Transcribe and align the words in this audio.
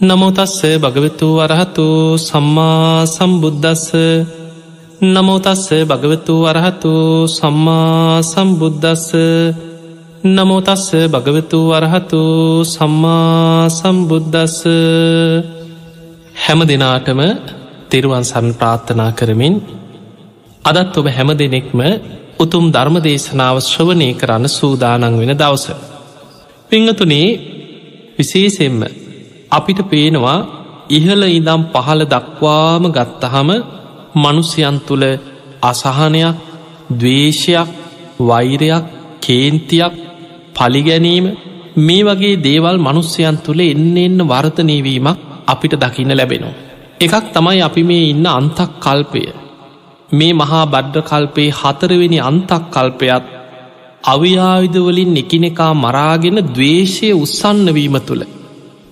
නමුතස්ස 0.00 0.60
භගවතු 0.76 1.26
වරහතු 1.38 2.18
සම්මා 2.18 3.06
සම්බුද්ධස්ස 3.06 3.92
නමුතස්ස 5.04 5.66
භගවතු 5.84 6.34
වරහතු 6.40 6.94
සම්මා 7.28 8.18
සම්බුද්ධස්ස 8.22 9.06
නමුතස්ස 10.26 10.88
භගවතු 11.06 11.58
වරහතු 11.70 12.22
සම්මා 12.66 13.70
සම්බුද්ධස්ස 13.70 14.58
හැම 16.36 16.60
දෙනාටම 16.64 17.20
තෙරුවන් 17.88 18.24
සන් 18.24 18.46
ප්‍රාර්ථනා 18.52 19.10
කරමින් 19.12 19.54
අදත් 20.64 20.94
ඔබ 20.96 21.06
හැම 21.08 21.30
දෙනෙක්ම 21.34 21.80
උතුම් 22.40 22.64
ධර්ම 22.70 22.96
දේශනාව 23.00 23.56
ශ්‍රවනය 23.62 24.10
කරන්න 24.14 24.44
සූදානන් 24.50 25.14
වෙන 25.14 25.32
දවස. 25.34 25.66
පිංහතුනේ 26.70 27.28
විශේසෙන්ම 28.16 29.03
අපිට 29.54 29.80
පේනවා 29.84 30.38
ඉහල 30.90 31.22
ඉදම් 31.30 31.62
පහළ 31.72 32.02
දක්වාම 32.06 32.84
ගත්තහම 32.90 33.48
මනුස්්‍යයන් 34.16 34.76
තුළ 34.80 35.04
අසහනයක් 35.62 36.36
දවේශයක් 36.92 37.68
වෛරයක් 38.20 38.84
කේන්තියක් 39.20 39.94
පලිගැනීම 40.54 41.26
මේ 41.78 42.02
වගේ 42.02 42.40
දේවල් 42.40 42.76
මනුස්්‍යයන් 42.78 43.36
තුළ 43.38 43.60
එන්න 43.62 43.96
එන්න 43.98 44.18
වර්තනයවීමක් 44.24 45.18
අපිට 45.46 45.74
දකින්න 45.76 46.12
ලැබෙනවා. 46.12 46.54
එකක් 47.00 47.24
තමයි 47.32 47.60
අපි 47.60 47.82
මේ 47.82 48.04
ඉන්න 48.06 48.26
අන්තක් 48.28 48.70
කල්පය 48.78 49.22
මේ 50.10 50.32
මහා 50.32 50.64
බඩ්ඩ 50.66 51.04
කල්පේ 51.04 51.50
හතරවෙනි 51.52 52.18
අන්තක් 52.20 52.64
කල්පයත් 52.70 53.24
අවියාවිදවලින් 54.04 55.12
එකිනෙකා 55.16 55.72
මරාගෙන 55.76 56.38
දවේශය 56.48 57.08
උත්සන්නවීම 57.14 57.96
තුළ 58.02 58.24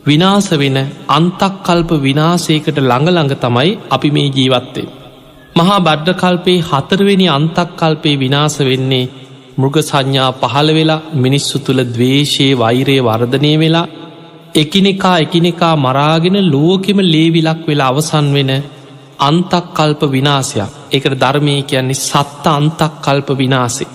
විනාස 0.05 0.47
වෙන 0.53 0.77
අන්තක්කල්ප 1.09 1.91
විනාසේකට 2.01 2.79
ළඟළඟ 2.81 3.35
තමයි 3.37 3.71
අපි 3.89 4.09
මේ 4.11 4.31
ජීවත්තේ. 4.31 4.91
මහා 5.57 5.79
බඩ්ඩකල්පේ 5.81 6.59
හතරවෙනි 6.63 7.27
අන්තක්කල්පේ 7.31 8.17
විනාස 8.17 8.57
වෙන්නේ 8.61 9.11
මෘග 9.59 9.77
සංඥා 9.81 10.31
පහළ 10.35 10.71
වෙලා 10.71 11.05
මිනිස්සු 11.17 11.57
තුළ 11.59 11.83
දවේශයේ 11.89 12.59
වෛරය 12.59 12.99
වර්ධනය 13.01 13.53
වෙලා 13.59 13.87
එකිනෙකා 14.55 15.17
එකිනෙකා 15.19 15.75
මරාගෙන 15.79 16.39
ලෝකෙම 16.47 16.99
ලේවිලක් 17.07 17.63
වෙලා 17.67 17.91
අවසන් 17.91 18.29
වෙන 18.35 18.53
අන්තක්කල්ප 19.21 20.01
විනාසයක් 20.11 20.71
එකට 20.93 21.15
ධර්මය 21.17 21.57
කියන්නේ 21.63 22.03
සත්ත 22.03 22.45
අන්තක්කල්ප 22.51 23.29
විනාසේ. 23.37 23.93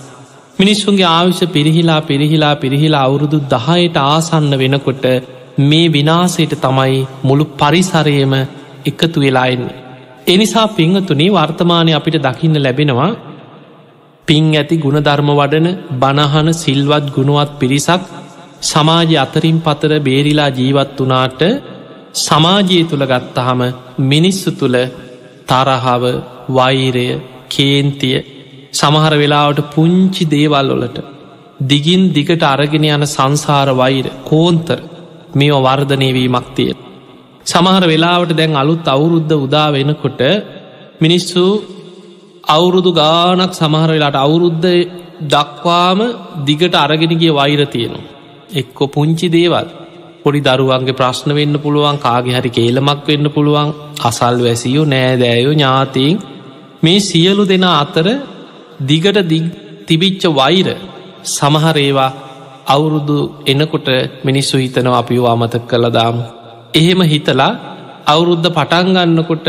මිනිස්සුන්ගේ 0.58 1.10
ආවිශ 1.10 1.42
පිරිහිලා 1.48 2.00
පිරිහිලා 2.02 2.54
පිරිහිලා 2.56 3.02
අවුරුදු 3.02 3.38
දහයට 3.46 3.96
ආසන්න 4.04 4.52
වෙනකොට 4.58 5.04
මේ 5.60 5.86
විනාසයට 5.88 6.54
තමයි 6.58 7.06
මුළු 7.22 7.44
පරිසරයම 7.54 8.32
එකතු 8.86 9.18
වෙලාෙන්නේ. 9.18 9.78
එනිසා 10.26 10.68
පිංහතුනේ 10.70 11.30
වර්තමානය 11.30 11.92
අපිට 11.92 12.16
දකින්න 12.20 12.56
ලැබෙනවා 12.58 13.10
පින් 14.28 14.46
ඇති 14.52 14.76
ගුණධර්ම 14.76 15.30
වඩන 15.32 15.68
බණහන 15.94 16.48
සිල්වත් 16.54 17.06
ගුණුවත් 17.10 17.52
පිරිසක් 17.58 18.02
සමාජ 18.62 19.12
අතරින් 19.16 19.58
පතර 19.60 19.92
බේරිලා 20.00 20.50
ජීවත් 20.50 20.98
වනාට 20.98 21.42
සමාජයේ 22.16 22.84
තුළ 22.84 23.04
ගත්තහම 23.04 23.60
මිනිස්සු 24.04 24.50
තුළ 24.52 24.78
තරහාව 25.48 26.04
වෛරය 26.50 27.06
කේන්තිය 27.48 28.18
සමහර 28.72 29.14
වෙලාවට 29.16 29.60
පුංචි 29.74 30.24
දේවල් 30.26 30.70
වලට 30.72 30.98
දිගින් 31.64 32.02
දිගට 32.12 32.42
අරගෙන 32.44 32.86
යන 32.86 33.04
සංසාර 33.06 33.68
වෛර 33.74 34.06
කෝන්තර 34.24 34.78
මේ 35.34 35.58
වර්ධනයවීමක් 35.58 36.48
තිය. 36.54 36.72
සමහර 37.46 37.82
වෙලාවට 37.86 38.36
දැන් 38.36 38.54
අලුත් 38.54 38.86
අවුරුද්ධ 38.86 39.34
උදා 39.36 39.68
වෙනකොට 39.70 40.20
මිනිස්සු 41.00 41.44
අවුරුදු 42.48 42.90
ගානක් 42.92 43.52
සමහර 43.52 43.90
වෙලාට 43.90 44.16
අවුරුද්ධ 44.16 44.68
දක්වාම 45.24 46.00
දිගට 46.44 46.74
අරගෙනගේ 46.76 47.32
වෛර 47.32 47.60
තියෙනවා. 47.66 48.08
එක්කො 48.52 48.84
පුංචි 48.86 49.28
දේවල් 49.28 49.68
පොඩි 50.24 50.40
දරුවන්ගේ 50.40 50.92
ප්‍රශ්න 50.92 51.30
වෙන්න 51.34 51.54
පුළුවන් 51.56 51.98
කාගේ 51.98 52.36
හරි 52.36 52.50
කේලමක් 52.50 53.00
වෙන්න 53.06 53.26
පුළුවන් 53.28 53.68
අසල් 54.00 54.36
වැසියෝ 54.38 54.84
නෑදෑයෝ 54.84 55.54
ඥාතීන් 55.54 56.16
මේ 56.82 57.00
සියලු 57.00 57.44
දෙන 57.44 57.64
අතර 57.72 58.06
දිගට 58.82 59.18
තිබිච්ච 59.86 60.24
වෛර 60.30 60.68
සමහරේවා 61.28 62.10
අවුරුදු 62.68 63.18
එනකොට 63.46 63.88
මිනිස්සු 64.22 64.56
හිතනව 64.56 64.94
අපිෝ 64.94 65.26
අමතක 65.26 65.64
කළදාමු. 65.64 66.22
එහෙම 66.74 67.00
හිතලා 67.04 67.52
අවුරුද්ධ 68.06 68.48
පටන්ගන්නකොට 68.50 69.48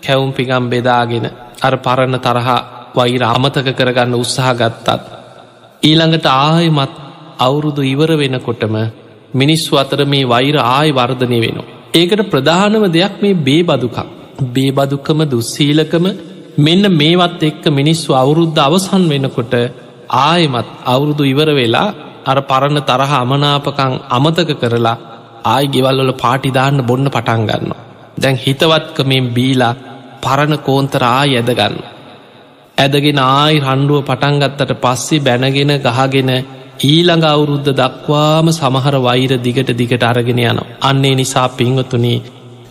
කැවුම් 0.00 0.30
පිගම් 0.32 0.64
බෙදාගෙන 0.68 1.26
අර 1.60 1.74
පරණ 1.78 2.16
තරහා 2.18 2.58
වෛර 2.94 3.22
අමතක 3.26 3.68
කරගන්න 3.72 4.14
උත්සාහ 4.14 4.54
ගත්තත්. 4.54 4.88
ඊළඟට 5.82 6.26
ආයමත් 6.28 6.94
අවුරුදු 7.38 7.82
ඉවර 7.84 8.10
වෙනකොටම 8.14 8.76
මිනිස්සු 9.32 9.72
අතර 9.76 10.00
මේ 10.04 10.24
වෛර 10.24 10.56
ආය 10.68 10.88
වර්ධනය 10.92 11.38
වෙනවා. 11.40 11.70
ඒකට 11.92 12.22
ප්‍රධානම 12.26 12.84
දෙයක් 12.88 13.14
මේ 13.22 13.40
බේ 13.40 13.62
බදුකක්. 13.62 13.98
බේ 14.48 14.70
බදුකම 14.70 15.20
දුස්සීලකම 15.26 16.06
මෙන්න 16.58 16.84
මේවත් 16.92 17.42
එක්ක 17.42 17.64
මිනිස්සු 17.70 18.10
අවුරුද්ධ 18.14 18.60
අවසන් 18.60 19.02
වෙනකොට 19.08 19.54
ආයමත් 20.20 20.70
අවුරුදු 20.84 21.24
ඉවර 21.24 21.50
වෙලා 21.54 21.88
අර 22.30 22.38
පරණ 22.42 22.80
තරහ 22.82 23.12
අමනාපකං 23.16 23.94
අමතක 24.10 24.50
කරලා 24.56 24.96
ආයි 25.44 25.68
ගෙවල්වල 25.68 26.12
පාටිදාන්න 26.14 26.78
බොන්න 26.82 27.06
පටන්ගන්න. 27.08 27.72
දැන් 28.16 28.36
හිතවත්කමෙන් 28.36 29.26
බීලා 29.30 29.74
පරණ 30.22 30.54
කෝන්තරා 30.60 31.12
ඇදගන්න. 31.18 31.76
ඇදගෙන 32.78 33.20
ආයි 33.20 33.62
රණ්ඩුව 33.62 34.00
පටන්ගත්තට 34.04 34.72
පස්සේ 34.78 35.20
බැනගෙන 35.20 35.72
ගහගෙන 35.80 36.30
ඊළඟ 36.82 37.24
අවුරුද්ධ 37.26 37.70
දක්වාම 37.74 38.46
සමහර 38.50 38.94
වෛර 38.98 39.32
දිගට 39.38 39.70
දිගට 39.74 40.04
අරගෙන 40.04 40.40
යනවා. 40.40 40.68
අන්නේ 40.80 41.14
නිසා 41.14 41.48
පිංවතුනේ 41.50 42.18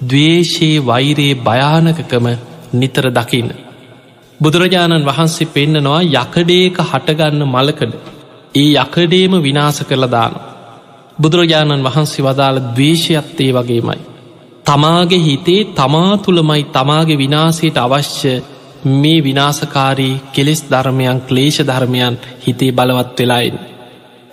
දවේශයේ 0.03 0.83
වෛරයේ 0.83 1.41
භයානකකම 1.41 2.27
නිතර 2.73 3.05
දකින්න. 3.11 3.49
බුදුරජාණන් 4.39 5.07
වහන්සේ 5.07 5.51
පෙන්නනවා 5.53 6.01
යකඩේක 6.15 6.77
හටගන්න 6.83 7.43
මලකඩ 7.47 7.93
ඒ 8.55 8.71
යකඩේම 8.75 9.33
විනාස 9.39 9.79
කරලදාන. 9.81 10.33
බුදුරජාණන් 11.17 11.85
වහන්සේ 11.85 12.25
වදාළ 12.25 12.57
දවේශයත්තේ 12.67 13.51
වගේමයි. 13.53 13.99
තමාගේ 14.65 15.19
හිතේ 15.19 15.61
තමා 15.71 16.13
තුළමයි 16.17 16.63
තමාගේ 16.69 17.17
විනාසයට 17.17 17.77
අවශ්‍ය 17.77 18.33
මේ 18.93 19.23
විනාසකාරී 19.23 20.21
කෙලෙස් 20.33 20.61
ධර්මයන් 20.63 21.19
ක්ලේෂ 21.21 21.57
ධර්මයන් 21.61 22.15
හිතේ 22.43 22.71
බලවත් 22.71 23.17
වෙලායින්. 23.19 23.57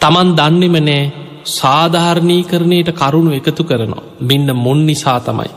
තමන් 0.00 0.28
දන්නෙම 0.36 0.76
නෑ 0.80 1.12
සාධාරණී 1.50 2.42
කරණයට 2.44 2.90
කරුණු 2.92 3.30
එකතු 3.32 3.62
කරනවා 3.64 4.06
මෙන්න 4.20 4.48
මුන් 4.54 4.80
නිසා 4.86 5.20
තමයි. 5.20 5.50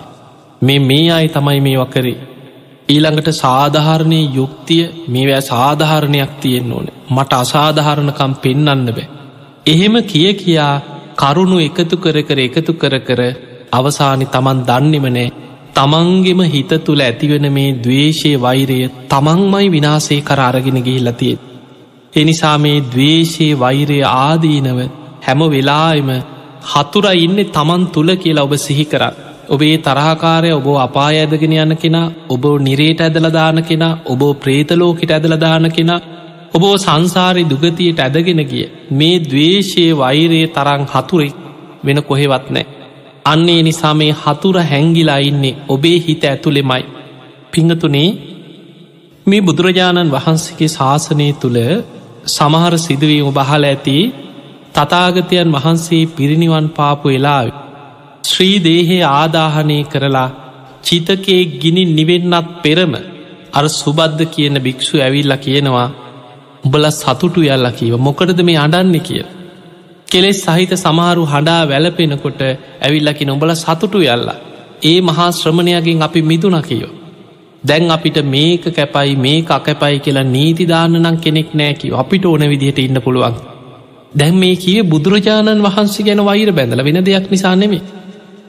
මේ 0.62 0.80
මේ 0.82 1.08
අයි 1.12 1.30
තමයි 1.30 1.60
මේ 1.62 1.78
වකරේ 1.78 2.18
ඊළඟට 2.90 3.30
සාධාරණය 3.36 4.20
යුක්තිය 4.34 4.84
මේවැ 5.08 5.42
සාධාරණයක් 5.44 6.32
තියෙන් 6.42 6.72
ඕන 6.72 6.88
මට 7.10 7.34
අසාධාරණකම් 7.36 8.34
පෙන්නන්න 8.38 8.88
බෑ. 8.90 9.10
එහෙම 9.66 9.96
කිය 10.04 10.32
කියා 10.36 10.74
කරුණු 11.16 11.58
එකතු 11.60 11.96
කර 11.98 12.18
කර 12.22 12.40
එකතු 12.40 12.74
කර 12.76 12.96
කර 13.02 13.22
අවසානි 13.72 14.28
තමන් 14.28 14.66
දන්නෙමනෑ 14.66 15.28
තමන්ගෙම 15.76 16.42
හිත 16.48 16.74
තුළ 16.82 17.02
ඇතිවෙන 17.02 17.48
මේ 17.52 17.78
දවේශය 17.80 18.34
වෛරය 18.38 18.80
තමන්මයි 19.10 19.70
විනාසේ 19.70 20.22
කර 20.22 20.42
අරගෙන 20.42 20.82
ගිහිල්ලතිය. 20.82 21.36
එනිසා 22.14 22.58
මේ 22.58 22.84
දවේශයේ 22.88 23.60
වෛරය 23.60 24.00
ආදීනව 24.16 24.80
හැම 25.22 25.42
වෙලායම 25.48 26.10
හතුර 26.66 27.06
ඉන්න 27.18 27.40
තමන් 27.50 27.90
තුළ 27.90 28.12
කියලා 28.18 28.44
ඔබ 28.44 28.56
සිහි 28.60 28.86
කරන්න. 28.86 29.29
ඔබේ 29.50 29.76
තරහකාරය 29.80 30.50
ඔබ 30.52 30.68
අපා 30.78 31.10
ඇදගෙන 31.14 31.54
යන්න 31.56 31.76
කෙනා 31.78 32.08
ඔබ 32.30 32.44
නිරේට 32.60 33.02
ඇදලදාන 33.02 33.60
කෙනා 33.64 34.00
ඔබ 34.06 34.22
ප්‍රේතලෝකට 34.38 35.12
ඇදලදාන 35.12 35.68
කෙනා 35.72 36.00
ඔබෝ 36.54 36.76
සංසාරි 36.78 37.44
දුගතියට 37.46 38.00
ඇදගෙන 38.00 38.42
ගිය 38.46 38.66
මේ 38.92 39.16
දවේශයේ 39.22 39.98
වෛරයේ 39.98 40.48
තරං 40.50 40.84
හතුරෙක් 40.86 41.36
වෙන 41.84 42.00
කොහෙවත් 42.04 42.48
නෑ. 42.50 42.66
අන්නේ 43.26 43.62
නිසා 43.64 43.94
මේ 43.94 44.18
හතුර 44.22 44.58
හැංගිලා 44.64 45.20
ඉන්නේ 45.20 45.60
ඔබේ 45.68 45.98
හිත 46.00 46.24
ඇතුළෙමයි. 46.24 46.84
පිංහතුනේ 47.52 48.10
මේ 49.28 49.42
බුදුරජාණන් 49.42 50.12
වහන්සේගේ 50.12 50.70
ශාසනය 50.70 51.28
තුළ 51.36 51.60
සමහර 52.28 52.74
සිදුවීම 52.78 53.30
බහල 53.32 53.64
ඇති 53.66 53.98
තතාගතයන් 54.76 55.50
වහන්සේ 55.52 56.04
පිරිනිවන් 56.10 56.68
පාපු 56.70 57.08
වෙලාවේ 57.08 57.69
ශ්‍රී 58.24 58.58
දේහේ 58.60 59.02
ආදාහනය 59.04 59.80
කරලා 59.84 60.30
චිතකේ 60.84 61.42
ගිනි 61.62 61.84
නිවෙන්නත් 61.90 62.50
පෙරම 62.64 62.94
අර 63.54 63.66
සුබද්ධ 63.72 64.24
කියන 64.26 64.56
භික්‍ෂු 64.60 64.96
ඇවිල්ල 64.98 65.36
කියනවා 65.38 65.88
උඹල 66.64 66.86
සතුටු 66.92 67.42
යල්ල 67.48 67.68
කීව 67.72 67.96
මොකටද 68.00 68.40
මේ 68.44 68.58
අඩන්න 68.58 68.96
කිය. 69.00 69.24
කෙලෙස් 70.08 70.40
සහිත 70.46 70.72
සමහරු 70.76 71.26
හඬා 71.26 71.62
වැලපෙනකොට 71.66 72.42
ඇවිල්ලකි 72.82 73.26
නොඹල 73.26 73.54
සතුටු 73.56 74.00
යල්ලා. 74.06 74.40
ඒ 74.84 75.00
මහා 75.02 75.30
ශ්‍රමණයගෙන් 75.32 76.02
අපි 76.02 76.22
මිදුන 76.22 76.58
කියෝ. 76.62 76.94
දැන් 77.64 77.92
අපිට 77.92 78.18
මේක 78.26 78.64
කැපයි 78.72 79.16
මේ 79.18 79.40
අකැපයි 79.50 80.00
කියලා 80.00 80.28
නීතිදාන්න 80.28 80.94
නම් 80.96 81.18
කෙනෙක් 81.18 81.50
නෑකිව 81.54 81.94
අපිට 81.94 82.26
ඕන 82.26 82.44
විදිහට 82.50 82.80
ඉන්න 82.80 83.02
පුළුවන්. 83.02 83.36
දැන් 84.14 84.36
මේ 84.36 84.56
කිය 84.56 84.82
බුදුරජාණන් 84.84 85.64
වහන්සේ 85.64 86.06
ගැන 86.06 86.22
වෛර 86.26 86.52
බැඳල 86.52 86.84
වෙන 86.84 87.06
දෙයක් 87.06 87.26
නිසා 87.32 87.56
නෙමේ. 87.56 87.82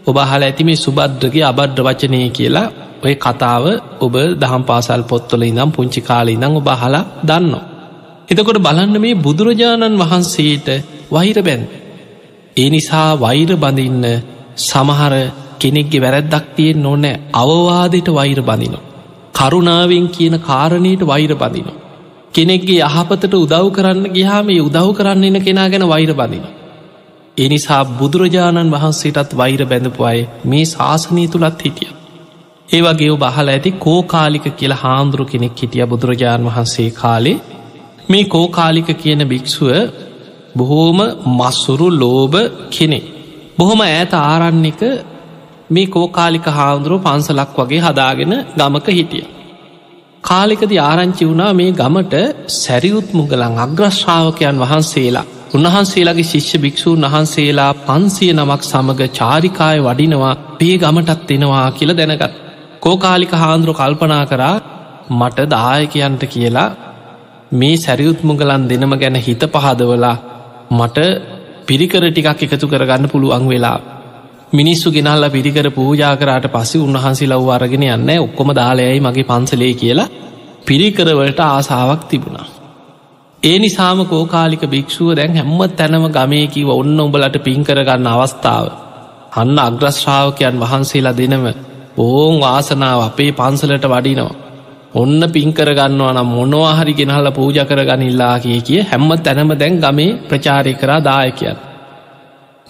ඔබ 0.02 0.17
හල 0.20 0.43
ඇති 0.43 0.64
මේ 0.64 0.76
සුබද්‍රගේ 0.76 1.44
අබඩ්ඩ 1.44 1.85
වචනය 1.87 2.20
කියලා 2.31 2.69
ඔය 3.02 3.14
කතාව 3.17 3.64
ඔබ 4.00 4.14
දහම් 4.41 4.62
පාසල් 4.62 5.02
පොත්තොල 5.05 5.43
ඉනම් 5.43 5.70
පුංචි 5.70 6.00
කාලි 6.02 6.32
ඉඳං 6.32 6.56
ඔබ 6.56 6.69
හලා 6.75 7.02
දන්නවා. 7.23 7.64
එතකොට 8.29 8.58
බලන්න 8.58 8.97
මේ 8.99 9.14
බුදුරජාණන් 9.17 10.00
වහන්සේට 10.02 10.69
වහිර 11.11 11.38
බැන්. 11.41 11.62
ඒ 12.56 12.69
නිසා 12.69 13.08
වෛර 13.17 13.50
බඳින්න 13.56 14.06
සමහර 14.61 15.14
කෙනෙක්ගේ 15.58 16.00
වැරැද්දක් 16.00 16.47
තියෙන් 16.56 16.79
නොනෑ 16.79 17.20
අවවාදයට 17.35 18.08
වෛර 18.11 18.41
බඳිනවා. 18.43 18.87
කරුණාවෙන් 19.35 20.06
කියන 20.08 20.35
කාරණයට 20.41 21.02
වෛර 21.05 21.32
බඳිනවා. 21.35 21.79
කෙනෙක්ගේ 22.35 22.87
යහපතට 22.88 23.35
උදව් 23.35 23.67
කරන්න 23.73 24.06
ගිහා 24.11 24.43
මේ 24.43 24.61
උදව් 24.61 24.88
කරන්න 24.94 25.25
එන 25.26 25.38
කෙනා 25.41 25.69
ගැන 25.69 25.85
වෛර 25.88 26.12
බඳින. 26.14 26.44
එනිසා 27.41 27.83
බුදුරජාණන් 27.95 28.73
වහන්සේටත් 28.73 29.33
වෛර 29.35 29.63
බැඳපු 29.67 30.03
අය 30.05 30.21
මේ 30.45 30.65
ශාසනය 30.67 31.25
තුළත් 31.29 31.61
හිටිය. 31.61 31.91
ඒවගේ 32.69 33.15
බහල 33.17 33.49
ඇති 33.49 33.71
කෝකාලික 33.79 34.47
කියලා 34.53 34.83
හාමුදුරු 34.83 35.25
කෙනෙක් 35.25 35.55
හිටිය 35.57 35.87
බුදුරජාණන් 35.87 36.49
වහන්සේ 36.49 36.91
කාලේ 36.93 37.39
මේ 38.09 38.25
කෝකාලික 38.27 38.89
කියන 38.97 39.23
භික්‍ෂුව 39.25 39.73
බොහෝම 40.55 41.01
මස්සුරු 41.39 41.89
ලෝභ 41.95 42.39
කෙනෙ. 42.71 43.01
බොහොම 43.59 43.81
ඇත 43.83 44.13
ආරන්නක 44.21 44.83
මේ 45.71 45.87
කෝකාලික 45.89 46.47
හාමුදුරුව 46.51 47.05
පන්සලක් 47.05 47.51
වගේ 47.59 47.83
හදාගෙන 47.83 48.33
ගමක 48.59 48.87
හිටිය. 48.91 49.27
කාලෙකද 50.25 50.73
ආරංචි 50.83 51.25
වුණා 51.25 51.53
මේ 51.55 51.73
ගමට 51.73 52.15
සැරියුත් 52.55 53.09
මුගලන් 53.13 53.55
අග්‍රශ්ාවකයන් 53.59 54.57
වහන්සේලා 54.59 55.29
උන්වහන්සේලාගේ 55.50 56.25
ශිෂ්‍ය 56.25 56.58
භික්‍ෂූන් 56.58 57.05
වහන්සේලා 57.05 57.73
පන්සිය 57.81 58.31
නමක් 58.32 58.62
සමඟ 58.64 59.00
චාරිකාය 59.12 59.79
වඩිනවා 59.81 60.35
පේ 60.58 60.75
ගමටත් 60.79 61.31
එෙනවා 61.31 61.64
කියල 61.73 61.93
දැනගත්. 61.94 62.35
කෝකාලික 62.81 63.32
හාන්දුරු 63.35 63.75
කල්පනා 63.75 64.25
කරා 64.26 64.56
මට 65.11 65.47
දායකයන්ට 65.49 66.23
කියලා 66.26 66.69
මේ 67.52 67.76
සැරියුත් 67.76 68.20
මුගලන් 68.23 68.69
දෙනම 68.69 68.94
ගැන 68.97 69.19
හිත 69.19 69.43
පහදවලා 69.49 70.17
මට 70.73 70.99
පිරිකර 71.67 72.05
ටිකක් 72.06 72.47
එකතු 72.47 72.67
කරගන්න 72.69 73.08
පුළුවන් 73.08 73.49
වෙලා 73.49 73.79
මිනිස්සු 74.52 74.88
ගෙනල්ල 74.91 75.31
පිරිකර 75.31 75.67
පූජා 75.73 76.14
කරට 76.17 76.47
පස්සේ 76.49 76.81
උන්වහන්සේ 76.81 77.31
ලව් 77.31 77.50
අරගෙන 77.50 77.88
යන්න 77.88 78.14
ඔක්කොම 78.19 78.55
දාලයයි 78.55 79.00
මගේ 79.00 79.25
පන්සලේ 79.25 79.75
කියලා 79.75 80.08
පිරිකරවලට 80.67 81.41
ආසාාවක් 81.43 82.02
තිබුණා. 82.06 82.49
ඒ 83.43 83.59
නිසාම 83.59 84.01
කෝකාලික 84.05 84.65
භික්ෂුව 84.67 85.11
දැන් 85.15 85.33
හැම්ම 85.35 85.61
තැනම 85.73 86.05
ගමයකිව 86.11 86.69
ඔන්න 86.73 86.99
උඹලට 86.99 87.37
පින්කරගන්න 87.41 88.09
අවස්ථාව. 88.09 88.67
අන්න 89.35 89.59
අග්‍රශ්ාවකයන් 89.61 90.57
වහන්සේලා 90.63 91.15
දෙනම 91.15 91.47
ඕන් 91.99 92.35
වාසනාව 92.39 93.01
අපේ 93.03 93.31
පන්සලට 93.33 93.87
වඩිනවා. 93.87 94.39
ඔන්න 94.95 95.21
පින්කරගන්නවා 95.31 96.13
නම් 96.13 96.29
මොනවාහරි 96.31 96.95
ගෙනහල 96.95 97.29
පූජ 97.33 97.59
කරගනිල්ලා 97.63 98.37
කිය 98.41 98.61
කිය 98.63 98.81
හැම්ම 98.83 99.11
තැනම 99.19 99.51
දැන් 99.55 99.75
ගමේ 99.79 100.17
ප්‍රචාරය 100.29 100.73
කරා 100.75 101.01
දායකයන්. 101.01 101.59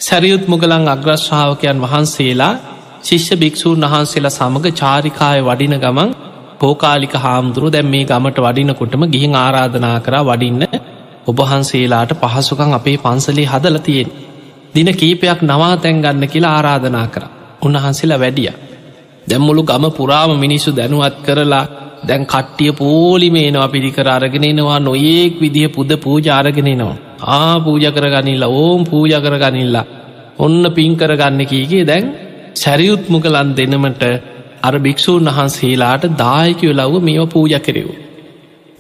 සැරියුත් 0.00 0.44
මුගලන් 0.46 0.88
අග්‍රශ්ාවකයන් 0.88 1.78
වහන්සේලා 1.80 2.54
ශිෂ්‍ය 3.02 3.34
භික්‍ෂූන් 3.36 3.82
වහන්සේලා 3.84 4.36
සමඟ 4.36 4.68
චාරිකාය 4.74 5.38
වඩින 5.42 5.76
ගමන් 5.78 6.10
පෝකාලික 6.60 7.14
හාමුදුරු 7.16 7.68
දැම් 7.70 7.86
මේ 7.86 8.04
ගමට 8.04 8.38
වඩිනකොටම 8.38 9.04
ගිහින් 9.06 9.34
ආරාධනා 9.36 9.98
කර 9.98 10.16
වඩින්න 10.22 10.62
ඔබහන්සේලාට 11.26 12.12
පහසුකං 12.22 12.72
අපේ 12.72 12.96
පන්සලේ 12.98 13.46
හදල 13.46 13.78
තියෙන්. 13.80 14.08
දින 14.74 14.88
කීපයක් 14.94 15.40
නවා 15.42 15.74
තැන්ගන්න 15.76 16.24
කියලා 16.28 16.54
ආරාධනා 16.56 17.06
කර 17.06 17.24
උන්වහන්සේලා 17.62 18.18
වැඩිය. 18.18 18.50
දැම්මුළු 19.26 19.62
ගම 19.64 19.84
පුරාම 19.92 20.32
මිනිස්සු 20.38 20.70
දැනුවත් 20.72 21.16
කරලා 21.22 21.64
දැන් 22.02 22.24
කට්ටිය 22.26 22.72
පෝලිමේනවා 22.74 23.68
පිරිකර 23.68 24.08
අරගෙනෙනවා 24.08 24.78
නොඒක් 24.80 25.34
විදිහ 25.40 25.68
පුද 25.68 25.90
පූජාරගෙනෙනවා. 25.98 26.96
ආ 27.28 27.54
පූජ 27.60 27.84
කරගනිල්ලා 27.90 28.54
ඕම් 28.54 28.82
පූජ 28.84 29.12
කරගනිල්ලා 29.18 29.86
ඔන්න 30.38 30.62
පින් 30.70 30.92
කරගන්න 30.96 31.40
කීගේ 31.46 31.84
දැන් 31.84 32.04
සැරියුත් 32.54 33.04
මුගලන් 33.08 33.50
දෙනමට 33.54 34.04
අර 34.60 34.74
භික්‍ෂූන් 34.78 35.28
වහන්සේලාට 35.28 36.04
දායකයෝ 36.16 36.74
ලව්ව 36.74 37.02
මේව 37.02 37.24
පූජ 37.28 37.54
කෙරෙව්. 37.60 37.88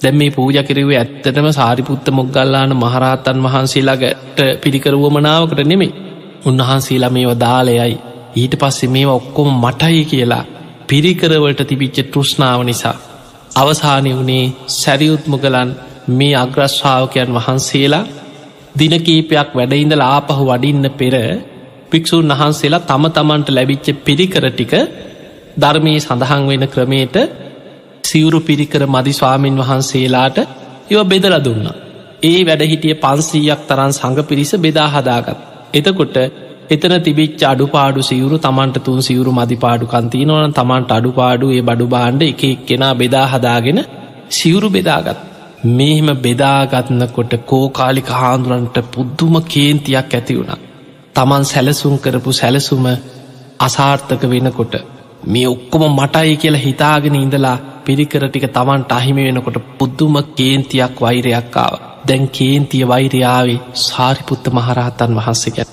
දැම් 0.00 0.16
මේ 0.16 0.30
පූජ 0.30 0.56
කෙරෙව 0.62 0.90
ඇත්තටම 0.92 1.48
සාරිපුත්ත 1.52 2.06
මොග්ගල්ලාන 2.10 2.72
මහරහතන් 2.76 3.38
වහන්සේලාගට 3.44 4.38
පිළිකරුවමනාවකට 4.58 5.60
නෙමේ 5.66 5.92
උන්වහන්සේලා 6.44 7.10
මේව 7.10 7.32
දාලයයි 7.38 7.94
ඊට 8.34 8.54
පස්සේ 8.56 8.88
මේවා 8.88 9.16
ඔක්කොම 9.16 9.48
මටයි 9.56 10.02
කියලා 10.04 10.44
පිරිකරවලට 10.88 11.60
තිබිච්ච 11.64 11.98
තෘෂ්ණාව 12.06 12.60
නිසා 12.62 12.96
අවසානය 13.54 14.12
වනේ 14.14 14.46
සැරියුත් 14.74 15.24
මුගලන් 15.26 15.70
මේ 16.10 16.34
අග්‍රශ්ාවකයන් 16.36 17.30
වහන්සේලා 17.36 18.08
දිනකීපයක් 18.74 19.50
වැඩඉඳල 19.52 20.02
ආපහු 20.06 20.42
වඩින්න 20.44 20.86
පෙර 20.92 21.14
භික්‍ෂූන් 21.90 22.32
වහන්සේලා 22.32 22.86
තම 22.86 23.04
තමන්ට 23.10 23.48
ලැබිච්ච 23.50 23.86
පිරිකර 24.04 24.44
ටික 24.48 24.72
ධර්මයේ 25.56 26.00
සඳහන් 26.00 26.42
වෙන 26.46 26.64
ක්‍රමයට 26.66 27.16
සිවුරු 28.04 28.40
පිරිකර 28.40 28.82
මදි 28.86 29.12
ස්වාමීන් 29.12 29.56
වහන්සේලාට 29.56 30.38
ඒව 30.90 31.00
බෙදල 31.04 31.36
දුන්න. 31.40 31.66
ඒ 32.22 32.40
වැඩහිටිය 32.46 32.94
පන්සීයක් 32.96 33.60
තරන් 33.68 33.92
සඟ 33.92 34.20
පිරිස 34.24 34.52
බෙදා 34.58 34.88
හදාගත්. 34.88 35.38
එතකොට 35.74 36.16
එතන 36.70 36.94
තිබිච් 36.98 37.42
අඩුපාඩු 37.44 38.00
සිවුරු 38.02 38.36
තමන්ට 38.38 38.84
තුන් 38.84 39.00
සිවුරු 39.00 39.32
මදිපාඩු 39.32 39.86
කන්තිනවන 39.86 40.52
තමන්ට 40.52 40.90
අඩුපාඩු 40.90 41.46
ඒ 41.50 41.62
බඩු 41.62 41.86
බාණ්ඩ 41.86 42.22
එක 42.24 42.42
එක්කෙනා 42.44 42.92
බෙදා 42.94 43.26
හදාගෙන 43.26 43.80
සිවුරු 44.30 44.70
බෙදාගත්. 44.70 45.18
මෙහෙම 45.70 46.08
බෙදාගත්නකොට 46.18 47.32
කෝකාලික 47.44 48.08
හාන්දුරන්ට 48.12 48.76
පුද්දුම 48.90 49.34
කේන්තියක් 49.44 50.14
ඇති 50.14 50.34
වුණ. 50.34 50.52
තමන් 51.14 51.44
සැලසුම් 51.44 51.94
කරපු 51.98 52.30
සැලසුම 52.32 52.86
අසාර්ථක 53.60 54.22
වෙනකොට 54.26 54.74
මේ 55.24 55.46
ඔක්කොම 55.46 55.84
මටයි 55.90 56.36
කියලා 56.36 56.60
හිතාගෙන 56.60 57.16
ඉඳලා 57.16 57.56
පිරිකර 57.84 58.24
ටික 58.26 58.46
තමන්ට 58.48 58.92
අහිමි 58.92 59.24
වෙනකොට 59.24 59.58
පුද්දුම 59.78 60.14
කේන්තියක් 60.34 61.00
වෛරයක්කාව 61.00 61.74
දැන් 62.06 62.28
කේන්තිය 62.30 62.84
වෛරයාවේ 62.84 63.60
සාරිපුත්ත 63.74 64.44
මහරහතන් 64.48 65.12
වහන්සේ 65.16 65.52
ගැත්. 65.52 65.68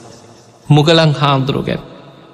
මුගලං 0.67 1.13
හාමුදුරු 1.13 1.61
ගැත්. 1.63 1.81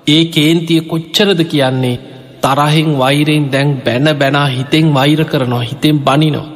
ඒ 0.07 0.23
කේන්තිය 0.27 0.81
කොච්චරද 0.83 1.39
කියන්නේ 1.45 2.01
තරහෙන් 2.41 2.89
වෛරෙන් 2.97 3.45
දැන් 3.51 3.69
බැන 3.77 4.07
බැනා 4.15 4.47
හිතෙන් 4.47 4.93
වෛර 4.93 5.21
කරනවා 5.25 5.61
හිතෙන් 5.61 5.99
බනිනෝ. 5.99 6.47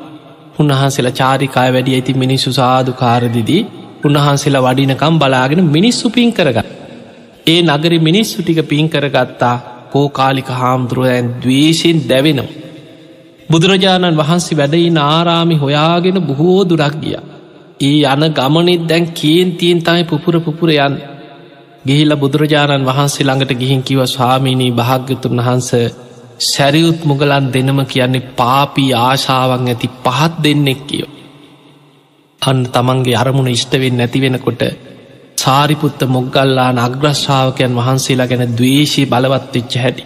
උන්වහන්සේලා 0.60 1.12
චාරිකාය 1.12 1.70
වැඩිය 1.74 1.96
ඇති 1.96 2.14
මිනිස්සු 2.14 2.50
සාධකාරදිදී 2.54 3.64
උන්වහන්සේලා 4.06 4.66
වඩිනකම් 4.68 5.16
බලාගෙන 5.20 5.64
මිනිස්සු 5.68 6.10
පින් 6.10 6.34
කරගත්. 6.34 6.68
ඒ 7.48 7.60
නගරි 7.64 7.98
මිනිස්සු 8.00 8.38
ටික 8.42 8.60
පින් 8.68 8.90
කරගත්තා 8.90 9.56
කෝකාලික 9.98 10.50
හාමුදුරුවයන් 10.52 11.28
දවේශයෙන් 11.42 12.00
දැවෙනවා. 12.08 12.54
බුදුරජාණන් 13.50 14.18
වහන්සේ 14.18 14.58
වැඩයි 14.58 14.90
නාරාමි 14.92 15.56
හොයාගෙන 15.56 16.18
බොහෝ 16.22 16.62
දුරක් 16.64 16.96
ගිය. 16.98 17.16
ඒ 17.82 18.00
යන 18.06 18.24
ගමනෙත් 18.32 18.84
දැන් 18.86 19.06
කේන්තියෙන් 19.12 19.80
තමයි 19.82 20.04
පුපුර 20.06 20.36
පුපුරයන් 20.40 20.96
ගිහිල 21.86 22.12
බුදුරජාණන් 22.16 22.88
වහන්සේ 22.88 23.26
ළඟට 23.26 23.54
ගිහින් 23.54 23.82
කිව 23.84 24.00
ස්වාමීණී 24.06 24.72
භාග්‍යතුන් 24.72 25.40
වහන්ස 25.40 25.70
සැරියුත් 26.44 27.00
මුගලන් 27.04 27.46
දෙනම 27.48 27.80
කියන්නේ 27.86 28.30
පාපී 28.36 28.92
ආශාවන් 29.00 29.68
ඇති 29.68 29.88
පහත් 30.04 30.34
දෙන්නෙක් 30.44 30.82
කියෝ. 30.88 31.12
අන්න 32.42 32.60
තමන්ගේ 32.68 33.16
අරමුණ 33.16 33.48
ඉෂ්ටවෙන් 33.48 33.98
නැතිවෙනකොට 33.98 34.62
සාරිපුත්ත 35.48 36.02
මොග්ගල්ලාන 36.10 36.80
අග්‍රශ්ාවකයන් 36.80 37.76
වහන්සේලා 37.76 38.28
ගැන 38.28 38.44
දවේශී 38.54 39.06
බලවත්වෙච්ච 39.06 39.76
හැටි. 39.76 40.04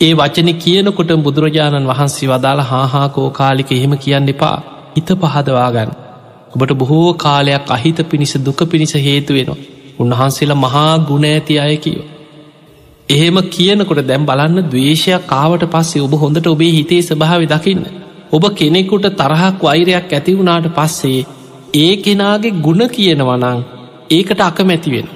ඒ 0.00 0.12
වචන 0.14 0.50
කියනකොට 0.56 1.10
බුදුරජාණන් 1.20 1.88
වහන්සේ 1.88 2.28
වදාළ 2.28 2.60
හාහාකෝ 2.64 3.26
කාලික 3.30 3.72
එහෙම 3.72 3.94
කියන්න 3.98 4.28
එපා 4.28 4.56
හිත 4.94 5.10
පහදවාගන්න. 5.16 5.90
ඔබට 6.54 6.72
බොහෝ 6.74 7.08
කාලයක් 7.16 7.66
අහිත 7.68 7.98
පිණිස 8.10 8.34
දුක 8.40 8.60
පිණිස 8.66 8.94
හේතු 8.98 9.32
වෙනවා. 9.32 9.58
උන්වහන්සේලා 9.98 10.58
මහා 10.58 10.94
ගුණ 11.00 11.26
ඇති 11.26 11.58
අය 11.58 11.74
කියෝ. 11.78 12.06
එහෙම 13.08 13.42
කියනකොට 13.48 14.02
දැම් 14.04 14.24
බලන්න 14.26 14.70
දවේශයක් 14.70 15.26
කාවට 15.26 15.66
පස්සේ 15.66 16.02
ඔබ 16.02 16.14
හොඳට 16.18 16.46
ඔබේ 16.46 16.70
හිතේ 16.70 17.02
ස්භාව 17.02 17.42
දකින්න. 17.48 17.84
ඔබ 18.32 18.44
කෙනෙකුට 18.54 19.10
තරහක් 19.16 19.58
වෛරයක් 19.62 20.12
ඇති 20.12 20.38
වුණාට 20.38 20.72
පස්සේ 20.74 21.20
ඒ 21.76 21.92
කෙනාගේ 21.98 22.56
ගුණ 22.60 22.88
කියනවනං 22.90 23.60
ඒකට 24.10 24.40
අකමැති 24.40 24.90
වෙන. 24.90 25.08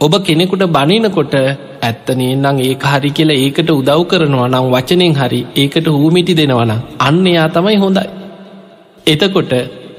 ඔබ 0.00 0.14
කෙනෙකුට 0.20 0.64
බනිනකොට 0.68 1.34
ඇත්තනේ 1.82 2.34
නම් 2.34 2.58
ඒ 2.60 2.74
හරි 2.84 3.10
කියලා 3.10 3.38
ඒකට 3.38 3.70
උදව් 3.72 4.02
කරනවා 4.04 4.48
නම් 4.48 4.66
වචනෙන් 4.72 5.14
හරි 5.14 5.40
ඒකට 5.56 5.88
හූමිටි 5.88 6.34
දෙනවන 6.34 6.72
අන්න 7.00 7.26
එයා 7.26 7.48
තමයි 7.48 7.76
හොඳයි. 7.76 8.06
එතකොට 9.06 9.52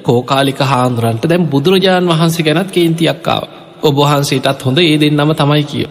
කෝකාලික 0.03 0.61
හාන්දුරන්ට 0.63 1.23
දැම් 1.25 1.43
බුදුරජාණන් 1.45 2.11
වහන්සේ 2.11 2.45
ගැනත් 2.45 2.71
කේන්තියක්කාව 2.71 3.43
ඔබහන්සේටත් 3.83 4.61
හොඳ 4.61 4.79
ඒ 4.79 4.95
දෙන්නම 4.97 5.33
තමයි 5.33 5.63
කිය. 5.63 5.87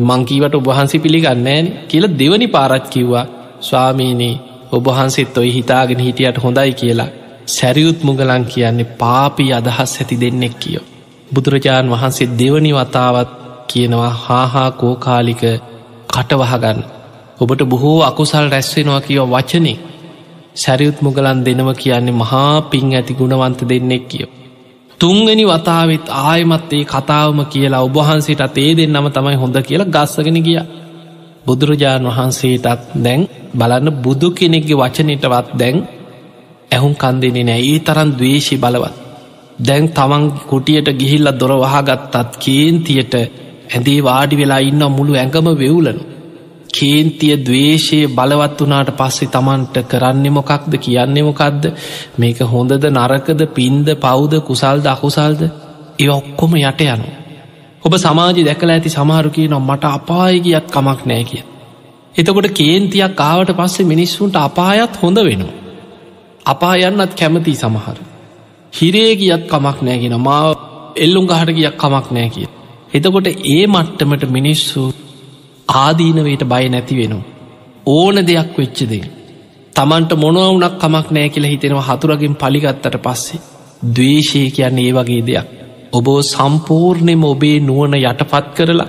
මංකීවට 0.00 0.54
ඔබහන්සේ 0.54 1.00
පිළිගන්නෑන් 1.00 1.66
කියල 1.88 2.06
දෙවනි 2.14 2.48
පාරත් 2.48 2.86
කිව්වා 2.88 3.26
ස්වාමීනී 3.60 4.34
ඔබහන්සෙත් 4.72 5.38
ඔයි 5.38 5.52
හිතාගෙන 5.52 5.98
හිටියට 5.98 6.42
හොඳයි 6.42 6.72
කියලා 6.72 7.14
සැරියුත් 7.48 8.02
මුගලන් 8.02 8.44
කියන්නේ 8.46 8.92
පාපී 8.96 9.50
අදහස් 9.52 9.92
ඇති 9.94 10.20
දෙන්නෙක් 10.20 10.54
කියෝ. 10.58 10.86
බුදුරජාණන් 11.30 11.90
වහන්සේ 11.90 12.32
දෙවනි 12.34 12.72
වතාවත් 12.72 13.30
කියනවා 13.68 14.12
හාහා 14.18 14.70
කෝකාලික 14.72 15.42
කටවහගන්න. 16.08 16.78
ඔබට 17.40 17.60
බොහෝ 17.64 18.00
අකුසල් 18.02 18.46
රැස්වෙනවා 18.48 19.00
කියව 19.00 19.22
වචනේ 19.26 19.78
සැරියුත් 20.54 20.98
මුගලන් 21.02 21.44
දෙනව 21.44 21.68
කියන්නේ 21.74 22.14
මහා 22.14 22.54
පින් 22.62 22.86
ඇති 22.92 23.14
ගුණවන්ත 23.14 23.60
දෙන්නෙක් 23.64 24.04
කියෝ. 24.08 24.30
තුන්ගනි 25.00 25.44
වතාවත් 25.44 26.06
ආයමත් 26.22 26.72
ඒ 26.72 26.84
කතාවම 26.86 27.38
කියලා 27.44 27.82
ඔබහන්සේටත් 27.82 28.56
ඒ 28.58 28.72
දෙන්නම 28.74 29.06
තමයි 29.10 29.36
හොඳ 29.36 29.56
කියලා 29.62 29.92
ගස්සගෙන 29.94 30.38
ගිය. 30.42 30.58
බුදුරජාණන් 31.46 32.08
වහන්සේටත් 32.08 32.82
දැන් 33.04 33.22
බලන්න 33.54 33.88
බුදු 33.98 34.28
කෙනෙක්ගේ 34.30 34.76
වචනයටවත් 34.76 35.48
දැන් 35.54 35.76
ඇහුම් 36.70 36.94
කන්දෙනෙ 36.94 37.42
නෑ 37.42 37.62
ඒ 37.64 37.78
තරන් 37.80 38.10
දවේශි 38.12 38.56
බලවත්. 38.56 39.05
දැන් 39.58 39.88
තමන් 39.90 40.24
කුටියට 40.46 40.88
ගිහිල්ල 40.94 41.28
දොර 41.34 41.52
වහගත්තත් 41.56 42.38
කේන්තියට 42.38 43.14
ඇඳේ 43.68 44.00
වාඩි 44.00 44.36
වෙලා 44.36 44.60
ඉන්න 44.60 44.84
මුළු 44.90 45.14
ඇඟම 45.14 45.48
වෙවුලනු. 45.54 46.02
කේන්තිය 46.70 47.36
දවේශයේ 47.38 48.08
බලවත් 48.08 48.58
වනාට 48.62 48.90
පස්සේ 48.92 49.28
තමන්ට 49.28 49.76
කරන්නේ 49.84 50.30
මොකක්ද 50.30 50.74
කියන්නේ 50.78 51.22
මොකක්ද 51.22 51.64
මේක 52.18 52.40
හොඳද 52.46 52.84
නරකද 52.90 53.40
පින්ද 53.50 53.88
පෞද 53.98 54.32
කුසල්ද 54.40 54.86
අකුසල්ද 54.86 55.40
ඒ 55.98 56.08
ඔක්කොම 56.10 56.56
යට 56.58 56.80
යනු. 56.86 57.08
ඔබ 57.82 57.94
සමාජි 57.96 58.44
දැකල 58.44 58.70
ඇති 58.70 58.90
සමහරු 58.90 59.30
කිය 59.30 59.48
නො 59.48 59.60
මට 59.60 59.84
අපායගියත් 59.90 60.66
කමක් 60.70 61.00
නෑ 61.04 61.24
කිය. 61.24 61.44
එතකොට 62.14 62.50
කේන්තියක් 62.52 63.14
කාවට 63.14 63.50
පස්සේ 63.52 63.84
මිනිස්සුන්ට 63.84 64.36
අපායත් 64.38 65.00
හොඳ 65.02 65.18
වෙනවා. 65.20 65.56
අපායන්නත් 66.46 67.12
කැමති 67.14 67.54
සමහර. 67.54 67.96
හිරේ 68.72 69.12
ගියත් 69.16 69.42
කමක් 69.46 69.78
නෑගෙන 69.82 70.16
මාව 70.20 70.48
එල්ලුම් 70.96 71.26
ගහට 71.26 71.50
ගියක් 71.52 71.76
කමක් 71.76 72.06
නෑ 72.10 72.28
කිය. 72.28 72.48
එතකොට 72.94 73.28
ඒ 73.28 73.64
මට්ටමට 73.66 74.24
මිනිස්සු 74.30 74.82
ආදීනවයට 75.76 76.44
බය 76.44 76.64
නැති 76.68 76.94
වෙනවා. 76.96 77.24
ඕන 77.88 78.16
දෙයක් 78.22 78.52
වෙච්චදේ. 78.56 79.04
තමන්ට 79.76 80.12
මොනවුනක් 80.16 80.78
කමක් 80.78 81.06
නෑ 81.10 81.28
කියලා 81.28 81.52
හිතෙනවා 81.52 81.86
හතුරගෙන් 81.88 82.34
පලිගත්තට 82.36 82.96
පස්සේ. 83.02 83.44
දවේශය 83.90 84.42
කියන්නේ 84.50 84.86
ඒ 84.86 84.94
වගේ 84.94 85.22
දෙයක්. 85.22 85.48
ඔබෝ 85.92 86.20
සම්පූර්ණයම 86.24 87.22
ඔබේ 87.24 87.58
නුවන 87.60 87.94
යටපත් 88.00 88.48
කරලා 88.56 88.88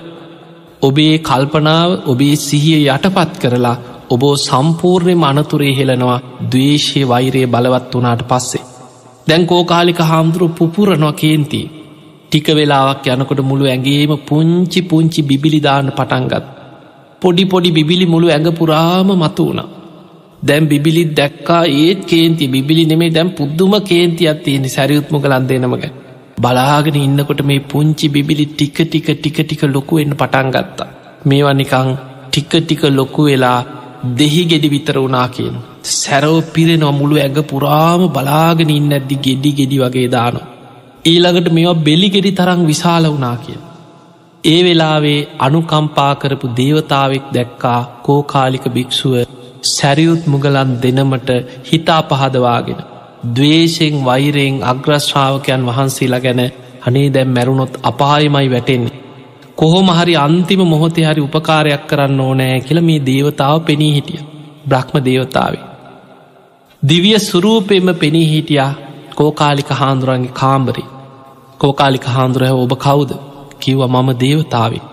ඔබේ 0.82 1.14
කල්පනාව 1.20 1.90
ඔබේ 2.06 2.34
සිහිය 2.38 2.82
යටපත් 2.86 3.32
කරලා 3.40 3.76
ඔබෝ 4.10 4.34
සම්පූර්ණය 4.38 5.14
මනතුරේ 5.16 5.76
හෙලනවා 5.76 6.18
දවේශය 6.46 7.00
වෛරය 7.04 7.42
බලවත් 7.46 7.92
වනාට 7.94 8.22
පස්සේ. 8.24 8.67
දැන් 9.28 9.42
කෝකාලික 9.46 10.00
හාමුදුරු 10.10 10.46
පුපුරනවා 10.58 11.16
කේන්ති. 11.20 11.60
ටික 12.30 12.48
වෙලාවක් 12.58 13.06
යනකොට 13.14 13.40
මුළු 13.50 13.64
ඇගේම 13.66 14.12
පුංචි 14.28 14.80
පුංචි 14.90 15.20
බිබිලිදාන්න 15.22 15.90
පටන්ගත්. 15.98 16.44
පොඩි 17.22 17.44
පොඩි 17.44 17.70
බිබිලි 17.76 18.06
මුළු 18.06 18.28
ඇඟ 18.30 18.50
පුරාම 18.58 19.10
මතු 19.22 19.44
වුණ. 19.48 19.60
දැම් 20.42 20.64
බිබිලිත් 20.72 21.10
දැක්කා 21.18 21.62
ඒත් 21.78 22.00
කේන්ති 22.10 22.52
බිබිලි 22.54 22.84
නෙමේ 22.86 23.10
දැම් 23.10 23.30
පුද්දුම 23.30 23.74
කේන්තියක් 23.90 24.38
තියෙන 24.44 24.68
සැරියුත්ම 24.76 25.16
කලන්දේනමග. 25.24 25.84
බලාගෙන 26.42 26.98
ඉන්නකොට 26.98 27.42
මේ 27.50 27.66
පුංචි 27.70 28.06
බිබිලි 28.08 28.46
ටික 28.48 28.78
ටික 28.82 29.08
ටික 29.14 29.38
ටික 29.40 29.62
ලොකුවෙන්න 29.74 30.14
පටන්ගත්තා. 30.20 30.88
මේවා 31.26 31.52
නිකං 31.52 31.88
ටික 32.28 32.52
ටික 32.56 32.82
ලොකු 32.98 33.22
වෙලා 33.28 33.60
දෙහි 34.16 34.42
ගෙඩි 34.44 34.68
විතර 34.68 34.96
වනා 34.98 35.28
කියන. 35.28 35.54
සැරව 35.92 36.34
පිරෙනවා 36.52 36.92
මුළු 36.92 37.16
ඇඟ 37.16 37.40
පුරාම 37.44 38.02
බලාගෙන 38.08 38.70
ඉන්න 38.70 38.92
ඇද්දි 38.92 39.16
ගෙඩි 39.18 39.52
ගෙඩි 39.52 39.78
වගේ 39.78 40.08
දානවා. 40.08 40.46
ඊළඟට 41.04 41.48
මේවා 41.52 41.82
බෙලි 41.82 42.08
ගෙඩි 42.08 42.32
තරං 42.32 42.62
විශාල 42.66 43.08
වනා 43.08 43.36
කිය. 43.38 43.58
ඒ 44.44 44.60
වෙලාවේ 44.64 45.20
අනුකම්පා 45.38 46.12
කරපු 46.14 46.54
දේවතාවෙක් 46.56 47.24
දැක්කා 47.32 47.80
කෝකාලික 48.02 48.64
භික්‍ෂුව 48.68 49.14
සැරියුත් 49.66 50.22
මුගලන් 50.26 50.70
දෙනමට 50.82 51.30
හිතා 51.64 52.02
පහදවාගෙන. 52.04 52.80
දවේශෙන් 53.26 54.04
වෛරයෙන් 54.04 54.56
අග්‍රශ්‍රාවකයන් 54.64 55.66
වහන්සේලා 55.66 56.20
ගැන 56.20 56.40
අනේ 56.86 57.08
දැම් 57.10 57.30
මැරුණොත් 57.30 57.74
අපායමයි 57.82 58.48
වැටෙන්නේ. 58.50 59.07
කොහොම 59.58 59.88
හරි 59.90 60.14
අන්තිම 60.16 60.60
මොහොතේ 60.64 61.04
හරි 61.04 61.20
උපකාරයක් 61.20 61.86
කරන්න 61.86 62.20
ඕනෑ 62.20 62.58
කියල 62.60 62.80
මේ 62.80 63.00
දේවතාව 63.06 63.56
පෙනී 63.60 63.92
හිටිය 63.94 64.20
බ්‍රහ්ම 64.68 64.96
දේවතාවේ. 65.04 65.64
දිවිය 66.82 67.18
සුරූපෙම 67.20 67.88
පෙනී 67.94 68.28
හිටියා 68.28 68.70
කෝකාලික 69.16 69.70
හාන්දුරන්ගේ 69.72 70.32
කාම්බරි 70.32 70.84
කෝකාලික 71.60 72.06
හාන්දුරහ 72.06 72.52
ඔබ 72.56 72.72
කවුද 72.78 73.10
කිව්ව 73.60 73.82
මම 73.86 74.08
දේවතාවේ. 74.20 74.84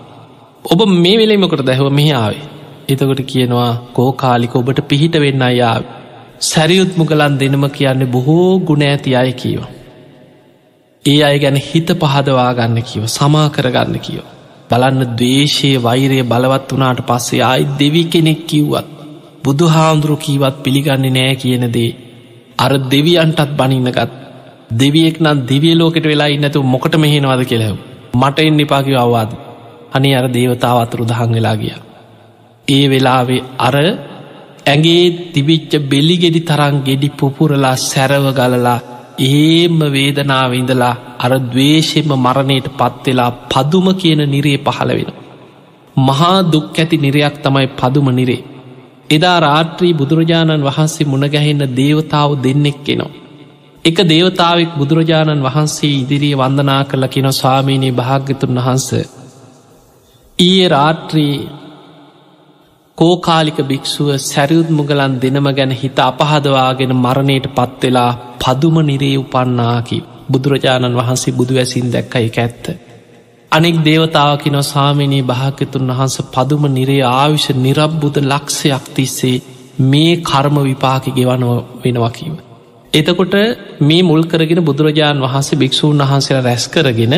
ඔබ 0.64 0.80
මේ 0.96 1.16
වෙලෙමකට 1.18 1.66
දැහව 1.66 1.88
මෙහාාවේ. 1.92 2.44
එතකොට 2.88 3.22
කියනවා 3.24 3.72
කෝකාලික 3.94 4.56
ඔබට 4.56 4.80
පිහිට 4.88 5.14
වෙන්න 5.20 5.42
අයාව. 5.42 5.82
සැරියුත් 6.42 6.96
මුගලන් 6.96 7.34
දෙනම 7.40 7.64
කියන්නේ 7.70 8.08
බොහෝ 8.08 8.52
ගුණ 8.60 8.82
ඇති 8.84 9.16
අය 9.16 9.32
කියව. 9.34 9.60
ඒ 11.04 11.20
අය 11.24 11.36
ගැන 11.38 11.58
හිත 11.64 11.88
පහදවා 12.00 12.54
ගන්න 12.54 12.82
කියව 12.84 13.04
සමා 13.10 13.50
කරගන්න 13.50 14.00
කියව. 14.00 14.26
බලන්න 14.70 15.16
දවේශයේ 15.18 15.78
වෛරය 15.78 16.18
බලවත් 16.22 16.68
වනාට 16.72 17.00
පස්සේ 17.00 17.42
ආයි 17.42 17.72
දෙවි 17.78 18.02
කෙනෙක් 18.04 18.40
කිව්වත්. 18.46 18.86
බුදු 19.44 19.64
හාමුදුරු 19.66 20.16
කීවත් 20.16 20.56
පිළිගන්නේ 20.62 21.10
නෑ 21.10 21.34
කියනදේ. 21.36 21.90
අර 22.58 22.72
දෙවියන්ටත් 22.90 23.50
බනින්නගත් 23.58 24.12
දෙවියෙක් 24.72 25.20
නම් 25.20 25.38
දිවිය 25.46 25.74
ලෝකට 25.74 26.04
වෙලා 26.04 26.26
ඉන්නතු 26.26 26.62
මොකට 26.64 26.94
මෙහෙනවද 26.96 27.42
කෙලෙව්. 27.44 27.76
මට 28.14 28.38
එන්න 28.40 28.60
එපාකිව 28.60 28.96
අවවාද 28.96 29.30
අනි 29.92 30.10
අර 30.14 30.26
දේවතාව 30.28 30.78
අතුරු 30.78 31.04
දහන් 31.04 31.30
වෙලා 31.34 31.56
ගිය. 31.56 31.74
ඒ 32.68 32.84
වෙලාවේ 32.88 33.46
අර 33.58 33.76
ඇගේ 34.66 35.32
තිබිච්ච 35.32 35.72
බෙල්ලිගෙඩි 35.84 36.40
තරන් 36.40 36.76
ගෙඩි 36.82 37.08
පුපුරලා 37.10 37.76
සැරව 37.80 38.26
ගලලා 38.32 38.78
ඒම 39.18 39.78
වේදනාව 39.92 40.52
ඉඳලා 40.54 40.94
අර 41.18 41.32
දවේශෙම 41.44 42.10
මරණයට 42.16 42.68
පත්වෙලා 42.78 43.30
පදුම 43.50 43.86
කියන 43.94 44.22
නිරේ 44.30 44.58
පහළ 44.58 44.90
වෙන. 44.90 45.10
මහා 45.98 46.38
දුක් 46.52 46.78
ඇති 46.78 46.96
නිරයක් 46.96 47.36
තමයි 47.42 47.66
පදුම 47.76 48.08
නිරේ. 48.10 48.44
එදා 49.10 49.38
රාත්‍රී 49.40 49.94
බුදුරජාණන් 49.94 50.64
වහන්සේ 50.64 51.06
මුණගැහෙන්න 51.06 51.62
දේවතාව 51.76 52.30
දෙන්නෙක් 52.42 52.78
කෙනවා. 52.84 53.16
එක 53.84 53.98
දේවතාවෙක් 54.04 54.70
බුදුරජාණන් 54.78 55.42
වහන්සේ 55.42 55.92
ඉදිරියේ 55.96 56.36
වන්දනා 56.36 56.82
කළ 56.84 57.06
කිනො 57.06 57.30
ස්වාමීනී 57.32 57.90
භාග්‍යතුන් 57.90 58.58
වහන්ස. 58.58 58.88
ඊයේ 60.38 60.68
රාත්‍රී 60.68 61.48
කෝකාලික 62.98 63.58
භික්‍ෂුව 63.62 64.08
සැරියුත් 64.22 64.68
මුගලන් 64.70 65.14
දෙනම 65.20 65.46
ගැන 65.50 65.72
හිත 65.72 65.98
අපහදවාගෙන 66.02 66.92
මරණයට 66.96 67.46
පත්වෙලා 67.50 68.10
පදුම 68.40 68.76
නිරේ 68.82 69.16
උපන්නාකි 69.16 69.98
බුදුරජාණන් 70.30 70.96
වහන්සේ 70.96 71.34
බුදු 71.34 71.54
ඇසින් 71.54 71.86
දැක්ක 71.88 72.14
එක 72.20 72.38
ඇත්ත. 72.38 72.64
අනෙක් 73.52 73.76
දේවතාවකි 73.84 74.48
නො 74.50 74.62
සාමිනී 74.64 75.22
භාග්‍යතුන් 75.24 75.90
වහන්ස 75.90 76.16
පදුම 76.30 76.64
නිරේ 76.70 77.02
ආවිශ 77.10 77.48
නිරබ්බුද 77.56 78.16
ලක්ෂයක් 78.24 78.84
තිස්සේ 78.94 79.42
මේ 79.82 80.12
කර්ම 80.22 80.56
විපාකි 80.62 81.10
ගෙවනව 81.10 81.50
වෙනවකීව. 81.82 82.34
එතකොට 82.92 83.34
මේ 83.82 84.02
මුල් 84.02 84.22
කරගෙන 84.24 84.60
බුදුරජාණන් 84.62 85.24
වහන්සේ 85.24 85.58
භික්‍ෂූන් 85.58 86.02
වහන්සේලා 86.02 86.44
රැස් 86.44 86.64
කරගෙන 86.68 87.14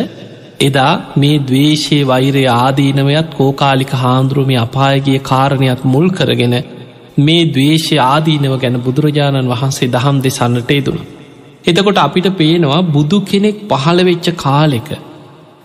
එදා 0.61 0.93
මේ 1.17 1.37
දවේශයේ 1.41 2.07
වෛරය 2.07 2.45
ආදීනවයත් 2.53 3.29
කෝකාලික 3.33 3.93
හාන්දුරුවම 3.97 4.53
අපායගේ 4.59 5.21
කාරණයක් 5.23 5.83
මුල් 5.85 6.09
කරගෙන 6.11 6.57
මේ 7.19 7.43
දවේශය 7.49 7.97
ආදීනව 8.05 8.55
ගැන 8.57 8.79
බුදුරජාණන් 8.81 9.50
වහන්සේ 9.50 9.88
දහම් 9.88 10.17
දෙසන්නට 10.21 10.73
දුණ. 10.83 11.05
එතකොට 11.65 11.99
අපිට 11.99 12.29
පේනවා 12.33 12.81
බුදු 12.88 13.21
කෙනෙක් 13.23 13.62
පහළවෙච්ච 13.69 14.27
කාලෙක. 14.37 14.91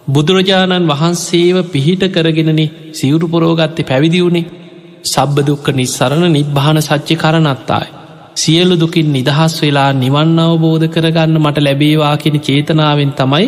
බුදුරජාණන් 0.08 0.90
වහන්සේව 0.90 1.58
පිහිට 1.68 2.06
කරගෙනනේ 2.12 2.70
සිවුරු 2.94 3.28
පොරෝගත්තේ 3.28 3.90
පැවිදිවුණේ 3.90 4.50
සබ්බ 5.06 5.38
දුක්ක 5.44 5.68
නිස්සරණ 5.74 6.26
නිබ්භාන 6.32 6.80
සච්චි 6.82 7.16
කරනත්තායි. 7.16 7.94
සියලු 8.36 8.76
දුකින් 8.78 9.12
නිදහස් 9.12 9.56
වෙලා 9.62 9.92
නිවන් 9.96 10.40
අවබෝධ 10.40 10.88
කරගන්න 10.88 11.38
මට 11.40 11.58
ලැබේවා 11.62 12.16
කියෙන 12.18 12.42
චේතනාවෙන් 12.42 13.14
තමයි 13.14 13.48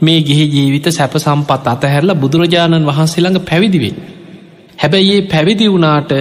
මේ 0.00 0.20
ගෙහි 0.22 0.44
ජීවිත 0.48 0.86
සැප 0.90 1.14
සම්පත් 1.16 1.66
අතහැරලා 1.66 2.16
බුදුරජාණන් 2.16 2.86
වහන්සේළඟ 2.86 3.40
පැවිදිවෙන්. 3.42 3.96
හැබැයි 4.78 5.14
ඒ 5.14 5.22
පැවිදි 5.24 5.66
වුණාට 5.68 6.12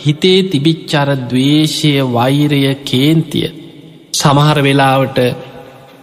හිතේ 0.00 0.38
තිබිච්චර 0.44 1.08
දවේශය 1.24 1.92
වෛරය 2.10 2.60
කේන්තිය 2.84 3.48
සමහර 4.14 4.58
වෙලාවට 4.60 5.18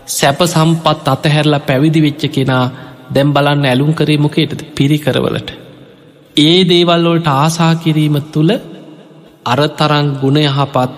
සැප 0.07 0.39
සම්පත් 0.45 1.05
අතහැරලා 1.07 1.61
පැවිදි 1.61 1.99
වෙච්ච 2.01 2.23
කෙනා 2.29 2.65
දැම් 3.09 3.29
බලන්න 3.33 3.65
ඇලුම් 3.65 3.91
කරේ 3.93 4.17
මොකේටද 4.17 4.61
පිරිකරවලට. 4.71 5.49
ඒ 6.35 6.59
දේවල්ලොලට 6.65 7.27
ආසා 7.33 7.73
කිරීම 7.75 8.17
තුළ 8.27 8.51
අරතරං 9.45 10.07
ගුණ 10.21 10.37
යහපත් 10.41 10.91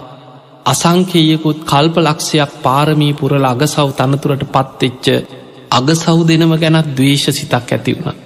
අසංකේයකුත් 0.65 1.59
කල්ප 1.63 1.95
ලක්ෂයක් 1.99 2.51
පාරමී 2.63 3.13
පුරල 3.13 3.45
අගසව් 3.45 3.89
තනතුරට 3.93 4.43
පත්වෙච්ච 4.47 5.05
අගසව් 5.71 6.19
දෙනම 6.25 6.53
ගැනත් 6.55 6.87
දවේශ 6.93 7.27
සිතක් 7.31 7.71
ඇති 7.71 7.93
වුණ. 7.95 8.17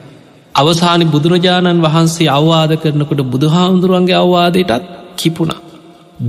අවසානි 0.55 1.05
බුදුරජාණන් 1.05 1.81
වහන්සේ 1.81 2.29
අවවාද 2.29 2.71
කරනකොට 2.75 3.21
බුදුහාමුදුරුවන්ගේ 3.25 4.17
අවවාදයටත් 4.17 4.87
කිපුණ. 5.17 5.51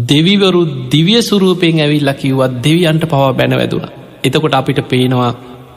දෙවිවරු 0.07 0.63
දිවිය 0.89 1.21
සුරූපයෙන් 1.23 1.81
ඇවිල්ල 1.81 2.13
කිව්වත් 2.15 2.53
දෙවියන්ට 2.61 3.05
පවා 3.07 3.33
බැන 3.33 3.53
වැදුණ. 3.53 3.87
එතකොට 4.25 4.55
අපිට 4.55 4.81
පේනවා 4.85 5.33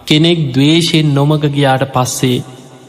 කෙනෙක් 0.05 0.39
දවේශයෙන් 0.51 1.07
නොමග 1.11 1.43
ගියාට 1.47 1.85
පස්සේ 1.89 2.43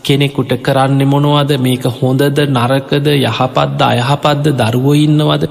කෙනෙකුට 0.04 0.52
කරන්න 0.60 1.02
මොනවද 1.06 1.52
මේක 1.58 1.84
හොඳද 1.92 2.40
නරකද 2.48 3.06
යහපත්ද 3.12 3.84
අයහපත්ද 3.84 4.46
දරුවෝ 4.54 4.96
ඉන්නවද 4.96 5.44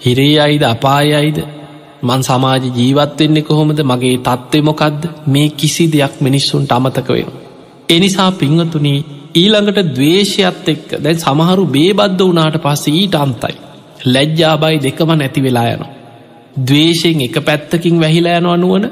හිරේ 0.00 0.36
අයිද 0.38 0.62
අපායයිද 0.64 1.38
මන් 2.02 2.22
සමාජ 2.22 2.64
ජීවත්වෙන්නේ 2.70 3.42
කොහොමද 3.42 3.80
මගේ 3.84 4.16
තත්ත්වය 4.20 4.60
මොකක්ද 4.62 5.02
මේ 5.28 5.48
කිසි 5.52 5.84
දෙයක් 5.88 6.14
මිනිස්සුන්ට 6.20 6.72
අමතක 6.72 7.08
වෙන. 7.10 7.28
එනිසා 7.88 8.30
පිංහතුනී 8.34 8.98
ඊළඟට 9.34 9.90
දවේශයත් 9.90 10.68
එක්ක 10.68 10.88
දැන් 10.98 11.18
සමහරු 11.18 11.64
බේබද්ධ 11.68 12.24
වනාට 12.24 12.58
පස්සේ 12.58 12.94
ඊට 12.94 13.16
අන්තයි. 13.16 13.54
ලැජ්ජාබයි 14.06 14.76
දෙකම 14.78 15.12
නැති 15.12 15.40
වෙලා 15.42 15.68
යනවා. 15.68 15.92
දවේශයෙන් 16.60 17.20
එක 17.20 17.36
පැත්තකින් 17.42 18.00
වැහිලා 18.00 18.36
යනවා 18.38 18.58
නුවන 18.58 18.84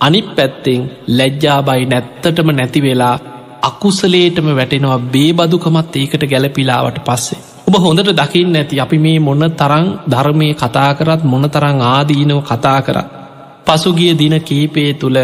අනිත් 0.00 0.28
පැත්තෙන් 0.36 0.82
ලැජ්ජාබයි 1.10 1.86
නැත්තටම 1.86 2.48
නැති 2.52 2.82
වෙලා 2.82 3.16
අකුසලේටම 3.62 4.48
වැටෙනවා 4.52 4.98
බේබදුකමත් 5.10 5.96
ඒකට 5.96 6.24
ගැලපිලාවට 6.26 6.98
පස්සේ. 7.04 7.42
ඔබ 7.74 7.80
හොඳට 7.80 8.10
දකින්න 8.12 8.56
ඇති 8.56 8.76
අපි 8.78 8.96
මේ 8.98 9.18
මොන්න 9.18 9.44
තරං 9.52 9.86
ධර්මය 10.06 10.48
කතා 10.54 10.90
කරත් 10.94 11.22
මොන 11.24 11.44
තරං 11.48 11.78
ආදීනව 11.84 12.40
කතා 12.42 12.80
කර. 12.80 12.98
පසුගිය 13.66 14.12
දින 14.14 14.36
කීපේ 14.40 14.90
තුළ 14.94 15.18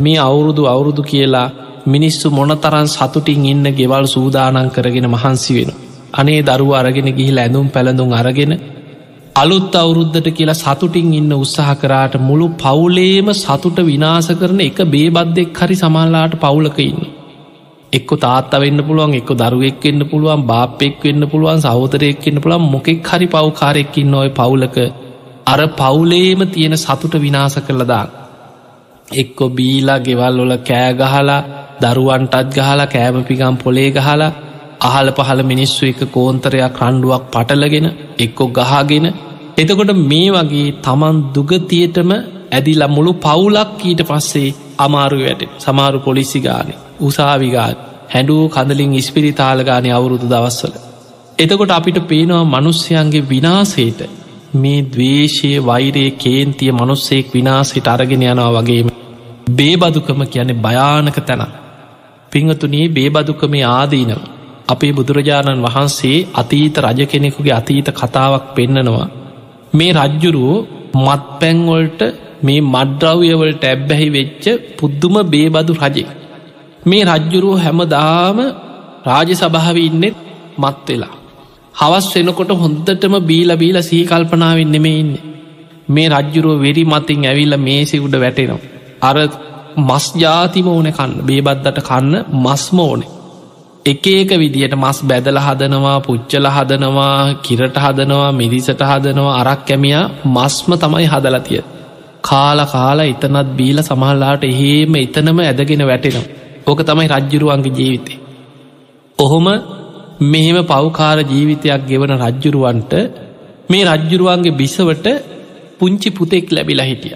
මේ 0.00 0.18
අවුරුදු 0.20 0.62
අවුරුදු 0.66 1.02
කියලා 1.02 1.52
මිනිස්සු 1.86 2.26
මොනතරන් 2.30 2.88
සතුටින් 2.88 3.46
ඉන්න 3.46 3.66
ගෙවල් 3.70 4.06
සූදානන් 4.06 4.68
කරගෙන 4.70 5.08
මහන්සි 5.08 5.52
වෙන. 5.56 5.70
අනේ 6.14 6.42
දරුව 6.42 6.72
අරගෙන 6.72 7.08
ගිහිල 7.10 7.38
ඇඳුම් 7.38 7.66
පැළඳුම් 7.68 8.12
අරගෙන 8.12 8.52
අලුත් 9.36 9.74
අවුරුද්ධට 9.74 10.28
කියලා 10.32 10.56
සතුටින් 10.56 11.12
ඉන්න 11.12 11.32
උත්සාහ 11.34 11.70
කරාට 11.76 12.14
මුළු 12.20 12.46
පවුලේම 12.58 13.28
සතුට 13.34 13.78
විනාස 13.82 14.28
කරන 14.34 14.60
එක 14.60 14.78
බේබද්දෙක් 14.88 15.58
හරි 15.58 15.76
සමල්ලාට 15.76 16.34
පවුලක 16.38 16.78
ඉන්න. 16.82 17.00
එක්ක 17.94 18.10
තාත්ත 18.18 18.52
වෙන්න 18.56 18.80
පුළුවන් 18.82 19.14
එක්ක 19.14 19.30
දරුවෙක් 19.34 19.82
වෙන්න 19.82 20.02
පුළුවන් 20.04 20.42
බාපෙක් 20.44 21.02
වෙන්න 21.02 21.24
පුළුවන් 21.26 21.60
සහෝතරයෙක් 21.60 22.24
වෙන්න 22.24 22.42
පුළුවන් 22.42 22.68
මොකෙක් 22.68 23.08
හරි 23.08 23.26
පව්කාරෙක්කින්න 23.28 24.14
ඔය 24.14 24.30
පවුලක 24.32 24.76
අර 25.46 25.60
පවුලේම 25.72 26.40
තියෙන 26.48 26.76
සතුට 26.76 27.14
විනාස 27.16 27.56
කරලදා. 27.58 28.04
එක්කො 29.14 29.44
බීලා 29.50 30.00
ගෙවල් 30.00 30.38
වල 30.40 30.54
කෑගහලා 30.60 31.40
දරුවන්ටත් 31.82 32.54
ගහලා 32.56 32.86
කෑමපිකම් 32.86 33.56
පොලේ 33.56 33.90
ගහලා 33.92 34.32
අහල 34.80 35.08
පහල 35.10 35.40
මිනිස්සු 35.44 35.82
එක 35.86 36.00
කෝන්තරයක් 36.08 36.80
රණ්ඩුවක් 36.80 37.24
පටලගෙන 37.32 37.86
එක්කො 38.18 38.44
ගහගෙන 38.50 39.06
එතකොට 39.56 39.92
මේ 40.04 40.30
වගේ 40.32 40.74
තමන් 40.78 41.16
දුගතියටම 41.34 42.10
ඇදිලා 42.50 42.94
මුළු 42.96 43.12
පවුලක් 43.18 43.78
ඊට 43.82 44.02
පස්සේ 44.04 44.56
අමාරු 44.78 45.18
වැට 45.20 45.42
සමාරු 45.58 45.98
පොලිසි 46.00 46.40
ගානේ 46.40 46.83
උසාවිගාත් 47.00 47.78
හැඩුව 48.10 48.42
කඳලින් 48.48 48.92
ඉස්පිරිතාලගානය 48.94 49.90
අවුරුදු 49.90 50.26
දවස්සල. 50.26 50.74
එතකොට 51.38 51.70
අපිට 51.70 51.98
පේනවා 52.08 52.44
මනුස්්‍යයන්ගේ 52.46 53.28
විනාසේට 53.28 54.00
මේ 54.54 54.86
දවේශය 54.86 55.50
වෛරයේ 55.60 56.10
කේන්තිය 56.16 56.72
මනුස්සෙක් 56.72 57.26
විනාසට 57.34 57.88
අරගෙන 57.88 58.24
යනවා 58.24 58.52
වගේම 58.56 58.88
බේබදුකම 59.50 60.20
කියන්නේ 60.26 60.62
භයානක 60.62 61.18
තැන. 61.20 61.42
පිංහතුනී 62.32 62.86
බේබදුකමේ 62.90 63.64
ආදීනව. 63.70 64.20
අපේ 64.68 64.92
බුදුරජාණන් 64.92 65.64
වහන්සේ 65.64 66.26
අතීත 66.34 66.76
රජ 66.78 67.00
කෙනෙකුගේ 67.06 67.52
අතීත 67.52 67.88
කතාවක් 67.92 68.44
පෙන්නනවා. 68.54 69.08
මේ 69.72 69.92
රජ්ජුරුවෝ 69.94 70.66
මත් 70.96 71.22
පැංවොල්ට 71.40 72.00
මේ 72.42 72.60
මඩ්‍රව්‍යවලට 72.64 73.64
ඇබ්බැහි 73.64 74.08
වෙච්ච 74.10 74.44
පුද්දුම 74.78 75.16
බේබදු 75.26 75.72
රජෙක්. 75.76 76.23
මේ 76.86 77.04
රජ්ජුරුව 77.06 77.54
හැමදාම 77.58 78.38
රාජ 79.04 79.30
සභාව 79.34 79.76
ඉන්නෙත් 79.78 80.16
මත් 80.58 80.88
වෙලා. 80.88 81.14
හවස් 81.74 82.06
වෙනකොට 82.14 82.52
හොන්දටම 82.54 83.14
බීල 83.22 83.50
බීල 83.56 83.78
සීකල්පනාවෙන් 83.82 84.70
නෙමේ 84.70 84.98
ඉන්න. 84.98 85.12
මේ 85.88 86.08
රජ්ජුරුව 86.10 86.60
වෙරි 86.60 86.84
මතින් 86.84 87.24
ඇවිල්ල 87.24 87.56
මේසි 87.58 87.96
උඩ 87.98 88.16
වැටෙනවා. 88.16 88.62
අර 89.02 89.16
මස් 89.80 90.06
ජාතිම 90.16 90.68
ඕන 90.68 90.88
කන්න 90.90 91.12
බේබද්දට 91.22 91.78
කන්න 91.80 92.14
මස්ම 92.44 92.78
ඕනේ. 92.80 93.10
එක 93.84 94.06
ඒක 94.08 94.30
විදියට 94.34 94.74
මස් 94.74 94.98
බැදල 95.02 95.38
හදනවා 95.38 95.98
පුච්චල 96.00 96.46
හදනවා 96.48 97.16
කිරට 97.42 97.76
හදනවා 97.76 98.30
මිරිසට 98.32 98.80
හදනවා 98.82 99.38
අරක් 99.40 99.60
කැමියා 99.66 100.04
මස්ම 100.26 100.70
තමයි 100.76 101.06
හදලතිය. 101.06 101.62
කාල 102.22 102.58
කාලා 102.68 103.06
එතනත් 103.06 103.48
බීල 103.56 103.78
සමහල්ලාට 103.82 104.44
එහෙම 104.44 104.94
එතනම 104.96 105.38
ඇදගෙන 105.40 105.86
වැටෙනවා. 105.86 106.43
ඕක 106.66 106.80
තමයි 106.82 107.08
රජ්ජුරුවන්ගේ 107.10 107.72
ජීවිතේ. 107.72 108.18
ඔහොම 109.18 109.46
මෙහෙම 110.24 110.58
පවකාර 110.64 111.18
ජීවිතයක් 111.24 111.82
ගෙවන 111.84 112.12
රජ්ජුරුවන්ට 112.18 112.92
මේ 113.70 113.84
රජ්ජුරුවන්ගේ 113.90 114.54
බිසවට 114.54 115.06
පුංචි 115.78 116.08
පුතෙක් 116.10 116.46
ලැබිලා 116.50 116.86
හිටිය. 116.86 117.14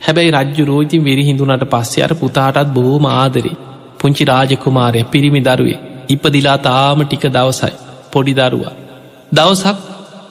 හැබැයි 0.00 0.30
රජ්ජු 0.32 0.64
රෝජින් 0.64 1.02
විරිහිඳුනට 1.02 1.64
පස්සේ 1.66 2.04
අර 2.04 2.12
පුතාටත් 2.14 2.68
බොහෝම 2.70 3.06
ආදරේ 3.12 3.56
පුංචි 3.98 4.24
රාජකුමාරය 4.24 5.00
පිරිමි 5.06 5.40
දරුවේ 5.42 5.78
ඉපදිලා 6.08 6.58
තාම 6.60 6.98
ටික 7.02 7.24
දවසයි 7.28 7.74
පොඩි 8.12 8.34
දරුවා. 8.34 8.74
දවසක් 9.32 9.78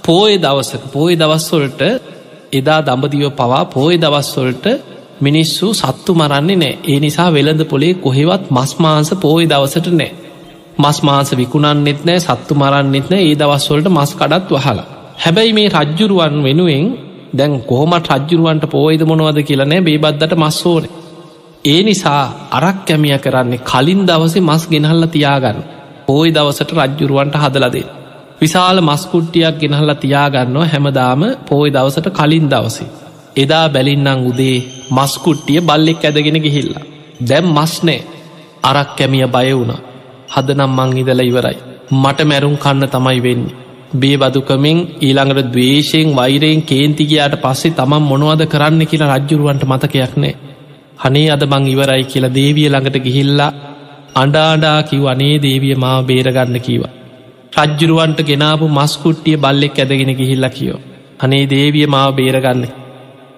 පෝය 0.04 0.34
දවසක 0.38 0.84
පෝය 0.94 1.14
දවස්වොල්ට 1.16 1.82
එදා 2.52 2.80
දඹදිව 2.82 3.26
පවා 3.32 3.64
පෝය 3.68 3.96
දවස්වොල්ට 3.98 4.66
මිනිස්සු 5.22 5.68
සත්තු 5.74 6.12
මරන්නේ 6.14 6.56
නෑ. 6.56 6.74
ඒ 6.86 7.00
නිසා 7.00 7.30
වෙළඳ 7.34 7.64
පොලේ 7.66 7.94
කොහෙවත් 7.96 8.46
මස් 8.52 8.72
මාංස 8.78 9.10
පෝය 9.18 9.44
දවසට 9.46 9.88
නෑ. 9.94 10.12
මස් 10.78 10.98
මාංස 11.04 11.30
විකුණන්නෙත් 11.34 12.02
නෑ 12.06 12.20
සත්තු 12.20 12.54
මරන්නෙත් 12.56 13.08
නෑ. 13.10 13.24
ඒ 13.24 13.36
දවස්වලට 13.36 13.90
මස් 13.90 14.12
කඩත් 14.16 14.50
වහලා. 14.56 14.86
හැබැයි 15.18 15.54
මේ 15.54 15.70
රජ්ජුරුවන් 15.76 16.36
වෙනුවෙන් 16.44 16.86
දැන් 17.34 17.54
කොහොමත් 17.62 18.08
රජ්ජුරුවන්ට 18.10 18.66
පෝයිද 18.68 19.04
මොනවද 19.04 19.40
කියලනෑ 19.44 19.82
බේබද්දට 19.82 20.36
මස්සෝන 20.36 20.86
ඒ 21.66 21.82
නිසා 21.84 22.24
අරක් 22.52 22.80
කැමිය 22.86 23.18
කරන්නේ 23.18 23.64
කලින් 23.64 24.02
දවසේ 24.08 24.42
මස් 24.42 24.64
ගෙනහල්ල 24.68 25.06
තියාගන්න. 25.08 25.60
පෝයි 26.08 26.32
දවසට 26.32 26.72
රජ්ජුරුවන්ට 26.78 27.36
හදලදේ 27.36 27.88
විශාල 28.42 28.78
මස්කුට්ටියක් 28.82 29.56
ගෙනහල්ල 29.62 29.94
තියාගන්නවා 29.96 30.68
හැමදාම 30.68 31.22
පෝයි 31.46 31.74
දවසට 31.74 32.08
කලින් 32.12 32.48
දවසේ. 32.50 32.90
එදා 33.36 33.66
බැලින්නම් 33.70 34.26
උදේ 34.26 34.58
මස්කුට්ටිය 34.92 35.62
බල්ලෙක් 35.62 36.04
ඇදගෙන 36.04 36.42
ගිහිල්ලා. 36.42 36.86
දැම් 37.22 37.46
මස්නෑ 37.48 38.00
අරක් 38.64 38.90
කැමිය 38.98 39.28
බය 39.28 39.50
වුණ 39.52 39.74
හදනම් 40.30 40.72
මං 40.78 40.98
ඉදල 40.98 41.22
ඉවරයි. 41.22 41.58
මට 41.94 42.20
මැරුම් 42.24 42.56
කන්න 42.58 42.88
තමයි 42.88 43.20
වෙන්නේ. 43.20 43.56
බේබදුකමින් 43.94 44.78
ඊළඟට 45.00 45.48
දවේශයෙන් 45.48 46.16
වෛරයෙන් 46.16 46.62
කේන්තිගයාට 46.64 47.36
පස්සේ 47.38 47.72
තමන් 47.72 48.04
මොනවද 48.04 48.44
කරන්න 48.46 48.82
කියලා 48.86 49.18
රජ්ජුරුවන්ට 49.18 49.64
මතකයක් 49.64 50.14
නෑ. 50.16 50.36
හනේ 51.00 51.32
අද 51.32 51.44
මං 51.46 51.68
ඉවරයි 51.68 52.04
කියලා 52.04 52.36
දේවිය 52.36 52.70
ළඟට 52.70 52.98
ගිහිල්ලා 53.00 53.52
අඩාඩා 54.16 54.80
කිව් 54.84 55.04
අනේ 55.06 55.36
දේවිය 55.40 55.76
මා 55.76 55.98
බේරගන්න 56.04 56.60
කීවා. 56.60 56.94
රජ්ජුරුවන්ට 57.58 58.20
ගෙනාපු 58.24 58.66
මස්කුට්ටිය 58.70 59.38
බල්ලෙක් 59.38 59.80
ඇදගෙන 59.80 60.14
ගිහිල්ල 60.16 60.50
කියෝ. 60.50 60.80
අනේ 61.20 61.46
දේවිය 61.48 61.88
මාව 61.88 62.16
බේරගන්න 62.16 62.79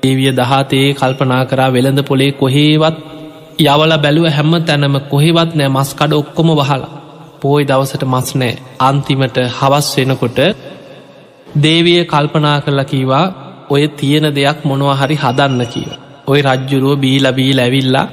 ඒවිය 0.04 0.32
දහතේ 0.34 0.88
කල්පනා 0.94 1.44
කරා 1.46 1.70
වෙළඳ 1.70 2.02
පොලේ 2.04 2.32
කොහේවත් 2.34 2.98
යවල 3.62 3.94
බැලුව 3.98 4.28
හැම 4.30 4.54
තැනම 4.62 4.96
කොහෙවත් 5.10 5.52
නෑ 5.54 5.70
මස්කඩ 5.70 6.14
ඔක්කොම 6.14 6.50
වහලා. 6.52 6.92
පෝයි 7.42 7.68
දවසට 7.68 8.04
මස් 8.06 8.30
නෑ. 8.36 8.54
අන්තිමට 8.80 9.38
හවස් 9.58 9.88
වෙනකොට 9.98 10.40
දේවිය 11.58 12.02
කල්පනා 12.06 12.58
කරලා 12.62 12.86
කීවා 12.86 13.26
ඔය 13.70 13.84
තියෙන 13.90 14.28
දෙයක් 14.30 14.60
මොනවා 14.64 14.96
හරි 14.96 15.16
හදන්න 15.16 15.62
කියව. 15.66 15.92
ඔය 16.28 16.40
රජ්ජුරුව 16.42 17.00
බීලබී 17.00 17.52
ලැවිල්ලා 17.54 18.08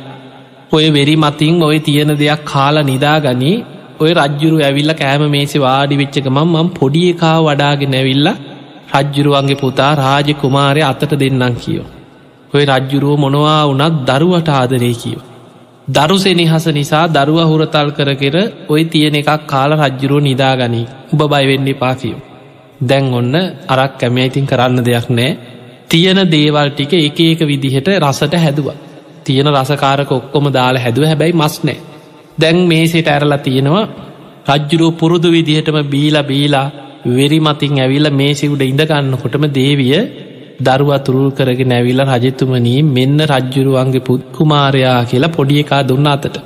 ඔය 0.72 0.85
වෙරි 0.90 1.16
මතින් 1.16 1.62
ඔය 1.62 1.79
තියෙන 1.81 2.12
දෙයක් 2.14 2.40
කාලා 2.44 2.83
නිදාගනී. 2.83 3.57
ඔය 4.01 4.11
රජ්ජුරු 4.14 4.57
ඇවිල්ල 4.61 4.92
කෑම 4.92 5.24
මේසි 5.31 5.59
වාඩි 5.59 5.94
වෙච්චකමම් 5.96 6.38
මම් 6.44 6.68
පොඩි 6.70 7.03
එකා 7.09 7.37
වඩාගෙන 7.40 7.94
ඇවිල්ල 7.94 8.29
රජ්ජුරුවන්ගේ 8.94 9.57
පුතා 9.57 9.92
රාජ 9.94 10.29
කුමාරය 10.35 10.83
අතට 10.83 11.12
දෙන්නම් 11.14 11.55
කියෝ. 11.57 11.87
ඔය 12.53 12.64
රජ්ජුරුව 12.66 13.18
මොනවා 13.18 13.62
වනත් 13.66 13.94
දරුවට 14.09 14.48
ආදරේ 14.51 14.94
කියෝ. 14.94 15.27
දරුසෙනිහස 15.88 16.66
නිසා 16.68 17.05
දරුව 17.09 17.38
හුරතල් 17.42 17.90
කර 17.90 18.11
කෙර 18.14 18.37
ඔය 18.68 18.83
තියෙන 18.85 19.14
එකක් 19.14 19.46
කාල 19.46 19.70
රජ්ජුරුව 19.74 20.20
නිදාගනී 20.20 20.87
උබ 21.12 21.20
බයිවෙන්න 21.24 21.68
පා 21.74 21.94
කියෝ. 21.94 22.20
දැන් 22.81 23.05
ඔන්න 23.12 23.35
අරක් 23.68 23.92
කැමයිතින් 23.96 24.46
කරන්න 24.46 24.85
දෙයක් 24.85 25.09
නෑ 25.11 25.31
තියෙන 25.88 26.20
දේවල් 26.27 26.68
ටික 26.70 26.92
එක 27.01 27.20
ඒක 27.20 27.40
විදිහට 27.42 27.88
රසට 27.98 28.35
හැදවා. 28.37 28.77
තියෙන 29.24 29.48
රසකාරක 29.55 30.11
ඔක්කොම 30.11 30.46
දාලා 30.48 30.83
හැදුව 30.83 31.05
හැබැයි 31.05 31.35
මස් 31.35 31.55
නෑ. 31.64 31.79
දැන් 32.38 32.59
මේසට 32.66 33.07
ඇරලා 33.07 33.38
තියෙනවා 33.38 33.87
රජ්ජුරුව 34.48 34.92
පුරුදු 34.94 35.29
විදිහටම 35.31 35.79
බීලා 35.85 36.22
බීලා 36.22 36.68
වෙරිමතින් 37.10 37.78
ඇවිල්ල 37.78 38.08
මේසි 38.12 38.46
උඩ 38.46 38.62
ඉඳගන්නකොටම 38.64 39.44
දේවිය 39.50 39.98
දරුවා 40.60 40.98
තුරුල් 40.98 41.28
කරගෙන 41.30 41.72
ඇවිල්ල 41.72 42.02
රජතුමනී 42.06 42.80
මෙන්න 42.88 43.18
රජ්ජුරුවන්ගේ 43.26 44.06
පුත්කුමාරයා 44.08 44.98
කියලා 45.04 45.34
පොඩි 45.36 45.60
එකා 45.62 45.82
දුන්න 45.82 46.06
අතට. 46.06 46.36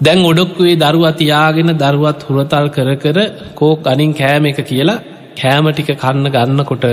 දැන් 0.00 0.20
ඔඩොක්වේ 0.22 0.76
දරුවා 0.76 1.14
තියාගෙන 1.14 1.72
දරුවත් 1.74 2.20
හුරතල් 2.28 2.66
කර 2.68 2.90
කර 2.96 3.18
කෝ 3.54 3.72
ගනින් 3.78 4.12
කෑම 4.12 4.46
එක 4.46 4.60
කියලා 4.62 5.02
කෑම 5.36 5.66
ටික 5.70 5.90
කන්න 5.96 6.26
ගන්නකොට 6.28 6.84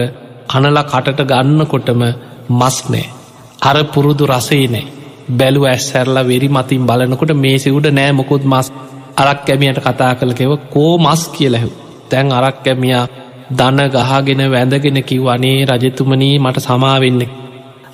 කනලා 0.49 0.85
කටට 0.85 1.29
ගන්නකොටම 1.31 2.01
මස් 2.51 2.77
නෑ. 2.89 3.05
අර 3.61 3.77
පුරුදු 3.93 4.25
රසේ 4.27 4.65
නෑ. 4.67 4.85
බැලු 5.31 5.61
ඇස්සැරලා 5.65 6.25
වෙරි 6.25 6.49
මතින් 6.49 6.87
බලනකොට 6.87 7.33
මේසි 7.37 7.69
උඩ 7.69 7.87
නෑ 7.91 8.11
මොකුත් 8.13 8.43
මස් 8.45 8.67
අරක් 9.17 9.39
කැමියට 9.45 9.79
කතා 9.81 10.13
කළකෙව 10.15 10.51
කෝ 10.69 10.93
මස් 10.97 11.23
කියලැහු. 11.35 11.69
තැන් 12.11 12.31
අරක් 12.31 12.57
කැමියා 12.65 13.05
දන 13.51 13.79
ගහගෙන 13.93 14.41
වැඳගෙන 14.51 14.99
කිව් 15.03 15.25
අනේ 15.33 15.57
රජතුමනී 15.71 16.35
මට 16.39 16.63
සමාවෙන්න. 16.65 17.21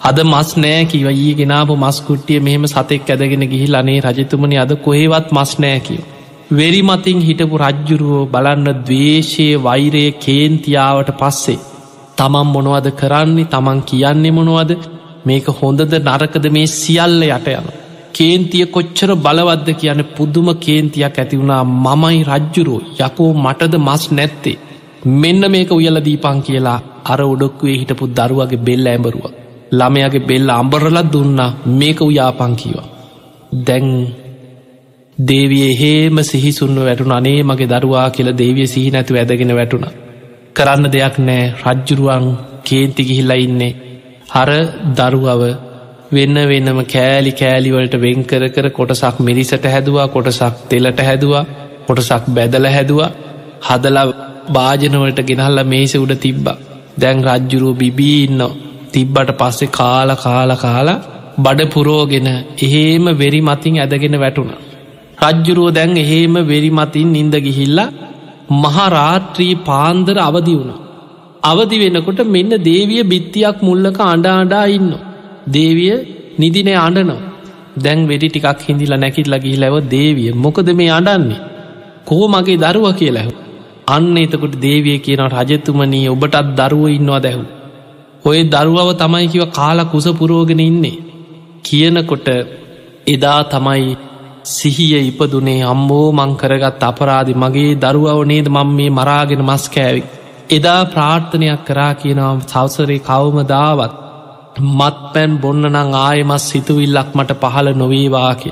අද 0.01 0.17
මස් 0.23 0.49
නෑ 0.57 0.83
කිව 0.91 1.07
ඊ 1.13 1.31
ගෙනාපු 1.39 1.73
මස්කුට්ටිය 1.75 2.39
මෙහෙම 2.39 2.67
සතෙක් 2.67 3.09
ඇදගෙන 3.09 3.45
ගිහිල් 3.53 3.79
අනේ 3.79 3.97
රජතුමනි 4.01 4.61
අද 4.63 4.71
කොහෙවත් 4.85 5.27
මස් 5.31 5.53
නෑ 5.59 5.79
කිව. 5.79 6.03
වෙරි 6.51 6.81
මතින් 6.81 7.19
හිටපු 7.21 7.63
රජ්ජුරුවෝ 7.63 8.29
බලන්න 8.33 8.67
දවේශය 8.83 9.47
වෛරය 9.65 10.05
කේන්තියාවට 10.25 11.11
පස්සේ. 11.21 11.59
තමන් 12.17 12.47
මොනවද 12.53 12.87
කරන්නේ 13.01 13.49
තමන් 13.53 13.81
කියන්නේ 13.89 14.35
මොනවද 14.37 14.71
මේක 15.25 15.47
හොඳද 15.59 15.93
නරකද 15.99 16.45
මේ 16.55 16.73
සියල්ල 16.73 17.21
යට 17.27 17.49
යන. 17.53 17.67
කේන්තිය 18.17 18.65
කොච්චර 18.67 19.11
බලවද්ද 19.17 19.69
කියන 19.75 20.01
පුදුම 20.15 20.47
කේන්තියක් 20.57 21.17
ඇතිවුණා 21.17 21.63
මමයි 21.85 22.19
රජ්ජුරෝ 22.25 22.81
යකෝ 22.99 23.31
මටද 23.35 23.73
මස් 23.79 24.03
නැත්තේ. 24.11 24.57
මෙන්න 25.15 25.41
මේක 25.47 25.71
උයල 25.71 25.97
දීපං 26.01 26.39
කියලා 26.41 26.79
අර 27.05 27.19
උඩොක්වේ 27.23 27.75
හිටපු 27.79 28.05
දරුවගේ 28.09 28.63
බෙල්ල 28.65 28.87
ඇඹරුව. 28.87 29.25
ළමයගේ 29.71 30.25
බෙල්ල 30.29 30.49
අම්බරලත් 30.51 31.11
දුන්නා 31.13 31.51
මේක 31.73 31.99
උයාපංකිවා. 32.01 32.87
දැන් 33.59 33.87
දේවිය 35.17 35.69
හේම 35.75 36.17
සිහිසුන්ව 36.23 36.79
වැටුන 36.79 37.11
අනේ 37.11 37.39
මගේ 37.43 37.69
දරවා 37.69 38.09
කියලා 38.09 38.37
දේවිය 38.37 38.67
සිහි 38.67 38.89
නැතු 38.91 39.13
ඇදගෙන 39.15 39.55
වැටුණ. 39.55 39.87
කරන්න 40.55 40.91
දෙයක් 40.93 41.15
නෑ 41.19 41.43
රජ්ජුරුවන් 41.65 42.25
කේන්ති 42.63 43.01
ගිහිල්ලා 43.03 43.39
ඉන්නේ 43.39 43.77
අර 44.33 44.49
දරුවව 44.97 45.41
වෙන්න 46.09 46.37
වෙන්නම 46.45 46.79
කෑලි 46.85 47.31
කෑලිවලට 47.33 47.95
වෙන්කර 47.97 48.43
කර 48.49 48.67
කොටසක් 48.71 49.17
මිරිසට 49.19 49.65
හැදවා 49.65 50.07
කොටසක් 50.09 50.61
තෙලට 50.69 50.99
හැදවා 51.01 51.43
කොටසක් 51.87 52.23
බැදල 52.29 52.67
හැදවා 52.67 53.09
හදලා 53.63 54.05
භාජනවලට 54.49 55.19
ගෙනහල්ල 55.23 55.59
මේස 55.65 55.93
උඩ 55.95 56.13
තිබ්බ 56.19 56.47
දැන් 56.97 57.19
රජ්ජුරුව 57.25 57.75
බිබී 57.77 58.17
ඉන්න 58.23 58.43
තිබ්බට 58.93 59.31
පස්සේ 59.33 59.71
කාල 59.71 60.15
කාල 60.17 60.51
කාලා 60.57 60.97
බඩ 61.37 61.69
පුරෝගෙන 61.69 62.29
එහෙම 62.59 63.05
වෙරි 63.15 63.41
මතින් 63.41 63.75
ඇදගෙන 63.77 64.17
වැටුණ. 64.17 64.51
රජ්ජුරුව 65.23 65.69
දැන් 65.73 65.97
එහෙම 65.97 66.35
වෙරි 66.45 66.71
මතින් 66.71 67.09
නින්ද 67.11 67.35
ගිහිල්ලා 67.39 67.93
මහරාත්‍රී 68.55 69.55
පාන්දර 69.65 70.17
අවදි 70.19 70.55
වුණ. 70.55 70.71
අවදි 71.43 71.77
වෙනකොට 71.83 72.21
මෙන්න 72.27 72.53
දේවිය 72.63 73.03
බිත්තියක් 73.05 73.59
මුල්ලක 73.61 73.99
අඩාඩා 74.05 74.65
ඉන්න. 74.69 74.89
දේවිය 75.47 75.95
නිදින 76.39 76.69
අඩනවා 76.77 77.27
දැන් 77.77 78.07
වෙඩි 78.07 78.27
ටිකක් 78.29 78.63
හිදිලා 78.67 78.97
නැකිටලා 78.97 79.39
ගිහි 79.39 79.57
ලැව 79.57 79.75
දේවිය 79.89 80.31
මොකද 80.35 80.69
මේ 80.73 80.89
අඩන්නේ. 80.89 81.43
කෝ 82.05 82.25
මගේ 82.27 82.57
දරුව 82.57 82.87
කියලැහු. 82.95 83.33
අන්න 83.87 84.17
එතකොට 84.17 84.55
දේවිය 84.61 84.97
කියන 84.99 85.23
රජතුමනී 85.27 86.07
ඔබටත් 86.07 86.49
දරුව 86.55 86.83
ඉන්නවා 86.89 87.19
දැහු. 87.19 87.43
ඔය 88.25 88.39
දරුවව 88.45 88.89
තමයි 88.93 89.27
කිව 89.27 89.43
කාලා 89.51 89.85
කුස 89.85 90.07
පුරෝගෙන 90.11 90.59
ඉන්නේ. 90.59 90.97
කියනකොට 91.63 92.27
එදා 93.07 93.41
තමයි 93.43 93.97
සිහිය 94.45 94.95
ඉපදුනේ 95.01 95.61
අම්බෝ 95.63 96.07
මංකරගත් 96.11 96.83
අපරාධි 96.83 97.33
මගේ 97.33 97.71
දරුවව 97.75 98.19
නේද 98.25 98.47
මං 98.47 98.69
මේ 98.69 98.89
මරාගෙන 98.89 99.41
මස් 99.41 99.65
කෑවි. 99.69 100.03
එදා 100.49 100.81
ප්‍රාර්ථනයක් 100.85 101.63
කරා 101.65 101.93
කියනවම් 101.93 102.39
සවසරේ 102.43 102.99
කවම 102.99 103.39
දාවත් 103.45 104.06
මත් 104.59 104.95
පැන් 105.13 105.31
බොන්න 105.37 105.63
නං 105.65 105.93
ආයමස් 105.95 106.45
සිතුවිල්ලක් 106.49 107.09
මට 107.13 107.39
පහළ 107.41 107.69
නොවේවාකි. 107.73 108.49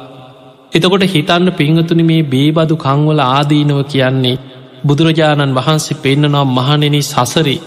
එතකොට 0.74 1.06
හිතන්න 1.06 1.50
පිංහතුනි 1.54 2.04
මේ 2.04 2.24
බේබදු 2.26 2.76
කංවල 2.78 3.22
ආදීනව 3.26 3.80
කියන්නේ 3.86 4.42
බුදුරජාණන් 4.84 5.56
වහන්සේ 5.56 5.98
පෙන්න්නනම් 5.98 6.52
මහනෙන 6.52 6.98
සසරේ 7.04 7.60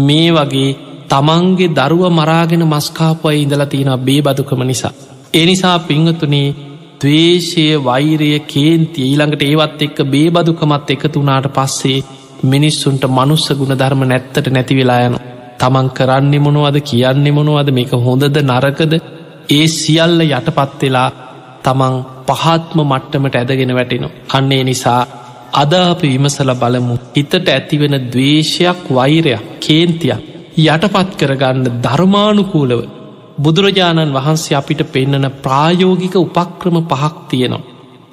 මේ 0.00 0.30
වගේ 0.30 0.70
තමන්ගේ 1.08 1.72
දරුව 1.72 2.02
මරාගෙන 2.10 2.64
මස්කාපුයි 2.64 3.42
ඉඳලා 3.42 3.66
තියෙන 3.66 3.92
බේබදුකම 4.00 4.62
නිසා. 4.62 4.92
එනිසා 5.34 5.78
පිංහතුනේ 5.80 6.48
දවේශය 7.00 7.64
වෛරය 7.80 8.30
කේන්තිය 8.46 9.04
ඊළඟට 9.04 9.42
ඒවත් 9.42 9.82
එක්ක 9.82 9.98
බේබදුකමත් 10.06 10.90
එකතුනාට 10.90 11.48
පස්සේ 11.50 11.98
මිනිස්සුන්ට 12.44 13.04
මනුස්ස 13.08 13.46
ගුණ 13.52 13.74
ධර්ම 13.74 14.02
නැත්තට 14.04 14.46
නැති 14.48 14.76
වෙලා 14.76 15.00
යන 15.02 15.16
තමන් 15.60 15.88
කරන්නේ 15.92 16.40
මොනවද 16.40 16.78
කියන්නේ 16.82 17.32
මොනවද 17.32 17.70
මේක 17.72 17.92
හොඳද 18.00 18.36
නරකද 18.44 18.94
ඒ 19.50 19.66
සියල්ල 19.70 20.20
යටපත් 20.26 20.82
වෙලා 20.82 21.08
තමන් 21.64 21.96
පහත්ම 22.28 22.80
මට්ටමට 22.84 23.36
ඇදගෙන 23.36 23.74
වැටෙනවා 23.74 24.14
අන්නේ 24.32 24.62
නිසා 24.64 25.00
අද 25.54 25.72
අප 25.74 26.02
විමසල 26.04 26.52
බලමු 26.56 26.96
හිතට 27.10 27.48
ඇතිවෙන 27.48 27.96
දවේශයක් 28.06 28.82
වෛරයක් 28.90 29.46
කේන්තියක් 29.60 30.26
යටපත් 30.58 31.10
කරගන්න 31.16 31.66
ධර්මානුකූලව 31.80 32.80
බුදුරජාණන් 33.38 34.12
වහන්සේ 34.12 34.56
අපිට 34.56 34.82
පෙන්නන 34.88 35.26
ප්‍රායෝගික 35.38 36.14
උපක්‍රම 36.16 36.76
පහක් 36.84 37.14
තියෙනවා. 37.28 37.68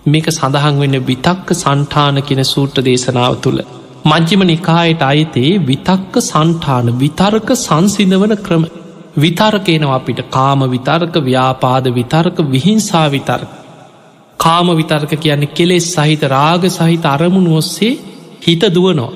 මේක 0.05 0.27
සඳහන් 0.29 0.79
වෙන්න 0.79 0.97
විතක්ක 1.03 1.49
සන්ඨාන 1.53 2.17
කෙන 2.23 2.41
සූට්‍ර 2.45 2.81
දේශනාව 2.81 3.33
තුළ. 3.37 3.59
මංචිම 4.09 4.41
නිකායට 4.41 5.01
අයිතේ 5.01 5.51
විතක්ක 5.67 6.15
සන්ඨාන 6.21 6.87
විතර්ක 6.99 7.49
සංසිඳවන 7.57 8.33
ක්‍රම. 8.45 8.63
විතර්කේනවා 9.17 9.95
අපිට 9.95 10.19
කාම 10.29 10.59
විතර්ක 10.73 11.15
ව්‍යාපාද 11.27 11.85
විතර්ක 11.97 12.37
විහිංසා 12.51 13.07
විතර්ක. 13.11 13.51
කාම 14.39 14.67
විතර්ක 14.79 15.11
කියන්නේ 15.17 15.53
කෙලෙස් 15.57 15.87
සහිත 15.93 16.23
රාග 16.25 16.63
සහිත 16.69 17.05
අරමුණු 17.05 17.57
ඔස්සේ 17.57 17.93
හිත 18.47 18.63
දුවනවා. 18.75 19.13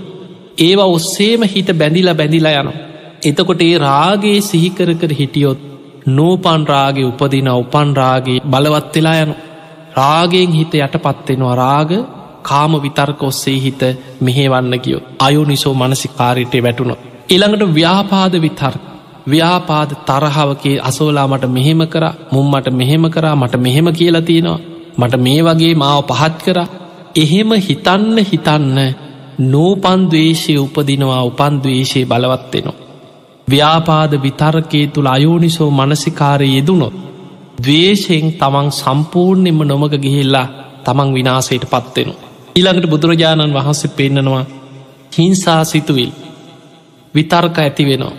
ඒවා 0.58 0.90
ඔස්සේම 0.90 1.44
හිත 1.46 1.70
බැඳිලා 1.80 2.16
බැඳිලා 2.16 2.56
යනවා. 2.62 2.80
එතකොට 3.24 3.62
ඒ 3.62 3.76
රාගේ 3.80 4.38
සිහිකර 4.42 4.90
කර 4.94 5.14
හිටියොත් 5.14 5.60
නූපන් 6.08 6.64
රාගේ 6.68 7.06
උපදින 7.06 7.50
උපන් 7.54 7.90
රාගේ 7.96 8.40
බලවත් 8.46 8.96
වෙලා 8.96 9.20
යනු. 9.24 9.36
රාගෙන් 9.98 10.52
හිත 10.52 10.74
යට 10.76 10.96
පත්වෙනවා 11.06 11.56
රාග 11.56 11.92
කාම 12.42 12.74
විතර්ක 12.80 13.24
ඔස්සේ 13.24 13.58
හිත 13.60 13.82
මෙහේවන්න 14.22 14.80
කියෝ 14.80 15.02
අයු 15.20 15.44
නිසෝ 15.46 15.74
මනසි 15.74 16.08
කාරිටය 16.10 16.64
වැටුණො. 16.64 16.96
එළඟට 17.30 17.76
ව්‍යාපාද 17.76 18.34
විතර්ක 18.42 18.82
ව්‍යාපාද 19.28 19.92
තරහාවකේ 20.06 20.76
අසෝලා 20.82 21.28
මට 21.28 21.50
මෙහෙම 21.50 21.82
කර 21.88 22.06
මුම්මට 22.32 22.68
මෙහෙම 22.74 23.06
කරා 23.10 23.36
මට 23.36 23.56
මෙහෙම 23.58 23.88
කියලා 23.94 24.22
තියෙනවා 24.24 24.60
මට 24.98 25.16
මේ 25.18 25.42
වගේ 25.44 25.74
මාව 25.76 26.00
පහත් 26.10 26.38
කර 26.46 26.60
එහෙම 27.16 27.52
හිතන්න 27.60 28.18
හිතන්න 28.26 28.78
නූපන්දවේශය 29.46 30.54
උපදිනවා 30.58 31.24
උපන්දවේශය 31.24 32.02
බලවත්වෙනවා. 32.06 32.80
ව්‍යාපාද 33.48 34.12
විතර්කයේ 34.24 34.88
තුළ 34.88 35.08
අයෝනිසෝ 35.08 35.72
මනසිකාරය 35.72 36.48
යෙදුනොත්. 36.48 36.96
දවේශයෙන් 37.58 38.28
තමන් 38.34 38.70
සම්පූර්ණෙම 38.72 39.60
නොමග 39.64 39.94
ගිහිල්ලා 39.98 40.48
තමන් 40.86 41.14
විනාසයට 41.14 41.66
පත්වෙනු. 41.66 42.14
ඊළඟට 42.56 42.88
බුදුරජාණන් 42.88 43.54
වහන්සේ 43.54 43.92
පෙන්න්නනවා 43.92 44.44
හිංසා 45.12 45.64
සිතුවිල් 45.66 46.12
විතර්ක 47.14 47.58
ඇති 47.58 47.84
වෙනවා. 47.86 48.14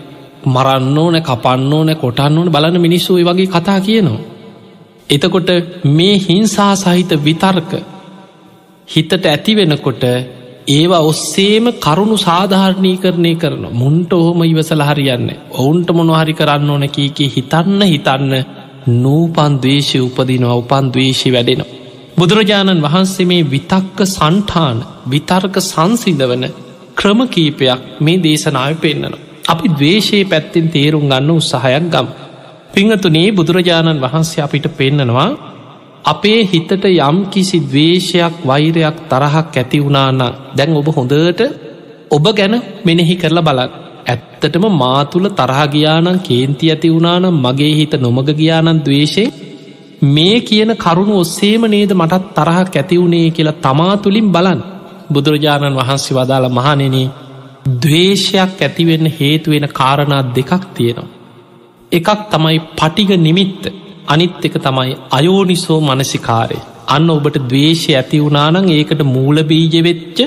මරන්න 0.45 0.97
ඕන 0.97 1.17
කපන්න 1.21 1.73
ඕන 1.73 1.89
කොටන්න 1.95 2.37
ඕන 2.37 2.51
බලන 2.51 2.81
මිනිස්සුයි 2.81 3.25
වගේ 3.25 3.47
කතා 3.47 3.79
කියනවා. 3.79 4.21
එතකොට 5.09 5.49
මේ 5.89 6.15
හිංසා 6.19 6.73
සහිත 6.75 7.11
විතර්ක 7.21 7.71
හිතට 8.87 9.25
ඇති 9.25 9.55
වෙනකොට 9.55 10.03
ඒවා 10.67 11.03
ඔස්සේම 11.03 11.65
කරුණු 11.75 12.17
සාධාරණී 12.19 12.97
කරණය 12.97 13.35
කරන 13.35 13.63
මුන්ට 13.73 14.11
ඔහොම 14.13 14.43
ඉවසල 14.43 14.81
හරියන්න 14.81 15.29
ඔවුන්ට 15.53 15.89
මොනහරි 15.91 16.33
කරන්න 16.33 16.69
ඕන 16.69 16.85
කීකි 16.89 17.25
හිතන්න 17.27 17.81
හිතන්න 17.83 18.33
නූපන් 18.97 19.53
දවේශය 19.59 19.99
උපදිනවා 19.99 20.55
උපන් 20.55 20.85
දවේශය 20.91 21.29
වැඩෙනවා. 21.31 21.82
බුදුරජාණන් 22.17 22.81
වහන්සේ 22.81 23.25
මේ 23.25 23.45
විතක්ක 23.45 23.99
සන්ටාන 24.07 24.77
විතර්ක 25.05 25.55
සංසිදවන 25.61 26.43
ක්‍රමකීපයක් 26.95 27.81
මේ 27.99 28.19
දේශනාව 28.19 28.73
පෙන්න්නන. 28.77 29.15
අපි 29.45 29.67
දවේශයේ 29.71 30.25
පැත්තිෙන් 30.25 30.67
තේරුම් 30.69 31.05
ගන්න 31.05 31.31
උත්සාහයක් 31.31 31.85
ගම්. 31.87 32.07
පිංහතුනේ 32.73 33.27
බුදුරජාණන් 33.31 34.01
වහන්සේ 34.01 34.43
අපිට 34.43 34.67
පෙන්නනවා 34.71 35.29
අපේ 36.05 36.39
හිතට 36.43 36.85
යම් 36.85 37.17
කිසි 37.27 37.57
දවේශයක් 37.63 38.35
වෛරයක් 38.43 38.97
තරහක් 39.09 39.53
ඇති 39.53 39.79
වුණානම් 39.79 40.35
දැන් 40.53 40.71
ඔබ 40.73 40.87
හොඳට 40.89 41.41
ඔබ 42.11 42.25
ගැන 42.31 42.55
මෙනෙහි 42.83 43.15
කරලා 43.15 43.43
බලන්න. 43.43 43.71
ඇත්තටම 44.05 44.65
මාතුළ 44.75 45.27
තරහගියානම් 45.31 46.17
කේන්ති 46.21 46.65
ඇති 46.69 46.89
වුණානම් 46.89 47.35
මගේ 47.37 47.73
හිත 47.73 47.93
නොමග 47.97 48.29
ගියානන් 48.33 48.79
දවේශයෙන් 48.79 49.33
මේ 50.07 50.37
කියන 50.41 50.71
කරුණු 50.75 51.19
ඔස්සේම 51.19 51.65
නේද 51.65 51.91
මටත් 51.93 52.25
තරහක් 52.35 52.75
ඇතිවුණේ 52.75 53.27
කියලා 53.29 53.61
තමා 53.61 53.95
තුළින් 53.97 54.31
බලන් 54.31 54.61
බුදුරජාණන් 55.11 55.77
වහන්සේ 55.77 56.17
වදාළ 56.17 56.47
මහනෙනේ 56.49 57.07
දවේශයක් 57.77 58.61
ඇතිවෙන්න 58.61 59.07
හේතුවෙන 59.19 59.67
කාරණා 59.71 60.23
දෙකක් 60.35 60.63
තියෙනවා. 60.73 61.13
එකක් 61.91 62.09
තමයි 62.31 62.59
පටිග 62.73 63.11
නිමිත්ත 63.17 63.63
අනිත් 64.07 64.45
එක 64.45 64.55
තමයි 64.59 64.97
අයෝනිසෝ 65.11 65.79
මනසිකාරය 65.81 66.59
අන්න 66.87 67.09
ඔබට 67.09 67.37
දවේශය 67.43 67.91
ඇති 67.93 68.23
වුණානං 68.23 68.69
ඒකට 68.69 69.01
මූලබීජවෙච්ච 69.05 70.19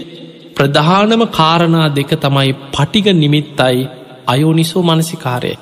ප්‍රධානම 0.57 1.23
කාරණා 1.31 1.89
දෙක 1.91 2.13
තමයි 2.17 2.53
පටිග 2.73 3.07
නිමිත්තයි 3.15 3.89
අයෝනිසෝ 4.27 4.83
මනසිකාරය. 4.83 5.53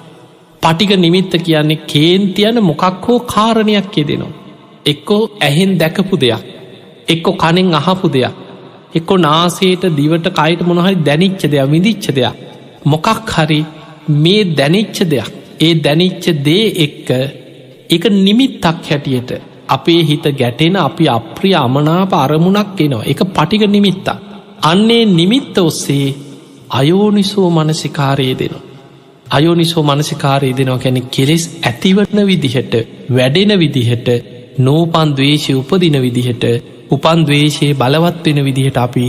පටික 0.64 0.92
නිමිත්ත 0.96 1.34
කියන්නේ 1.38 1.84
කේන්තියන 1.86 2.58
මොකක් 2.62 3.06
හෝ 3.06 3.18
කාරණයක් 3.26 3.96
යෙදෙනවා. 3.96 4.32
එක්කෝ 4.86 5.22
ඇහෙන් 5.40 5.72
දැකපු 5.78 6.16
දෙයක්. 6.16 6.42
එක්කො 7.08 7.30
කනෙන් 7.34 7.74
අහපු 7.74 8.08
දෙයක්. 8.08 8.34
එක්කො 8.94 9.14
නාසේට 9.18 9.84
දිවට 9.96 10.26
කයිට 10.32 10.60
මොනහරි 10.62 10.96
දැනිච්ච 11.02 11.42
දෙයක් 11.44 11.70
විදිච්ච 11.70 12.06
දෙයක්. 12.10 12.34
මොකක් 12.84 13.08
හරි 13.28 13.60
මේ 14.16 14.44
දැනිච්ච 14.52 14.98
දෙයක්. 15.04 15.30
ඒ 15.60 15.74
දැනිච්ච 15.76 16.24
දේ 16.42 16.66
එක්ක 16.84 17.08
එක 17.90 18.04
නිමිත්තක් 18.18 18.64
හැටියට 18.64 19.30
අපේ 19.68 20.02
හිත 20.02 20.24
ගැටෙන 20.32 20.76
අපි 20.78 21.04
අප්‍රිය 21.08 21.54
අමනාප 21.56 22.12
අරමුණක් 22.14 22.80
එනවා 22.80 23.04
එක 23.04 23.20
පටික 23.28 23.62
නිමිත්තා. 23.68 24.22
අන්නේ 24.62 25.04
නිමිත්ත 25.12 25.56
ඔස්සේ 25.60 26.14
අයෝනිසෝ 26.70 27.48
මනසිකාරය 27.50 28.28
දෙනවා. 28.34 28.73
අයෝනිසෝ 29.26 29.82
මනසිකාරය 29.82 30.52
දෙනවා 30.52 30.78
කැනෙ 30.78 31.00
කෙලෙස් 31.08 31.44
ඇතිවටන 31.62 32.20
විදිහට 32.26 32.74
වැඩෙන 33.10 33.52
විදිහට 33.58 34.08
නෝපන් 34.58 35.10
දවේශය 35.16 35.52
උපදින 35.54 35.96
විදිහට 36.02 36.44
උපන් 36.90 37.20
දවේශයේ 37.24 37.74
බලවත් 37.74 38.26
වෙන 38.26 38.44
විදිහට 38.44 38.78
අපි 38.78 39.04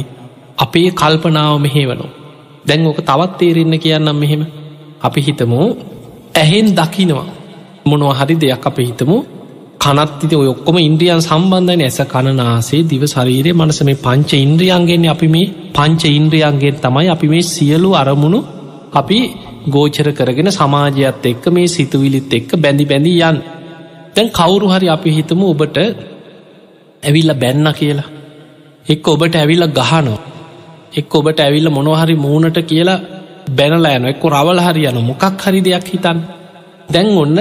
අපේ 0.58 0.90
කල්පනාව 0.92 1.60
මෙහෙවනෝ. 1.60 2.10
දැන් 2.66 2.88
ඕක 2.88 3.00
තවත් 3.02 3.32
තේරෙන්න 3.38 3.76
කියන්නම් 3.78 4.16
මෙහෙම. 4.16 4.44
අපි 5.02 5.22
හිතමු 5.22 5.60
ඇහෙන් 6.36 6.68
දකිනවා. 6.74 7.28
මොනව 7.86 8.12
හරි 8.14 8.36
දෙයක් 8.36 8.66
අප 8.66 8.78
හිතමු. 8.80 9.18
කනත්තිති 9.80 10.36
ඔයොක්කොම 10.36 10.78
ඉන්ද්‍රියන් 10.80 11.22
සම්බන්ධන 11.22 11.82
ඇස 11.82 12.00
කණනාසේ 12.06 12.82
දිව 12.84 13.04
ශරීරය 13.06 13.52
මනස. 13.54 13.80
මේ 13.84 13.98
පංච 13.98 14.32
ඉන්ද්‍රියන්ගෙන් 14.38 15.06
අපි 15.08 15.28
මේ 15.28 15.52
පංච 15.74 16.04
ඉන්ද්‍රියන්ගෙන් 16.12 16.76
තමයි 16.78 17.08
අපි 17.10 17.28
මේ 17.28 17.44
සියලු 17.46 17.90
අරමුණු 17.94 18.40
අපි 18.94 19.18
ගෝචර 19.68 20.08
කරගෙන 20.12 20.50
සමාජයත් 20.52 21.26
එක්ක 21.26 21.46
මේ 21.48 21.68
සිතුවිලිත් 21.68 22.34
එක්ක 22.34 22.52
බැඳි 22.58 22.86
බැඳි 22.86 23.14
යන් 23.22 23.38
දැන් 24.16 24.30
කවුරු 24.30 24.68
හරි 24.68 24.88
අපි 24.90 25.10
හිතමු 25.12 25.46
ඔබට 25.50 25.78
ඇවිල්ල 27.04 27.32
බැන්න 27.36 27.68
කියලා. 27.74 28.10
එක් 28.86 29.08
ඔබට 29.08 29.36
ඇවිල්ල 29.36 29.66
ගහනෝ 29.70 30.18
එක් 30.94 31.16
ඔබට 31.16 31.40
ඇවිල්ල 31.40 31.70
මොනොහරි 31.70 32.16
මූුණට 32.16 32.60
කියලා 32.64 33.04
බැනලා 33.52 33.96
යන 33.98 34.06
එක්ක 34.06 34.24
රවල 34.26 34.60
හරි 34.60 34.86
යන 34.86 35.00
මොකක් 35.04 35.24
හරි 35.44 35.62
දෙයක් 35.62 35.88
හිතන් 35.88 36.20
දැන් 36.90 37.10
ඔන්න 37.18 37.38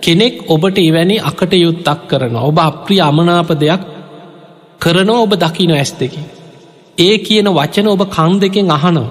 කෙනෙක් 0.00 0.36
ඔබට 0.48 0.78
එවැනි 0.80 1.16
අකට 1.22 1.52
යුත්තක් 1.56 2.00
කරන 2.08 2.36
ඔබ 2.38 2.58
අප්‍රිය 2.60 3.00
අමනාප 3.00 3.50
දෙයක් 3.56 3.82
කරනෝ 4.80 5.20
ඔබ 5.22 5.32
දකින 5.34 5.72
ඇස් 5.72 5.92
දෙකි. 5.92 6.22
ඒ 6.98 7.14
කියන 7.18 7.48
වචන 7.50 7.86
ඔබ 7.88 8.02
කං 8.08 8.40
දෙකෙන් 8.40 8.70
අහනෝ. 8.70 9.08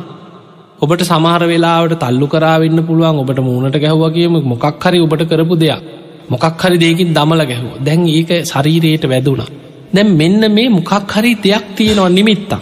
ඔබට 0.84 1.04
සමහර 1.04 1.44
වෙලාවට 1.46 1.94
තල්ලු 2.02 2.28
කරාවෙන්න 2.28 2.80
පුළුවන් 2.84 3.20
ඔබට 3.20 3.40
මූුණට 3.40 3.78
ගැහ්වගේම 3.78 4.34
මොකක් 4.44 4.84
හරි 4.84 5.00
ඔබට 5.00 5.24
කරපු 5.30 5.56
දෙයක්. 5.56 5.84
මොකක් 6.30 6.62
හරි 6.62 6.78
දෙකින් 6.78 7.14
දමල 7.14 7.42
ගැහුව. 7.44 7.74
දැන් 7.80 8.02
ඒක 8.10 8.32
ශරීරයට 8.44 9.06
වැදුනා. 9.06 9.50
දැම් 9.94 10.10
මෙන්න 10.14 10.44
මේ 10.52 10.70
මොකක් 10.70 10.92
හරි 11.12 11.32
දෙයක් 11.38 11.66
තියෙනවා 11.76 12.10
නිමිත්තා. 12.10 12.62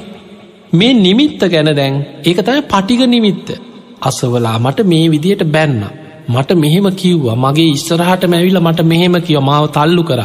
මේ 0.73 0.93
නිමිත්ත 0.95 1.41
ගැන 1.45 1.69
දැන් 1.73 1.93
ඒක 2.21 2.39
තම 2.39 2.61
පටිග 2.65 3.01
නිමිත්ත. 3.07 3.47
අසවලා 4.01 4.57
මට 4.59 4.79
මේ 4.85 5.05
විදියට 5.07 5.43
බැන්නම්. 5.47 5.83
මට 6.29 6.49
මෙහෙම 6.55 6.87
කිව්වා. 6.93 7.35
මගේ 7.37 7.69
ඉස්සරහට 7.69 8.23
මැවිල 8.25 8.59
මට 8.59 8.79
මෙහෙම 8.83 9.15
කිව 9.21 9.39
මාව 9.41 9.65
තල්ලු 9.69 10.03
කර. 10.03 10.21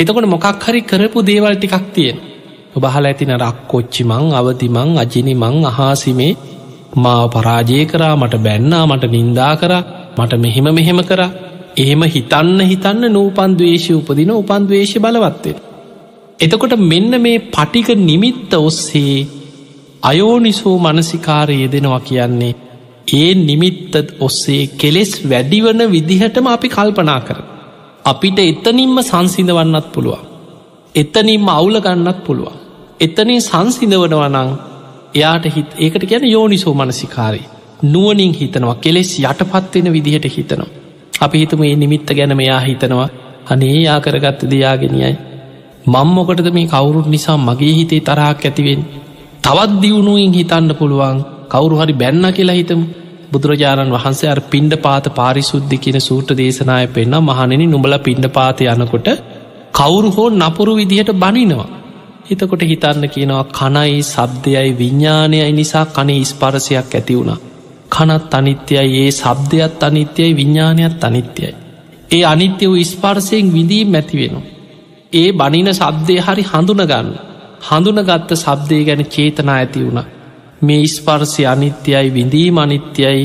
එතකොට 0.00 0.26
මොකක් 0.26 0.46
හරි 0.62 0.80
කරපු 0.82 1.18
දේවල් 1.22 1.54
ටිකක් 1.56 1.86
තියෙන 1.94 2.18
ඔබහල 2.72 3.04
ඇතින 3.04 3.32
රක් 3.36 3.56
කොච්චිමං 3.66 4.32
අවතිමං 4.32 4.90
අජිනිමං 4.96 5.56
අහාසිමේ 5.64 6.32
මාව 6.96 7.24
පරාජය 7.30 7.80
කරා 7.84 8.14
මට 8.16 8.36
බැන්නා 8.38 8.84
මට 8.86 9.10
නින්දා 9.10 9.54
කර 9.56 9.72
මට 10.18 10.32
මෙහෙම 10.36 10.68
මෙහෙම 10.72 11.00
කර 11.02 11.22
එහෙම 11.76 12.02
හිතන්න 12.04 12.60
හිතන්න 12.62 13.04
නූපන් 13.08 13.52
දවේශය 13.54 13.92
උපදින 13.94 14.32
උපන් 14.32 14.62
දවේශය 14.66 14.98
බලවත්වෙන. 14.98 15.58
එතකොට 16.40 16.74
මෙන්න 16.84 17.12
මේ 17.20 17.38
පටික 17.48 17.88
නිමිත්ත 18.00 18.54
ඔස්සේ 18.60 19.26
අයෝනිසෝ 20.02 20.76
මනසිකාරය 20.78 21.56
යෙදෙනවා 21.56 22.00
කියන්නේ 22.00 22.54
ඒ 23.12 23.30
නිමිත්ත 23.40 23.94
ඔස්සේ 24.20 24.62
කෙලෙස් 24.74 25.12
වැඩිවන 25.24 25.80
විදිහටම 25.90 26.46
අපි 26.46 26.68
කල්පනා 26.68 27.20
කර. 27.20 27.38
අපිට 28.04 28.38
එතනින්ම 28.40 28.96
සංසිඳවන්නත් 29.02 29.86
පුළුවන්. 29.92 30.26
එතනින්ම 30.94 31.46
අවුල 31.48 31.76
ගන්නත් 31.80 32.18
පුළුවන්. 32.24 32.58
එතනින් 33.00 33.40
සංසිඳවනවනං 33.40 34.50
එයාට 35.14 35.46
හිත් 35.46 35.70
ඒකට 35.76 36.04
ගැන 36.06 36.24
යෝනිසෝ 36.26 36.74
මනසිකාරී. 36.74 37.46
නුවනින් 37.84 38.32
හිතනවා 38.34 38.74
කෙලෙස් 38.76 39.10
යටපත්වෙන 39.20 39.92
විදිහට 39.92 40.26
හිතනවා. 40.28 40.70
අපි 41.20 41.38
හිතම 41.38 41.62
ඒ 41.62 41.74
නිමිත්ත 41.76 42.10
ගැන 42.10 42.36
මෙයා 42.36 42.60
හිතනවා 42.60 43.08
අනේ 43.46 43.76
යා 43.78 44.00
කරගත්ත 44.00 44.42
දෙයාගෙනයයි. 44.50 45.16
මංමොකටද 45.86 46.48
මේ 46.52 46.66
කවුරුත් 46.66 47.06
නිසා 47.06 47.38
මගේ 47.38 47.74
හිතේ 47.74 48.00
තරහක් 48.02 48.44
ඇතිවෙන්. 48.44 48.82
තවත් 49.42 49.82
දියුණුවෙන් 49.82 50.32
හිතන්න 50.32 50.74
පුළුවන් 50.74 51.18
කවුරු 51.48 51.76
හරි 51.76 51.94
බැන්න 51.94 52.26
කියලා 52.32 52.54
හිතමු 52.54 52.84
බුදුරජාණන් 53.32 53.92
වහන්සේ 53.92 54.30
අර 54.30 54.40
පින්ඩ 54.46 54.74
පාත 54.76 55.06
පාරිසුද්ධි 55.14 55.76
කියන 55.78 55.98
සූට 56.00 56.30
දේශනාය 56.36 56.86
පෙන්න්න 56.88 57.20
මහනෙන 57.22 57.62
නුඹල 57.66 57.96
පින්ඩ 57.98 58.26
පාත 58.30 58.60
යනකොට 58.66 59.08
කවුරු 59.72 60.08
හෝ 60.10 60.28
නපුරු 60.32 60.72
විදිහට 60.74 61.12
බනිනවා. 61.14 61.68
එතකොට 62.30 62.62
හිතන්න 62.62 63.04
කියනවා 63.08 63.44
කනයි 63.50 64.02
සබ්දයයි 64.04 64.68
විඤ්ඥානයයි 64.74 65.52
නිසා 65.52 65.86
කනේ 65.88 66.22
ස්පරසයක් 66.24 66.94
ඇති 66.94 67.14
වුණා. 67.16 67.38
කනත් 67.90 68.34
අනිත්‍යයි 68.34 68.86
ඒ 68.98 69.10
සබ්දයත් 69.12 69.82
අනිත්‍යයි 69.82 70.36
විඤ්ඥානයත් 70.36 71.04
අනිත්‍යයි. 71.04 71.54
ඒ 72.10 72.24
අනිත්‍ය 72.24 72.64
වූ 72.66 72.84
ස්පර්සයෙන් 72.84 73.52
විඳීම් 73.54 73.94
ඇති 73.94 74.16
වෙනවා. 74.16 74.46
ඒ 75.12 75.28
බනින 75.32 75.68
සබ්දය 75.74 76.14
හරි 76.18 76.44
හඳුනගන්න 76.44 77.10
හඳුනගත්ත 77.68 78.30
සබ්දය 78.36 78.78
ගැන 78.84 79.02
චේතනා 79.06 79.56
ඇති 79.56 79.84
වුණා 79.84 80.08
මේ 80.62 80.86
ස්පර්සය 80.86 81.42
අනිත්‍යයි 81.46 82.06
විඳීම 82.14 82.58
අනිත්‍යයි 82.58 83.22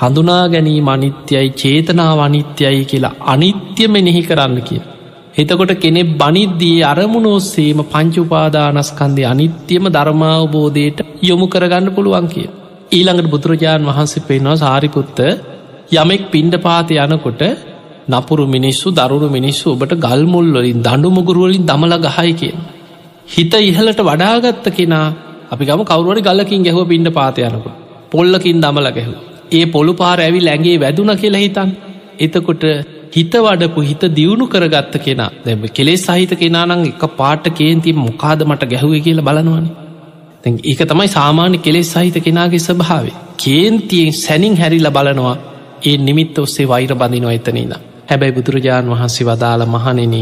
හඳුනා 0.00 0.44
ගැනීම 0.48 0.88
අනිත්‍යයි 0.88 1.48
චේතනාව 1.52 2.20
අනිත්‍යයි 2.20 2.84
කියලා 2.84 3.18
අනිත්‍ය 3.26 3.84
මෙනෙහි 3.88 4.22
කරන්න 4.22 4.62
කිය. 4.62 4.82
එතකොට 5.38 5.72
කෙනෙ 5.76 6.02
බනිද්දී 6.14 6.78
අරමුණෝස්සේම 6.84 7.80
පංචුපාදානස්කන්දය 7.86 9.22
අනිත්‍යම 9.24 9.84
ධර්මාවබෝධයට 9.88 11.00
යොමු 11.22 11.46
කරගන්න 11.46 11.88
පුළුවන් 11.90 12.26
කිය. 12.28 12.48
ඊළඟට 12.90 13.28
බුදුරජාණන් 13.28 13.88
වහන්සේ 13.88 14.24
පෙන්වා 14.24 14.56
සාරිපුත්ත 14.56 15.20
යමෙක් 15.92 16.24
පින්ඩ 16.28 16.56
පාත 16.60 16.90
යනකොට 16.96 17.42
නපුරු 18.08 18.44
මිනිස්සු 18.46 18.88
දරුණු 18.92 19.28
මිනිස්සු 19.28 19.66
ඔබට 19.70 19.94
ගල්මුල්වලින් 19.98 20.80
දඩු 20.80 21.08
මුගුරුවලින් 21.10 21.64
දමල 21.64 21.94
ගහයි 22.06 22.32
කිය. 22.34 22.54
හිත 23.28 23.54
ඉහලට 23.62 24.00
වඩාගත්ත 24.02 24.68
කෙනා 24.72 25.06
අපි 25.50 25.64
ගම 25.64 25.82
කවරුවට 25.84 26.26
ගලකින් 26.26 26.62
ගැහව 26.62 26.80
පින්ඩ 26.86 27.08
පාතයනක 27.12 27.66
පොල්ලකින් 28.10 28.58
දමල 28.58 28.88
ගැහු 28.92 29.14
ඒ 29.52 29.64
පොළු 29.68 29.92
පාර 29.94 30.18
ඇවි 30.18 30.40
ලැගේ 30.42 30.78
වැදුන 30.78 31.12
කියලා 31.16 31.40
හිතන් 31.40 31.70
එතකොට 32.18 32.64
හිත 33.12 33.34
වඩපු 33.38 33.80
හිත 33.80 34.02
දියුණු 34.12 34.46
කරගත්ත 34.46 34.94
කෙනා. 34.98 35.30
දැම 35.44 35.62
කෙලෙස් 35.70 36.06
සහිත 36.06 36.32
කෙනානං 36.34 36.86
එක 36.86 37.04
පාට 37.16 37.44
කේන්ති 37.52 37.92
මොකාද 37.98 38.40
මට 38.44 38.62
ගැහුව 38.64 38.94
කියලා 39.00 39.28
බලනවානේ. 39.28 39.74
ඒක 40.64 40.80
තමයි 40.84 41.08
සාමාන්‍ය 41.08 41.58
කෙලෙස් 41.58 41.92
සහිත 41.92 42.16
කෙනාගේ 42.20 42.58
ස්භාවේ 42.60 43.16
කේන්තියෙන් 43.36 44.12
සැනින් 44.14 44.56
හැරිල 44.56 44.90
බලනවා. 44.90 45.36
ඒ 45.82 45.96
නිමිත්ත 45.98 46.38
ඔස්සේ 46.38 46.68
වෛර 46.68 46.92
බඳිනවා 46.94 47.32
එතනීද 47.32 47.72
හැබැයි 48.08 48.32
බුදුරජාණන් 48.32 48.90
වහන්සේ 48.90 49.26
වදාළ 49.26 49.64
මහනෙන 49.66 50.14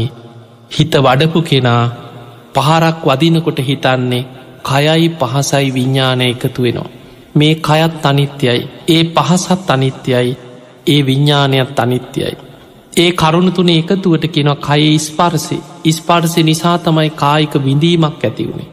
හිත 0.71 0.93
වඩපු 0.97 1.41
කෙනා 1.41 1.83
පහරක් 2.55 2.99
වදිනකොට 3.05 3.59
හිතන්නේ 3.59 4.23
කයයි 4.63 5.07
පහසයි 5.11 5.67
විඤ්ඥානය 5.73 6.25
එකතු 6.25 6.61
වෙනවා. 6.61 6.89
මේ 7.35 7.55
කයත් 7.57 8.05
අනිත්‍යයි 8.05 8.59
ඒ 8.87 9.03
පහසත් 9.15 9.69
අනිත්‍යයි 9.69 10.37
ඒ 10.87 11.01
විඤ්ඥානයත් 11.05 11.79
අනිත්‍යයි. 11.79 12.46
ඒ 12.97 13.11
කරුණු 13.13 13.51
තුන 13.51 13.69
එකතුවට 13.71 14.25
කෙන 14.29 14.49
කයේ 14.59 14.89
ඉස්පර්සි 14.91 15.57
ඉස්පර්සි 15.85 16.41
නිසා 16.43 16.77
තමයි 16.79 17.09
කායික 17.15 17.53
විඳීමක් 17.59 18.23
ඇතිවුණේ. 18.23 18.69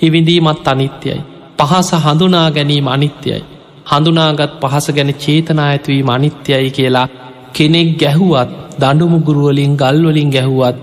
හිවිඳීමත් 0.00 0.68
අනිත්‍යයි. 0.68 1.20
පහස 1.58 1.90
හඳුනා 2.04 2.48
ගැනීම 2.50 2.88
අනිත්‍යයි. 2.88 3.40
හඳුනාගත් 3.86 4.52
පහස 4.62 4.86
ගැන 4.90 5.12
චේතනා 5.16 5.68
ඇත්වීම 5.68 6.08
අනිත්‍යයි 6.08 6.70
කියලා 6.70 7.08
කෙනෙක් 7.52 7.90
ගැහුවත් 7.98 8.50
දඩුමුගුරුවලින් 8.80 9.74
ගල්වලින් 9.76 10.30
ගැහුවත් 10.30 10.76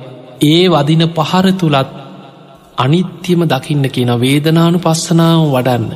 ඒ 0.46 0.64
වදින 0.68 1.04
පහර 1.10 1.48
තුළත් 1.54 1.90
අනිත්‍යම 2.78 3.42
දකින්න 3.46 3.86
කියන 3.90 4.12
වේදනානු 4.18 4.80
පස්සනාව 4.80 5.46
වඩන්න. 5.48 5.94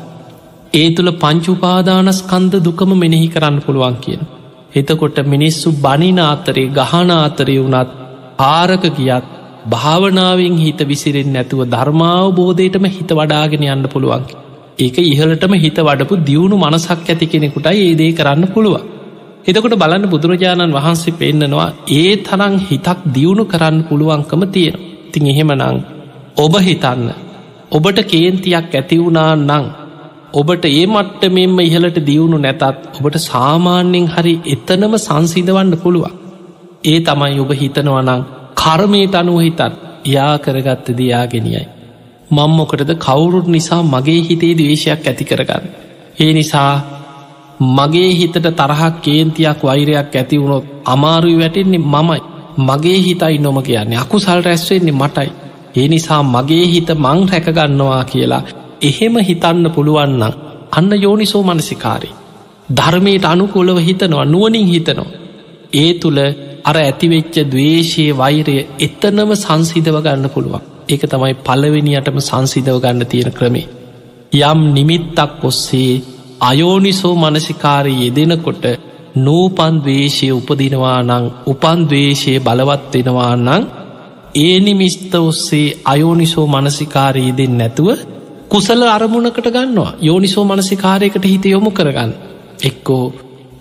ඒ 0.74 0.88
තුළ 0.92 1.12
පංචුපාදානස්කන්ද 1.16 2.54
දුකම 2.64 2.92
මෙනෙහි 2.98 3.28
කරන්න 3.28 3.60
පුළුවන් 3.62 3.98
කියන. 3.98 4.24
එතකොට 4.74 5.18
මිනිස්සු 5.26 5.70
බනින 5.78 6.20
අතරේ 6.24 6.72
ගහන 6.72 7.12
අතරය 7.18 7.56
වුණත් 7.60 7.90
ආරක 8.50 8.86
ගියත් 8.92 9.26
භාවනාවෙන් 9.66 10.56
හිත 10.58 10.80
විසිරෙන් 10.84 11.30
නැතුව 11.30 11.62
ධර්මාවබෝධයටම 11.68 12.86
හිත 12.88 13.12
වඩාගෙන 13.12 13.68
යන්න 13.68 13.86
පුළුවන්. 13.88 14.24
ඒක 14.78 14.98
ඉහලටම 15.04 15.54
හිත 15.56 15.78
වඩපු 15.80 16.16
දියුණු 16.22 16.56
මනසක් 16.58 17.06
ඇති 17.06 17.26
කෙනෙකුටයි 17.28 17.84
ඒදේ 17.84 18.12
කරන්න 18.14 18.48
පුළුවන්. 18.48 18.84
එතකොට 19.46 19.76
බලන්න 19.76 20.10
බුදුරජාණන් 20.10 20.74
වහන්සේ 20.74 21.16
පෙන්න්නනවා 21.16 21.70
ඒ 21.92 22.12
තරං 22.20 22.56
හිතක් 22.62 23.00
දියුණු 23.10 23.46
කරන්න 23.46 23.78
පුළුවන්කම 23.84 24.42
තියෙන. 24.48 24.76
තින් 25.12 25.26
එහෙමනං 25.28 25.80
ඔබ 26.38 26.54
හිතන්න 26.60 27.08
ඔබට 27.72 28.00
කේන්තියක් 28.06 28.74
ඇතිවුණා 28.74 29.32
නං 29.38 29.66
ඔබට 30.34 30.66
ඒ 30.68 30.86
මට්ට 30.88 31.24
මෙම 31.30 31.58
ඉහලට 31.60 31.98
දියුණු 32.02 32.38
නැතත් 32.38 32.64
ඔබට 32.98 33.18
සාමාන්‍යෙන් 33.22 34.08
හරි 34.08 34.34
එතනම 34.48 34.94
සංසිදවන්න 34.98 35.74
පුළුවන්. 35.78 36.16
ඒ 36.84 37.00
තමයි 37.02 37.40
ඔබ 37.40 37.52
හිතනවනං 37.54 38.22
කර්මයට 38.56 39.16
අනුව 39.16 39.38
හිතන් 39.40 39.74
යා 40.06 40.34
කරගත්ත 40.38 40.88
දයාගෙනියයි. 40.92 41.66
මංමොකටද 42.32 42.92
කවුරුත් 42.98 43.48
නිසා 43.48 43.82
මගේ 43.86 44.22
හිතේ 44.22 44.54
දවේශයක් 44.54 45.04
ඇති 45.04 45.26
කරගන්න. 45.26 45.66
ඒ 46.20 46.32
නිසා 46.34 46.74
මගේ 47.72 48.10
හිතට 48.14 48.42
තරහක් 48.52 48.96
කේන්තියක් 49.02 49.60
වෛරයක් 49.64 50.16
ඇතිවුණොත් 50.16 50.66
අමාරුයි 50.86 51.38
වැටෙන්නේ 51.38 51.86
මමයි 51.86 52.22
මගේ 52.60 53.00
හිතයි 53.00 53.38
නොම 53.40 53.58
කියන්නේ 53.62 53.98
අකුසල් 53.98 54.42
රැස්වෙන්නේ 54.42 54.92
මටයි. 54.94 55.30
ඒ 55.76 55.88
නිසා 55.88 56.22
මගේ 56.26 56.66
හිත 56.68 56.90
මං 56.96 57.20
රැකගන්නවා 57.30 58.04
කියලා 58.06 58.44
එහෙම 58.84 59.16
හිතන්න 59.22 59.66
පුළුවන්න 59.72 60.24
අන්න 60.72 60.92
යෝනිසෝ 60.98 61.44
මනසිකාරී. 61.44 62.14
ධර්මයට 62.70 63.26
අනුකූලව 63.26 63.78
හිතනවා 63.80 64.26
නුවනින් 64.26 64.68
හිතනවා. 64.68 65.12
ඒ 65.74 65.92
තුළ 65.96 66.20
අර 66.66 66.78
ඇතිවෙච්ච 66.80 67.36
දවේශයේ 67.48 68.18
වෛරය 68.18 68.56
එතනම 68.80 69.32
සංසිදව 69.36 69.98
ගන්න 70.00 70.30
පුළුවන්. 70.30 70.64
ඒක 70.90 71.04
තමයි 71.06 71.34
පලවෙනියටම 71.42 72.18
සංසිදව 72.22 72.78
ගන්න 72.80 73.06
තියෙන 73.06 73.32
ක්‍රමේ. 73.32 73.68
යම් 74.42 74.60
නිමිත්තක් 74.74 75.44
ඔස්සේ 75.44 76.02
අයෝනිසෝ 76.42 77.16
මනසිකාරය 77.16 77.94
යෙදෙනකොට 77.96 78.64
නූපන්දවේශය 79.18 80.28
උපදිනවා 80.32 81.00
නං 81.04 81.26
උපන්දවේශය 81.48 82.34
බලවත්වෙනවා 82.40 83.36
නං 83.38 83.64
ඒ 84.38 84.56
නිමිස්ත 84.60 85.14
ඔස්සේ 85.22 85.68
අයෝනිසෝ 85.86 86.48
මනසිකාරයේදෙන් 86.48 87.54
නැතුව 87.58 87.90
කුසල 88.54 88.82
අරමුණකට 88.88 89.48
ගන්නවා. 89.50 89.92
යෝනිසෝ 90.00 90.44
මනසිකාරයකට 90.46 91.24
හිත 91.26 91.46
යොමු 91.48 91.72
කරගන්න. 91.72 92.12
එක්කෝ 92.62 93.06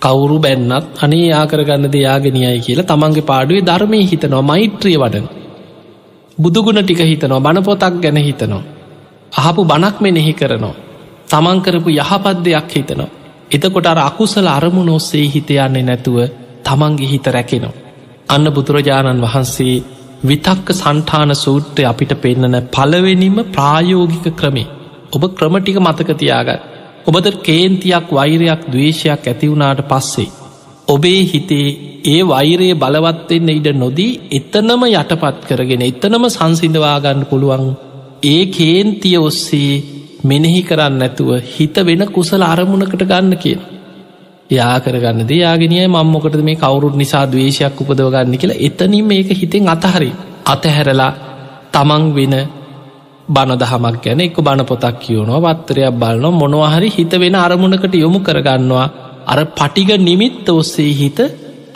කවුරු 0.03 0.37
බැන්නත් 0.39 0.99
අනේ 1.03 1.29
ආකරගන්න 1.33 1.87
දෙයාගෙනයයි 1.89 2.59
කියලා 2.61 2.85
තමන්ගේ 2.87 3.23
පාඩුවේ 3.23 3.63
ධර්මය 3.63 4.01
හිතනවා 4.05 4.43
මෛත්‍රිය 4.43 4.97
වඩන. 4.97 5.27
බුදුගුණ 6.39 6.81
ටික 6.83 7.01
හිතනවා 7.03 7.41
බණපොතක් 7.41 7.95
ගැන 8.03 8.19
හිතනවා. 8.19 8.63
අහපු 9.35 9.65
බණක් 9.65 9.97
මෙනෙහි 10.01 10.35
කරනවා. 10.35 10.75
තමන්කරපු 11.29 11.89
යහපත් 11.93 12.37
දෙයක් 12.43 12.69
හිතනවා. 12.73 13.09
එතකොට 13.51 13.87
අර 13.87 13.99
අකුසල 14.01 14.47
අරමුණ 14.49 14.91
ඔස්සේ 14.91 15.25
හිතයන්නේ 15.29 15.83
නැතුව 15.83 16.19
තමන්ගේ 16.65 17.09
හිත 17.09 17.27
රැකෙනවා. 17.29 17.75
අන්න 18.29 18.47
බුදුරජාණන් 18.51 19.25
වහන්සේ 19.25 19.75
විතක්ක 20.25 20.69
සන්ඨාන 20.75 21.33
සූත්‍රය 21.37 21.83
අපිට 21.85 22.13
පෙන්නන 22.19 22.57
පලවෙනිම 22.71 23.37
ප්‍රායෝගික 23.51 24.29
ක්‍රමේ 24.37 24.69
ඔබ 25.13 25.23
ක්‍රමටික 25.31 25.79
මතකතියාගත් 25.79 26.61
ඔබද 27.05 27.27
කේන්තියක් 27.41 28.07
වෛරයක් 28.11 28.63
දවේශයක් 28.67 29.25
ඇතිවුණාට 29.25 29.81
පස්සේ. 29.85 30.29
ඔබේ 30.89 31.23
හිතේ 31.25 31.69
ඒ 32.07 32.21
වෛරයේ 32.25 32.77
බලවත්වෙන්න 32.77 33.51
ඉඩ 33.51 33.69
නොදී 33.75 34.13
එතනම 34.31 34.83
යටපත් 34.91 35.43
කරගෙන 35.49 35.83
එතනම 35.83 36.25
සංසිඳවාගන්න 36.29 37.27
පුළුවන් 37.27 37.67
ඒ 38.25 38.43
කේන්තිය 38.49 39.19
ඔස්සේ 39.21 39.83
මෙනෙහි 40.25 40.63
කරන්න 40.63 40.97
නැතුව 40.97 41.31
හිත 41.49 41.77
වෙන 41.81 42.03
කුසල 42.09 42.43
අරමුණකට 42.45 43.03
ගන්න 43.03 43.37
කියන. 43.37 43.61
යා 44.51 44.77
කරගන්න 44.81 45.27
දයාගෙනය 45.27 45.77
මංමොකට 45.87 46.41
මේ 46.41 46.57
කවුරුත් 46.57 46.97
නිසා 46.97 47.27
දවේශයක් 47.27 47.81
උපදවගන්න 47.81 48.35
කියලා 48.35 48.61
එතනින් 48.61 49.07
මේක 49.07 49.29
හිතෙන් 49.35 49.69
අතහරි 49.69 50.11
අතහැරලා 50.47 51.13
තමන් 51.73 52.05
වෙන 52.15 52.35
බණ 53.29 53.57
දහමක් 53.57 53.97
ගැන 54.01 54.21
එක 54.21 54.37
බණ 54.39 54.65
පොතක් 54.65 54.97
කියවනවා 54.99 55.41
වත්තරයක් 55.47 55.95
බලන 55.95 56.25
මොනවහරි 56.33 56.89
හිත 56.89 57.13
වෙන 57.15 57.35
අරමුණකට 57.37 57.95
යොමු 57.97 58.19
කරගන්නවා 58.21 58.87
අර 59.27 59.39
පටිග 59.51 59.91
නිමිත්ත 60.01 60.49
ඔස්සේ 60.51 60.93
හිත 60.93 61.19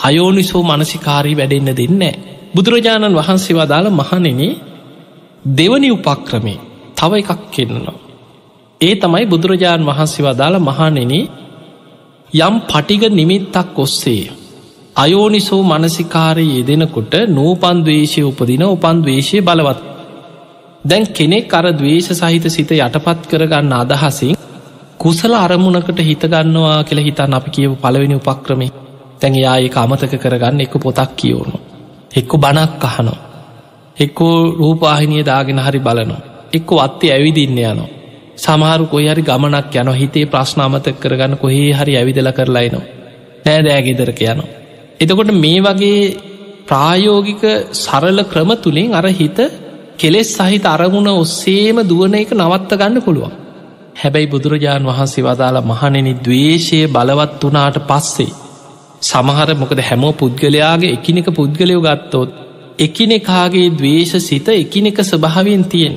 අයෝනිසෝ 0.00 0.62
මනසිකාරී 0.62 1.36
වැඩෙන්න 1.36 1.70
දෙන්නේ. 1.72 2.14
බුදුරජාණන් 2.54 3.16
වහන්සේ 3.16 3.56
වදාළ 3.56 3.88
මහනෙන 3.90 4.40
දෙවනි 5.50 5.88
උපක්‍රමේ 5.90 6.58
තව 6.96 7.12
එකක් 7.14 7.42
කෙන්නවා. 7.50 7.96
ඒ 8.80 8.94
තමයි 8.96 9.24
බුදුරජාණන් 9.26 9.86
වහන්සේ 9.86 10.24
වදාළ 10.24 10.56
මහනෙන 10.60 11.12
යම් 12.38 12.54
පටිග 12.62 13.02
නිමිත්තක් 13.10 13.78
ඔස්සේ. 13.78 14.32
අයෝනිසෝ 14.96 15.62
මනසිකාරය 15.62 16.46
යෙදෙනකොට 16.48 17.14
නූපන්දවේශය 17.28 18.20
උපදින 18.22 18.62
උපන්දවේශය 18.66 19.38
බලවත් 19.40 19.95
දැන් 20.86 21.06
කෙනෙක් 21.08 21.52
අර 21.52 21.66
දවේශ 21.72 22.10
සහිත 22.12 22.44
සිත 22.48 22.70
යටපත් 22.72 23.22
කරගන්න 23.28 23.72
අදහසින් 23.74 24.36
කුසල 24.98 25.32
අරමුණකට 25.36 26.00
හිතගන්නවා 26.00 26.76
කියලා 26.82 27.06
හිතන් 27.06 27.34
අපි 27.34 27.50
කියව 27.50 27.72
පලවෙනි 27.76 28.16
උපක්‍රමේ 28.16 28.70
තැන් 29.20 29.34
යාඒ 29.36 29.70
අමතක 29.76 30.14
කරගන්න 30.16 30.60
එක 30.60 30.74
පොතක් 30.78 31.10
කියවුණු. 31.16 31.58
එක්කු 32.12 32.36
බණක් 32.38 32.84
අහනෝ. 32.84 33.18
එක්කෝ 33.96 34.36
රූපාහිනිය 34.52 35.24
දාගෙන 35.24 35.60
හරි 35.60 35.80
බලනවා. 35.80 36.22
එක්කො 36.52 36.74
අත්තේ 36.80 37.12
ඇවිදින්න 37.12 37.58
යනවා. 37.60 37.88
සමහරු 38.36 38.86
කොයි 38.86 39.08
හරි 39.08 39.22
ගමනක් 39.22 39.74
යන 39.76 39.92
හිතේ 39.94 40.26
ප්‍රශ්න 40.26 40.60
අමතක 40.60 40.96
කරගන්න 41.00 41.36
කොහේ 41.36 41.72
හරි 41.72 41.92
ඇවිදල 41.96 42.30
කරලායිනවා. 42.32 42.86
නෑදෑගෙදරක 43.44 44.20
යනවා. 44.24 44.48
එතකොට 45.00 45.30
මේ 45.36 45.60
වගේ 45.62 46.00
ප්‍රායෝගික 46.66 47.44
සරල 47.74 48.18
ක්‍රම 48.24 48.50
තුළින් 48.58 48.94
අර 48.94 49.06
හිත 49.14 49.38
කෙලෙස් 49.98 50.30
සහිත 50.36 50.66
අරමුණ 50.66 51.08
ඔස්සේම 51.14 51.78
දුවන 51.82 52.14
එක 52.14 52.30
නවත්ත 52.32 52.72
ගන්න 52.72 53.02
පුළුවන්. 53.02 53.36
හැබැයි 54.00 54.32
බුදුරජාණන් 54.32 54.88
වහන්සේ 54.90 55.24
වදාලා 55.24 55.64
මහනෙන 55.64 56.08
දවේශය 56.18 56.80
බලවත් 56.86 57.42
වනාට 57.44 57.78
පස්සේ. 57.86 58.32
සමහර 59.02 59.50
මොකද 59.54 59.80
හැමෝ 59.80 60.12
පුද්ගලයාගේ 60.12 60.92
එකිනෙක 60.92 61.28
පුද්ගලයෝ 61.30 61.80
ගත්තොත් 61.80 62.30
එකිනෙකාගේ 62.78 63.68
දවේශ 63.70 64.14
සිත 64.20 64.48
එකිනෙක 64.54 64.98
ස්භාවෙන් 65.02 65.64
තියෙන්. 65.64 65.96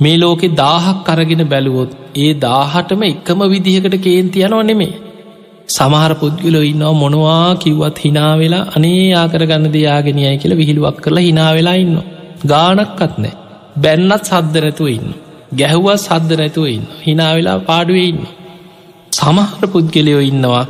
මේ 0.00 0.16
ලෝකෙ 0.18 0.48
දාහක් 0.56 1.08
අරගෙන 1.08 1.44
බැලුවොත් 1.48 1.92
ඒ 2.16 2.32
දාහටම 2.40 3.02
එකම 3.02 3.40
විදිහකට 3.50 3.96
කේන්තියනවා 3.98 4.62
නෙමේ. 4.62 4.92
සමහර 5.68 6.12
පුද්ගලෝ 6.14 6.62
ඉන්නවා 6.62 6.94
මොනවා 6.94 7.50
කිව්වත් 7.56 7.98
හිනාවෙලා 7.98 8.64
අනේ 8.76 9.06
ආකරගන්න 9.14 9.72
දෙයාගෙනයයි 9.72 10.34
කියලා 10.36 10.60
විහිළුවක් 10.62 10.98
කරලා 11.00 11.28
හිනාවෙලා 11.28 11.76
ඉන්නවා. 11.76 12.08
ගානක්කත් 12.44 13.16
නෑ 13.18 13.34
බැන්නත් 13.76 14.28
සද්ධ 14.28 14.60
නැතුව 14.60 14.88
ඉන්න 14.88 15.08
ගැහුවත් 15.52 15.98
සද්ධ 15.98 16.38
නැතුව 16.38 16.68
ඉන්න 16.68 16.86
හිනාවෙලා 17.06 17.58
පාඩුවේ 17.60 18.06
ඉන්න 18.06 18.22
සමහර 19.12 19.64
පුද්ගලයෝ 19.66 20.22
ඉන්නවා 20.22 20.64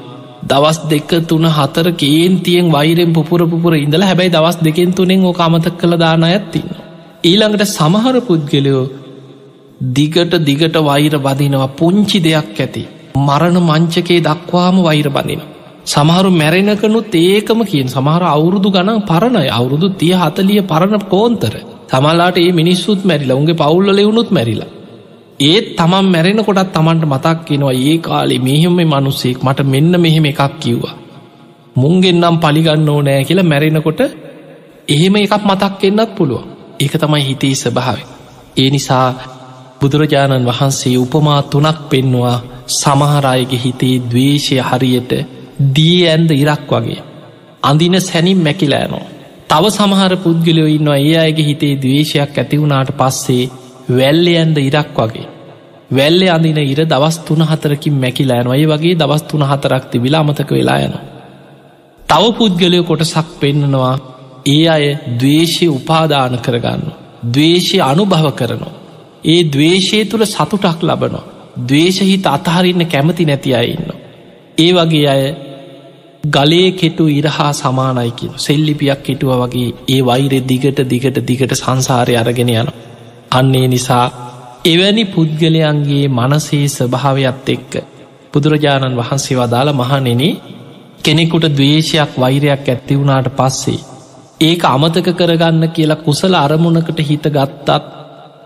දවස් 0.45 0.79
දෙක 0.85 1.13
තුන 1.25 1.45
හතර 1.49 1.87
කේන්තියෙන් 1.95 2.67
වෛරෙන් 2.71 3.13
පුපුර 3.13 3.41
පුපුර 3.47 3.73
ඉඳලා 3.77 4.09
හැබැයි 4.09 4.35
දවස් 4.37 4.57
දෙකෙන් 4.59 4.91
තුනෙන් 4.93 5.25
ඕ 5.25 5.35
අමතක් 5.39 5.77
කළ 5.79 5.95
දාන 5.97 6.25
ඇත්තින්න. 6.25 6.71
ඊළඟට 7.25 7.65
සමහර 7.69 8.17
පුද්ගලයෝ 8.21 8.85
දිගට 9.91 10.35
දිගට 10.41 10.77
වෛර 10.81 11.15
බදිනවා 11.19 11.75
පුංචි 11.79 12.19
දෙයක් 12.21 12.59
ඇති. 12.59 12.83
මරණ 13.19 13.59
මංචකේ 13.63 14.21
දක්වාම 14.21 14.77
වෛර 14.83 15.09
බඳින. 15.09 15.43
සමහරු 15.85 16.31
මැරෙනකනුත් 16.33 17.15
ඒකම 17.17 17.61
කියෙන් 17.65 17.89
සමහර 17.89 18.23
අවුරුදු 18.27 18.71
ගණන් 18.71 19.03
පරණයි 19.03 19.51
අවුරුදු 19.51 19.89
තිය 19.95 20.15
හතලිය 20.15 20.63
පරණ 20.65 21.03
කෝන්තර 21.07 21.55
තමලාට 21.89 22.37
ඒ 22.39 22.53
මිනිස්සුත් 22.53 23.01
මැරිලා 23.03 23.37
උන්ගේ 23.37 23.55
පවුල්ල 23.55 23.89
ලෙවුණුත් 23.91 24.31
මැරිලා. 24.31 24.71
ඒත් 25.41 25.67
තමන් 25.77 26.07
මැරෙන 26.07 26.41
කොටත් 26.41 26.73
තමන්ට 26.73 27.05
මතක් 27.05 27.39
කෙනවා 27.45 27.75
ඒ 27.81 27.97
කාලේ 27.99 28.39
මෙහෙම 28.41 28.79
මනුස්සෙක් 28.85 29.39
මට 29.43 29.61
මෙන්න 29.65 29.93
මෙහෙම 29.99 30.25
එකක් 30.25 30.43
කිව්වා. 30.61 30.95
මුන්ගෙන්නම් 31.77 32.37
පලිගන්න 32.39 32.89
ඕනෑ 32.89 33.25
කියලා 33.25 33.45
මැරෙනකොට 33.45 34.01
එහෙම 34.89 35.15
එකක් 35.17 35.35
මතක් 35.43 35.81
එන්නත් 35.83 36.11
පුළුවන් 36.17 36.47
ඒක 36.81 36.95
තමයි 36.95 37.23
හිතේ 37.23 37.55
ස්භාව. 37.57 37.99
ඒ 38.57 38.71
නිසා 38.71 39.09
බුදුරජාණන් 39.81 40.47
වහන්සේ 40.47 40.97
උපමා 40.97 41.41
තුනක් 41.45 41.79
පෙන්නවා 41.91 42.39
සමහරයගේ 42.73 43.63
හිතේ 43.65 43.97
දවේශය 44.03 44.57
හරියට 44.63 45.13
දී 45.71 45.99
ඇන්ද 46.07 46.31
ඉරක් 46.33 46.71
වගේ. 46.71 47.03
අඳින 47.63 48.01
සැනින් 48.01 48.39
මැකිලෑනෝ. 48.39 49.05
තව 49.49 49.65
සමහර 49.71 50.15
පුද්ගලයෝ 50.17 50.69
ඉන්නවා 50.69 50.99
ඒ 51.01 51.17
අයගේ 51.19 51.47
හිතේ 51.47 51.75
දවේශයක් 51.77 52.39
ඇතිවුණාට 52.39 52.91
පස්සේ 52.97 53.51
වැල්ලයන්ද 53.91 54.57
ඉරක් 54.61 54.99
වගේ. 54.99 55.27
වැල්ලෙ 55.91 56.27
අඳින 56.29 56.59
ඉර 56.65 56.81
දවස් 56.85 57.19
තුන 57.21 57.43
හතරකින් 57.43 57.95
මැකිලෑන 57.95 58.49
ඔය 58.49 58.65
වගේ 58.67 58.95
දවස් 58.95 59.23
තුන 59.25 59.43
හතරක් 59.43 59.85
තිබිලා 59.91 60.21
අමතක 60.21 60.51
වෙලා 60.51 60.79
යන. 60.79 60.95
තව 62.09 62.25
පුද්ගලය 62.33 62.83
කොටසක් 62.83 63.29
පෙන්නනවා 63.41 63.95
ඒ 64.47 64.69
අය 64.69 64.85
දවේශය 65.19 65.67
උපාදාන 65.71 66.39
කරගන්න. 66.39 66.83
දවේශය 67.27 67.79
අනුභව 67.83 68.27
කරනවා. 68.33 68.75
ඒ 69.25 69.41
දවේශය 69.47 70.05
තුළ 70.05 70.25
සතුටක් 70.27 70.81
ලබනවා. 70.83 71.25
දවේශහිත 71.61 72.27
අතහරින්න 72.29 72.83
කැමති 72.87 73.25
නැති 73.25 73.55
අයඉන්න. 73.55 73.89
ඒ 74.59 74.73
වගේ 74.73 75.09
අය 75.09 75.23
ගලේ 76.25 76.71
කෙටු 76.73 77.05
ඉරහා 77.11 77.53
සමානයිකින් 77.53 78.35
සෙල්ලිපියක් 78.39 79.01
කෙටුව 79.03 79.31
වගේ 79.41 79.75
ඒ 79.89 80.01
වෛරෙ 80.03 80.39
දිගට 80.43 80.79
දිගට 80.87 81.17
දිගට 81.21 81.55
සංසාරය 81.55 82.15
අරගෙන 82.17 82.51
යන. 82.51 82.69
අන්නේ 83.33 83.67
නිසා 83.69 84.05
එවැනි 84.65 85.05
පුද්ගලයන්ගේ 85.07 86.05
මනසේ 86.11 86.67
ස්භාවයක්ත් 86.69 87.49
එක්ක 87.49 87.73
බුදුරජාණන් 88.33 88.99
වහන්සේ 88.99 89.39
වදාළ 89.39 89.71
මහනෙන 89.75 90.23
කෙනෙකුට 91.03 91.47
දවේශයක් 91.51 92.13
වෛරයක් 92.17 92.69
ඇත්ති 92.69 92.95
වුණාට 92.95 93.29
පස්සේ 93.33 93.81
ඒක 94.41 94.63
අමතක 94.67 95.09
කරගන්න 95.13 95.65
කියලා 95.71 96.03
කුසල 96.03 96.35
අරමුණකට 96.37 97.01
හිත 97.01 97.27
ගත්තත් 97.29 97.81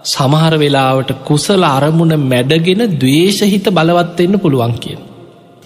සමහර 0.07 0.55
වෙලාවට 0.57 1.13
කුසල 1.25 1.63
අරමුණ 1.67 2.17
මැඩගෙන 2.25 2.83
දවේශහිත 2.95 3.69
බලවත්වෙන්න 3.71 4.41
පුළුවන් 4.41 4.75
කියෙන්. 4.77 5.01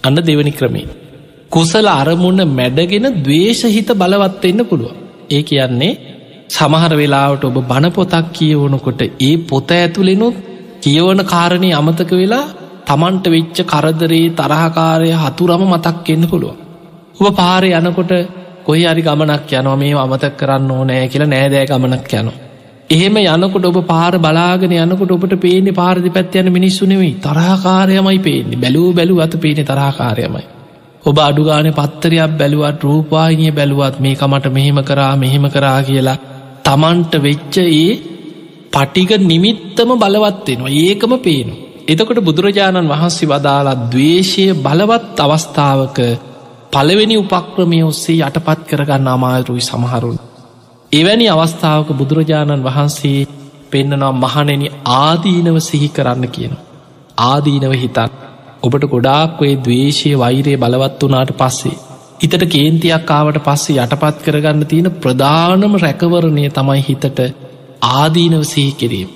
අන්න 0.03 0.21
දෙවනි 0.21 0.53
ක්‍රමේ. 0.53 1.00
කුසල 1.51 1.87
අරමුණ 1.91 2.41
මැඩගෙන 2.49 3.07
දවේශහිත 3.19 3.89
බලවත්වෙන්න 3.93 4.61
පුළුව. 4.65 4.91
ඒ 5.29 5.41
කියන්නේ 5.43 5.91
සමහර 6.49 6.93
වෙලාවට 6.95 7.43
ඔබ 7.43 7.57
බණපොතක් 7.63 8.27
කියවනකොට 8.31 9.01
ඒ 9.21 9.33
පොත 9.43 9.71
ඇතුළෙනුත් 9.73 10.35
කියවන 10.81 11.21
කාරණය 11.25 11.69
අමතක 11.73 12.11
වෙලා 12.13 12.45
තමන්ට 12.87 13.25
වෙච්ච 13.27 13.57
කරදරේ 13.63 14.27
තරහකාරය 14.33 15.09
හතුරම 15.15 15.63
මතක් 15.65 16.07
එන්න 16.09 16.23
පුළුව. 16.25 16.55
ඔබ 17.19 17.35
පාර 17.35 17.63
යනකොට 17.71 18.13
කොයි 18.63 18.85
අරි 18.85 19.01
ගමනක් 19.01 19.51
යනවා 19.53 19.75
මේ 19.75 19.97
අමතක් 19.97 20.33
කරන්න 20.37 20.71
ඕනෑ 20.71 21.03
කියලා 21.07 21.29
නෑදෑ 21.29 21.65
ගමනක් 21.65 22.13
යනවා. 22.13 22.39
එහෙම 22.89 23.15
යනකොට 23.25 23.65
ඔබ 23.65 23.81
පාර 23.85 24.13
බලාගෙන 24.19 24.77
යනකොට 24.77 25.11
ඔබට 25.11 25.35
පේන්නේ 25.39 25.73
පාරදි 25.73 26.09
පැත් 26.11 26.33
යන 26.37 26.49
මිනිස්සු 26.51 26.85
නෙවෙයි 26.85 27.13
තරහකාරයමයි 27.19 28.19
පේන්නේ 28.21 28.57
බැලූ 28.57 28.89
බැලු 28.93 29.21
අත 29.21 29.35
පේනෙ 29.37 29.63
තරහකාරයමයි. 29.65 30.60
ඔබ 31.03 31.17
අඩුගාන 31.19 31.67
පත්තරයක් 31.71 32.31
බැලුවත් 32.33 32.81
රූපවාහිනිය 32.81 33.51
බැලුවත් 33.51 33.95
මේක 33.99 34.21
මට 34.23 34.45
මෙහෙම 34.49 34.79
කරා 34.83 35.13
මෙහෙම 35.15 35.45
කරා 35.49 35.79
කියලා 35.81 36.21
තමන්ට 36.63 37.13
වෙච්ච 37.19 37.55
ඒ 37.57 37.91
පටික 38.71 39.11
නිමිත්තම 39.21 39.89
බලවත්වෙනවා 39.95 40.75
ඒකම 40.79 41.13
පේනු. 41.19 41.53
එතකොට 41.87 42.19
බුදුරජාණන් 42.19 42.87
වහන්සේ 42.87 43.29
වදාලා 43.29 43.81
දවේශය 43.85 44.45
බලවත් 44.55 45.19
අවස්ථාවක 45.19 45.97
පළවෙනි 46.71 47.15
උපක්‍රමය 47.17 47.79
ඔස්සේ 47.83 48.21
යටපත් 48.21 48.59
කරගන්න 48.67 49.07
අමාරුයි 49.09 49.63
සමහරුන්. 49.63 50.17
එවැනි 50.91 51.25
අවස්ථාවක 51.29 51.89
බුදුරජාණන් 51.93 52.63
වහන්සේ 52.63 53.27
පෙන්න්නනම් 53.71 54.15
මහනෙන 54.15 54.63
ආදීනව 54.97 55.57
සිහි 55.61 55.89
කරන්න 55.89 56.25
කියන. 56.27 56.53
ආදීනව 57.21 57.73
හිතන් 57.75 58.11
ඔබට 58.63 58.83
ගොඩාක් 58.87 59.41
ඔේ 59.41 59.53
දවේශය 59.57 60.11
වෛරය 60.15 60.53
බලවත් 60.55 61.01
වනාට 61.03 61.31
පස්සේ. 61.35 61.77
හිතට 62.19 62.43
කේන්තියක් 62.47 63.11
ආවට 63.11 63.39
පස්සේ 63.41 63.79
යටපත් 63.79 64.17
කරගන්න 64.23 64.65
තියෙන 64.65 64.91
ප්‍රධානම 64.97 65.73
රැකවරණය 65.77 66.43
තමයි 66.51 66.81
හිතට 66.81 67.19
ආදීනව 67.91 68.43
සිහිකිරීම. 68.45 69.09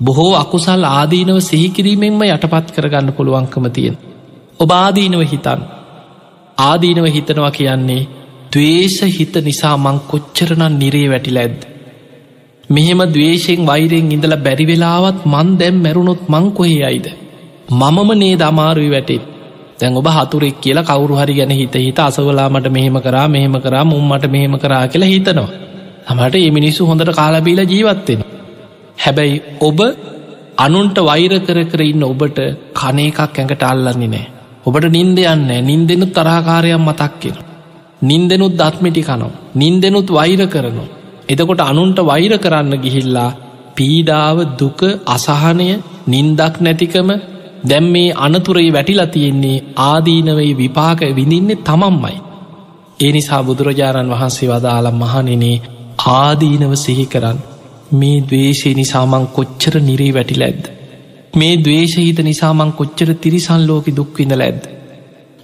බොහෝ 0.00 0.32
අකුසල් 0.34 0.84
ආදීනව 0.90 1.38
සිහිකිරීමෙන්ම 1.42 2.22
යටපත් 2.26 2.74
කරගන්න 2.74 3.12
පුළුවන්කම 3.12 3.66
තියෙන. 3.70 3.96
ඔබ 4.58 4.70
ආදීනව 4.74 5.22
හිතන් 5.26 5.60
ආදීනව 6.58 7.06
හිතනවා 7.08 7.52
කියන්නේ 7.52 8.02
දවේශ 8.52 9.00
හිත 9.10 9.34
නිසා 9.40 9.76
මං 9.78 9.98
කොච්චරනන් 10.08 10.78
නිරේ 10.78 11.08
වැටිල 11.08 11.38
ඇද්ද. 11.38 11.60
මෙහෙම 12.70 13.00
දවේශයෙන් 13.08 13.66
වෛරෙන් 13.66 14.12
ඉඳල 14.12 14.36
බැරිවෙලාවත් 14.38 15.20
මන් 15.26 15.48
දැම් 15.58 15.76
මැරුණොත් 15.78 16.22
මං 16.28 16.46
කොහේ 16.52 16.82
අයිද. 16.84 17.06
මමම 17.68 18.10
නේ 18.14 18.34
දමාරුයි 18.36 18.90
වැටෙත් 18.90 19.22
තැන් 19.78 19.96
ඔබ 19.96 20.08
හතුරෙක් 20.08 20.56
කියලා 20.60 20.84
කවරු 20.84 21.14
හරි 21.14 21.34
ගැන 21.34 21.52
හිත 21.52 21.74
හිත 21.76 21.98
අසවලාමට 22.00 22.68
මෙහෙම 22.68 22.96
කරා 22.98 23.26
මෙහෙම 23.28 23.56
කරා 23.60 23.84
මුම්මට 23.84 24.26
මෙහෙම 24.28 24.54
කරා 24.58 24.84
කියලා 24.88 25.08
හිතනවා. 25.08 25.50
තමට 26.06 26.34
ඒ 26.36 26.50
මිනිස්සු 26.50 26.86
හොඳට 26.86 27.12
කාලබීල 27.12 27.60
ජීවත්වෙන. 27.64 28.20
හැබැයි 28.98 29.42
ඔබ 29.60 29.80
අනුන්ට 30.58 30.98
වෛර 31.00 31.32
කර 31.40 31.58
කර 31.64 31.82
ඉන්න 31.82 32.04
ඔබට 32.04 32.38
කන 32.74 32.98
එකක් 33.00 33.20
ඇඟට 33.20 33.64
අල්ලන්නේ 33.64 34.08
නෑ. 34.08 34.26
ඔබට 34.64 34.86
නින්ද 34.88 35.18
යන්න 35.24 35.50
නින්දෙනුත් 35.62 36.12
තරහකාරයක් 36.12 36.78
මතක්කෙන. 36.80 37.36
නින්දෙනුත් 38.02 38.54
දත්මිටි 38.54 39.02
කනෝ. 39.02 39.32
නින්දෙනුත් 39.54 40.08
වෛර 40.10 40.42
කරනවා. 40.46 40.88
එතකොට 41.28 41.60
අනුන්ට 41.62 41.98
වෛර 42.02 42.32
කරන්න 42.38 42.74
ගිහිල්ලා 42.76 43.30
පීඩාව 43.76 44.38
දුක 44.58 44.80
අසහනය 45.06 45.68
නින්දක් 46.06 46.54
නැතිකම 46.60 47.10
දැම් 47.64 47.86
මේ 47.86 48.08
අනතුරේ 48.18 48.68
වැටිලා 48.72 49.06
තියෙන්නේ 49.06 49.62
ආදීනවයි 49.82 50.52
විපාක 50.56 51.00
විඳින්නේ 51.14 51.62
තමන්මයි. 51.62 52.18
ඒ 53.00 53.12
නිසා 53.12 53.42
බුදුරජාණන් 53.42 54.12
වහන්සේ 54.12 54.48
වදාලා 54.48 54.94
මහනෙනේ 54.94 55.56
ආදීනව 56.10 56.74
සිහි 56.76 57.06
කරන්න 57.06 57.40
මේ 57.92 58.18
දවේශය 58.22 58.70
නිසාමං 58.74 59.26
කොච්චර 59.28 59.74
නිරේ 59.80 60.12
වැටිල 60.14 60.42
ඇද්ද. 60.42 60.64
මේ 61.34 61.56
දවේශහිත 61.56 62.18
නිසාමං 62.20 62.72
කොච්චර 62.72 63.08
තිරිසන් 63.16 63.62
ලෝක 63.66 63.86
දුක්විඳ 63.90 64.32
ඇද්ද. 64.38 64.62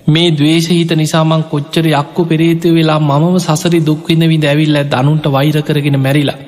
මේ 0.07 0.31
දවේශහිත 0.31 0.91
නිසාමං 0.95 1.45
කොච්චර 1.45 1.85
යක්කු 1.93 2.23
පෙරේතු 2.25 2.75
වෙලා 2.75 3.01
මම 3.01 3.37
සසරි 3.39 3.81
දුක්විඳ 3.83 4.25
විඳ 4.25 4.45
ඇවිල්ල 4.45 4.79
දනුන්ට 4.87 5.27
වෛර 5.29 5.57
කරගෙන 5.63 5.99
මැරිලා. 5.99 6.39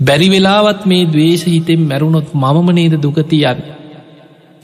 බැරි 0.00 0.28
වෙලාවත් 0.28 0.82
මේ 0.84 1.04
දවේශහිතෙන් 1.06 1.82
මැරුණොත් 1.82 2.28
මම 2.34 2.68
නේද 2.72 2.94
දුගතියන්න. 2.98 3.64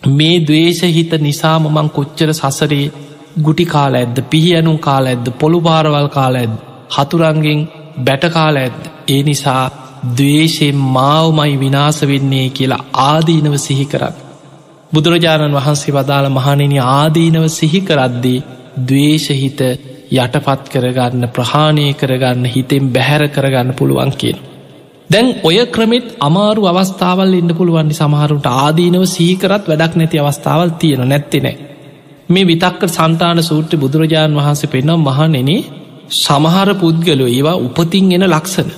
මේ 0.03 0.41
දවේශහිත 0.41 1.13
නිසාම 1.21 1.65
මං 1.67 1.89
කොච්චර 1.91 2.31
සසරේ 2.33 2.93
ගුටි 3.39 3.65
කාල 3.67 3.95
ඇද්ද 3.95 4.17
පිහියනුම් 4.27 4.79
කාල 4.79 5.07
ඇද්ද 5.07 5.27
පොළු 5.35 5.61
පාරවල් 5.61 6.09
කාල 6.09 6.35
ඇද 6.37 6.55
හතුරන්ගෙන් 6.91 7.61
බැටකාල 7.99 8.57
ඇද්ද 8.57 8.81
ඒ 9.09 9.23
නිසා 9.23 9.65
දවේශයෙන් 10.11 10.77
මාවමයි 10.89 11.55
විනාස 11.57 12.01
වෙන්නේ 12.03 12.49
කියලා 12.51 12.85
ආදීනව 13.03 13.55
සිහි 13.59 13.87
කරන්න. 13.87 14.17
බුදුරජාණන් 14.93 15.55
වහන්සේ 15.55 15.95
වදාළ 15.95 16.29
මහනෙන 16.31 16.75
ආදීනව 16.83 17.45
සිහි 17.51 17.81
කරද්දී 17.83 18.45
දවේශහිත 18.83 19.61
යටපත් 20.13 20.63
කරගන්න 20.73 21.29
ප්‍රහාණය 21.29 21.87
කරගන්න 21.95 22.45
හිතෙන් 22.47 22.89
බැහැර 22.89 23.29
කරගන්න 23.29 23.75
පුළුවන් 23.75 24.13
කියන. 24.15 24.39
දැන් 25.11 25.29
ඔය 25.43 25.59
ක්‍රමෙත් 25.67 26.07
අමාරු 26.21 26.63
අවස්ථාවල් 26.67 27.33
එන්න 27.35 27.53
පුළුවන්නි 27.53 27.95
සමහරුට 27.95 28.47
ආදීනව 28.53 29.05
සීකරත් 29.09 29.65
වැඩක් 29.65 29.95
නැති 29.97 30.21
අවස්ථාවල් 30.21 30.71
තියෙන 30.81 31.03
නැත්තෙනෑ. 31.05 31.57
මේ 32.29 32.45
විතක්ක 32.45 32.83
සන්තාන 32.89 33.41
සූට්‍ර 33.43 33.77
බුදුරජාණන් 33.77 34.39
වහන්සේ 34.39 34.71
පෙන්නම් 34.71 35.07
මහනෙනේ 35.09 35.67
සමහර 36.17 36.71
පුද්ගලෝ 36.75 37.29
ඒවා 37.29 37.57
උපතින් 37.59 38.13
එන 38.13 38.27
ලක්සන. 38.27 38.71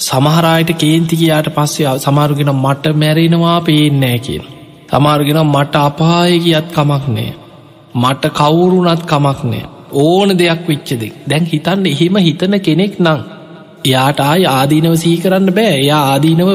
සමහරයට 0.00 0.70
කේන්තිකයාට 0.76 1.48
පස්සේ 1.50 1.98
සමාරුගෙන 1.98 2.52
මට 2.56 2.84
මැරෙනවා 2.94 3.58
පේනෑ 3.62 4.18
කියන. 4.20 4.44
සමාරුගෙන 4.90 5.40
මට 5.46 5.74
අපාය 5.82 6.32
කියත් 6.40 6.68
කමක් 6.70 7.04
නෑ. 7.10 7.32
මට 7.94 8.24
කවුරුනත් 8.32 9.02
කමක් 9.04 9.40
නෑ 9.46 9.66
ඕන 9.94 10.30
දෙයක් 10.36 10.62
විච්චද 10.66 11.02
දැන් 11.26 11.44
හිතන්න 11.46 11.86
එහෙම 11.88 12.16
හිතන 12.18 12.54
කෙනෙක් 12.60 12.94
නං 13.00 13.20
එයාට 13.84 14.20
ආය 14.22 14.42
ආදීනව 14.48 14.94
සහි 14.96 15.16
කරන්න 15.16 15.50
බෑ. 15.50 15.74
එයා 15.76 16.02
ආදීනව 16.06 16.50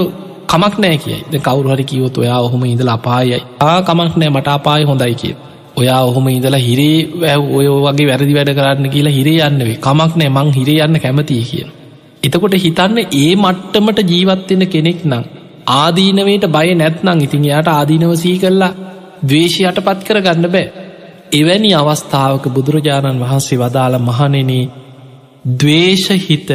කමක් 0.48 0.76
නෑ 0.78 0.98
කියයි. 0.98 1.22
ද 1.32 1.34
කවරුහරි 1.40 1.84
කිවොත් 1.84 2.18
ඔයා 2.18 2.40
ඔහොම 2.40 2.66
ඉඳල 2.66 2.90
අපායයි. 2.90 3.42
ආ 3.62 3.80
කමක් 3.82 4.14
නෑ. 4.16 4.30
මට 4.30 4.48
අපාය 4.50 4.84
හොඳයි 4.84 5.16
කිය 5.16 5.36
ඔයා 5.78 6.02
ඔහොම 6.02 6.28
ඉඳලා 6.30 6.60
හිරේ 6.60 7.00
වැැව් 7.16 7.42
ඔය 7.52 7.68
වගේ 7.86 8.08
වැරදි 8.08 8.34
වැඩ 8.34 8.54
කරන්න 8.54 8.88
කියලා 8.90 9.18
හිරේ 9.18 9.40
යන්නවේ 9.44 9.78
කමක් 9.78 10.12
නෑ. 10.16 10.30
මං 10.30 10.54
හිරේ 10.54 10.80
යන්න 10.82 11.00
කැමතිය 11.00 11.44
කියන. 11.44 11.70
එතකොට 12.24 12.56
හිතන්න 12.58 12.98
ඒ 13.02 13.32
මට්ටමට 13.38 14.00
ජීවත්වෙන 14.12 14.64
කෙනෙක් 14.68 15.02
නම් 15.04 15.24
ආදීනවයට 15.74 16.48
බය 16.50 16.68
නැත්නං 16.76 17.22
ඉතින් 17.22 17.46
යායට 17.46 17.70
ආදීනව 17.70 18.16
සී 18.16 18.38
කරලා 18.38 18.74
දවේශය 19.24 19.62
යටපත් 19.64 20.02
කර 20.08 20.20
ගන්න 20.22 20.48
බෑ. 20.48 20.66
එවැනි 21.34 21.72
අවස්ථාවක 21.74 22.46
බුදුරජාණන් 22.50 23.22
වහන්සේ 23.22 23.58
වදාළ 23.58 23.96
මහනෙනේ 24.00 24.66
දවේශහිත 25.56 26.50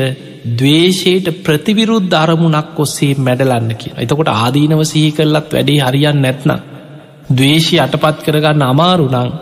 දවේශයට 0.54 1.28
ප්‍රතිවිරුද්ධ 1.44 2.16
අරමුණක් 2.16 2.78
ඔස්සේ 2.78 3.14
මැඩලන්න 3.18 3.70
කිය 3.76 3.94
එතකොට 3.96 4.30
ආදීනව 4.30 4.82
සිහි 4.84 5.10
කරලත් 5.10 5.52
වැඩේ 5.52 5.80
හරියන් 5.80 6.20
නැත්නම් 6.20 6.60
දවේශය 7.30 7.76
අටපත් 7.78 8.24
කරගන්න 8.24 8.64
අමාරුනං 8.64 9.32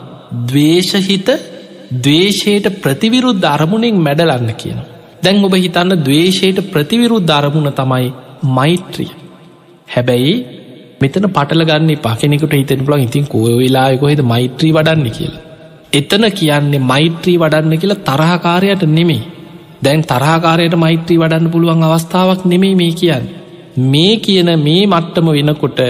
දවේශහිත 0.46 1.28
දවේශයට 1.98 2.66
ප්‍රතිවිරුද්ධ 2.82 3.46
අරමුණෙන් 3.46 3.96
මැඩලන්න 3.98 4.50
කියන. 4.54 4.78
දැන් 5.22 5.44
ඔබ 5.44 5.54
හිතන්න 5.56 5.96
දවේශයට 6.00 6.58
ප්‍රතිවිරුද්ධ 6.70 7.32
අරමුණ 7.32 7.72
තමයි 7.72 8.12
මෛත්‍රිය. 8.50 9.10
හැබැයි 9.88 10.34
මෙතන 11.00 11.28
පටල 11.28 11.64
ගන්න 11.64 11.96
පකෙනෙකුට 11.98 12.52
හිතන 12.52 12.84
පුලන් 12.84 13.00
ඉතින් 13.00 13.26
කෝ 13.26 13.46
වෙලායකොහෙද 13.54 14.20
මෛත්‍රී 14.24 14.72
වඩන්න 14.72 15.10
කියලා. 15.10 15.42
එතන 15.92 16.24
කියන්නේ 16.32 16.86
මෛත්‍රී 16.86 17.38
වඩන්න 17.38 17.78
කියලා 17.78 18.04
තරහකාරයට 18.04 18.82
නෙමේ 18.88 19.22
දැන් 19.82 20.00
තරහකාරයට 20.02 20.74
මෛත්‍රී 20.76 21.18
වඩන්න 21.18 21.50
පුළුවන් 21.50 21.84
අවස්ථාවක් 21.84 22.42
නෙමේ 22.44 22.74
මේ 22.74 22.92
කියන්න. 22.92 23.26
මේ 23.84 24.14
කියන 24.18 24.50
මේ 24.58 24.82
මට්ටම 24.86 25.28
වෙනකොට 25.30 25.80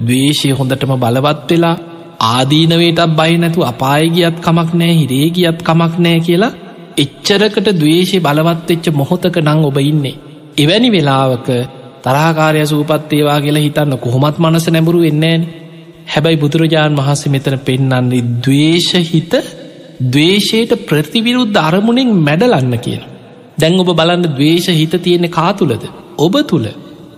දවේශය 0.00 0.50
හොඳටම 0.52 0.92
බලවත් 0.96 1.50
වෙලා 1.50 1.76
ආදීනවේටත් 2.26 3.02
බයි 3.12 3.38
නැතු 3.38 3.60
අපාය 3.64 4.04
ගියත් 4.10 4.36
කමක් 4.40 4.70
නෑ 4.74 4.94
හිරේ 4.94 5.28
ගියත් 5.30 5.58
කමක් 5.62 5.94
නෑ 5.98 6.20
කියලා 6.20 6.52
එච්චරකට 6.96 7.68
දවේශය 7.74 8.18
බලවත්වෙච්ච 8.20 8.86
මොහොතක 8.92 9.36
නං 9.40 9.64
ඔබ 9.64 9.78
ඉන්නේ. 9.82 10.20
එවැනි 10.56 10.90
වෙලාවක 10.90 11.48
තරාකාරය 12.02 12.66
සූපත්තේවා 12.66 13.40
කියලා 13.40 13.62
හිතන්න 13.62 13.98
කොහොමත් 13.98 14.36
මනස 14.38 14.66
නැඹුරු 14.68 15.00
වෙන්නේන 15.00 15.42
හැබැයි 16.06 16.42
බුදුරජාණන් 16.42 16.98
වහන්සේ 16.98 17.32
මෙතන 17.32 17.56
පෙන්නන්නේ 17.60 18.22
දවේශහිත 18.40 19.32
දවේශයට 20.08 20.72
ප්‍රතිවිරුද්ධ 20.86 21.58
අරමුණෙන් 21.60 22.12
මැඩලන්න 22.20 22.76
කියන 22.78 23.02
දැන් 23.58 23.80
ඔබ 23.80 23.90
බලන්න 23.92 24.24
දවේශ 24.30 24.70
හිත 24.72 24.94
තියෙන 24.98 25.28
කාතුලද 25.30 25.84
ඔබ 26.18 26.34
තුළ 26.44 26.66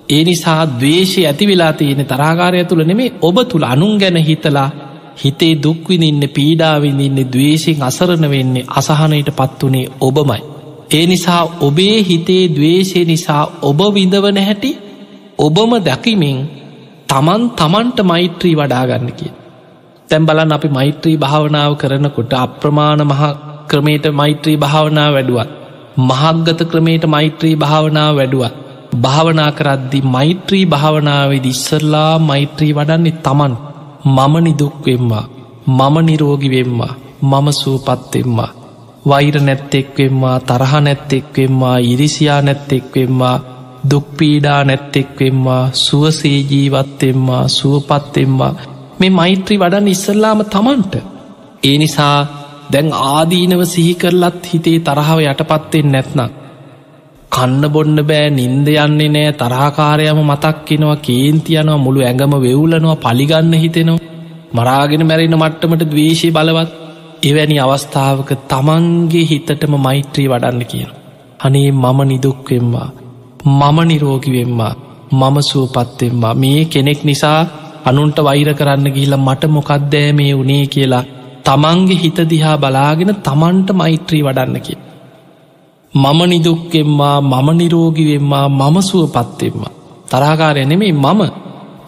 ඒ 0.08 0.22
නිසා 0.24 0.62
දවේශය 0.72 1.20
ඇති 1.22 1.44
වෙලා 1.46 1.72
තියෙන 1.74 2.02
තරාකාරය 2.04 2.64
තුළ 2.64 2.82
නෙමේ 2.84 3.14
ඔබ 3.20 3.36
තුළ 3.44 3.64
අනුන් 3.64 3.94
ගැන 3.98 4.18
හිතලා 4.22 4.70
හිතේ 5.16 5.54
දුක්විනින්න 5.58 6.22
පීඩාවිඳන්න 6.30 7.20
දවේශෙන් 7.28 7.82
අසරණ 7.82 8.26
වෙන්නේ 8.28 8.68
අසහනයට 8.70 9.30
පත්වනේ 9.32 9.86
ඔබමයි. 10.00 10.42
ඒ 10.90 11.06
නිසා 11.06 11.42
ඔබේ 11.60 11.96
හිතේ 12.02 12.44
දවේශය 12.48 13.04
නිසා 13.04 13.44
ඔබ 13.62 13.80
විඳවන 13.90 14.38
හැටි 14.40 14.72
ඔබම 15.38 15.72
දැකිමින් 15.80 16.38
තමන් 17.08 17.42
තමන්ට 17.52 17.98
මෛත්‍රී 18.02 18.54
වඩාගන්න 18.54 19.10
කිය. 19.12 19.32
තැම් 20.08 20.26
බලන් 20.26 20.52
අපි 20.52 20.68
මෛත්‍රී 20.68 21.16
භාවනාව 21.16 21.72
කරනකොට 21.74 22.32
අප්‍රමාණ 22.36 23.02
මහ 23.02 23.22
ක්‍රමේට 23.68 24.06
මෛත්‍රී 24.12 24.56
භාවනා 24.56 25.10
වැඩුවත් 25.12 25.63
මහක්ගත 25.98 26.60
ක්‍රමේට 26.64 27.04
මෛත්‍රී 27.06 27.56
භාවනාව 27.56 28.16
වැඩුවත් 28.16 28.54
භාවනා 28.96 29.52
කරද්දි 29.52 30.00
මෛත්‍රී 30.06 30.64
භාවනාවේද 30.66 31.46
ඉස්සරලා 31.46 32.18
මෛත්‍රී 32.20 32.72
වඩන්නේ 32.72 33.16
තමන් 33.20 33.54
මම 34.06 34.34
නිදුක්වෙම්වා 34.44 35.24
මම 35.68 35.96
නිරෝගිවෙම්වා 36.00 36.94
මම 37.22 37.46
සූපත්තෙම්වා 37.52 38.50
වෛර 39.06 39.36
නැත්තෙක්වෙම්වා 39.40 40.36
තරහ 40.40 40.74
නැත්තෙක්වෙම්වා 40.80 41.78
ඉරිසියා 41.84 42.42
නැත්තෙක්වෙම්වා 42.42 43.36
දුක්පීඩා 43.90 44.60
නැත්තෙක්වෙම්වා 44.64 45.64
සුවසේ 45.74 46.38
ජීවත්තෙම්වා 46.42 47.48
සුවපත්තෙම්වා 47.48 48.54
මේ 48.98 49.10
මෛත්‍රී 49.10 49.58
වඩන් 49.58 49.88
ඉස්සල්ලාම 49.88 50.40
තමන්ට 50.46 50.94
ඒ 51.62 51.76
නිසා 51.78 52.18
දැන් 52.72 52.88
ආදීනව 53.08 53.62
සිහිකරලත් 53.66 54.40
හිතේ 54.44 54.78
තරහව 54.80 55.18
යටපත්තෙන් 55.22 55.88
නැත්නම්? 55.88 56.30
කන්න 57.32 57.64
බොන්න 57.68 57.98
බෑ 58.02 58.26
නින්ද 58.30 58.68
යන්නේ 58.76 59.10
නෑ 59.10 59.32
තරහකාරයම 59.34 60.20
මතක්කෙනවා 60.22 60.96
කේන්තියනවා 60.98 61.78
මුළු 61.78 62.00
ඇඟම 62.02 62.34
වෙවුලනවා 62.38 62.96
පලිගන්න 62.98 63.54
හිතෙනවා. 63.56 64.04
මරාගෙන 64.52 65.06
මැරෙන 65.06 65.36
මට්ටමට 65.36 65.84
දවේශය 65.86 66.28
බලවත් 66.30 66.70
එවැනි 67.22 67.56
අවස්ථාවක 67.60 68.30
තමන්ගේ 68.48 69.24
හිතටම 69.24 69.74
මෛත්‍රී 69.78 70.28
වඩන්න 70.28 70.64
කියන. 70.66 70.90
අනේ 71.40 71.68
මම 71.72 71.98
නිදුක්වෙම්වා 72.04 72.88
මම 73.50 73.78
නිරෝගිවෙම්වා 73.84 74.74
මම 75.12 75.36
සුවපත්තෙම්වා 75.42 76.34
මේ 76.34 76.60
කෙනෙක් 76.66 77.00
නිසා 77.04 77.40
අනුන්ට 77.84 78.18
වෛර 78.18 78.48
කරන්න 78.54 78.86
ගිහිල 78.88 79.14
මට 79.18 79.42
මොකක්දෑ 79.48 80.08
මේ 80.12 80.32
වනේ 80.34 80.64
කියලා 80.66 81.04
තමන්ගේ 81.44 81.96
හිත 81.96 82.18
දිහා 82.30 82.56
බලාගෙන 82.56 83.12
තමන්ට 83.18 83.68
මෛත්‍රී 83.72 84.22
වඩන්න 84.22 84.60
කිය. 84.60 84.78
මම 85.94 86.20
නිදුක්කෙම්වා 86.24 87.18
මම 87.22 87.48
නිරෝගිවෙම්වා 87.52 88.46
මම 88.50 88.76
සුවපත්තෙම්වා. 88.82 89.72
තරාකාරය 90.10 90.62
නෙමේ 90.64 90.92
මම 90.94 91.20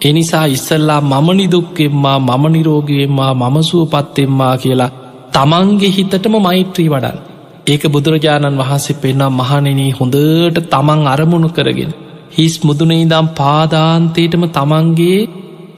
එනිසා 0.00 0.46
ඉස්සල්ලා 0.46 1.00
මම 1.02 1.28
නිදුක්කෙම්වා 1.32 2.18
මම 2.20 2.44
නිරෝගිවෙම්වා 2.52 3.32
මම 3.34 3.56
සුවපත්තෙම්වා 3.62 4.54
කියලා 4.56 4.94
තමන්ගේ 5.32 5.90
හිතටම 5.90 6.34
මෛත්‍රී 6.38 6.88
වඩන්. 6.88 7.18
ඒක 7.66 7.82
බුදුරජාණන් 7.88 8.58
වහන්සේ 8.58 8.96
පෙන්නම් 8.96 9.32
මහනෙනී 9.32 9.90
හොඳට 9.90 10.58
තමන් 10.72 11.00
අරමුණු 11.06 11.48
කරගෙන. 11.48 11.92
හිස් 12.36 12.54
මුදුනෙහිදම් 12.64 13.26
පාදාන්තයටම 13.38 14.44
තමන්ගේ 14.50 15.18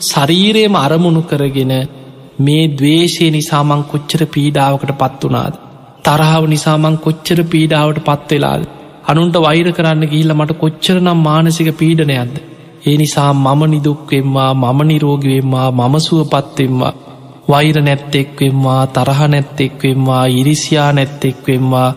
ශරීරයම 0.01 0.74
අරමුණු 0.76 1.22
කරගෙන 1.22 1.72
මේ 2.39 2.64
දවේශය 2.72 3.26
නිසාමං 3.30 3.80
කොච්චර 3.84 4.22
පීඩාවකට 4.26 4.93
පත් 4.95 5.22
වනාද. 5.24 5.55
තරහාව 6.05 6.45
නිසාමං 6.47 6.97
කොච්චර 6.99 7.41
පීඩාවට 7.47 7.99
පත්වෙලාද. 8.05 8.62
අනුන්ට 9.05 9.36
වෛර 9.39 9.68
කරන්න 9.72 10.05
ගිහිල්ල 10.05 10.34
මට 10.34 10.59
කොච්චර 10.59 10.97
නම් 10.97 11.20
මානසික 11.20 11.70
පීඩනයක්ද. 11.76 12.36
ඒ 12.84 12.97
නිසා 12.97 13.30
මම 13.34 13.62
නිදුක්වෙම්වා 13.66 14.51
මම 14.55 14.80
නිරෝගවෙම්වා 14.82 15.68
මම 15.72 15.95
සුවපත්තෙම්වා 16.01 16.93
වෛර 17.49 17.76
නැත්තෙක්වෙම්වා 17.78 18.82
තරහ 18.89 19.20
නැත්තෙක්වෙම්වා 19.26 20.24
ඉරිසියා 20.34 20.91
නැත්තෙක්වෙම්වා 20.93 21.91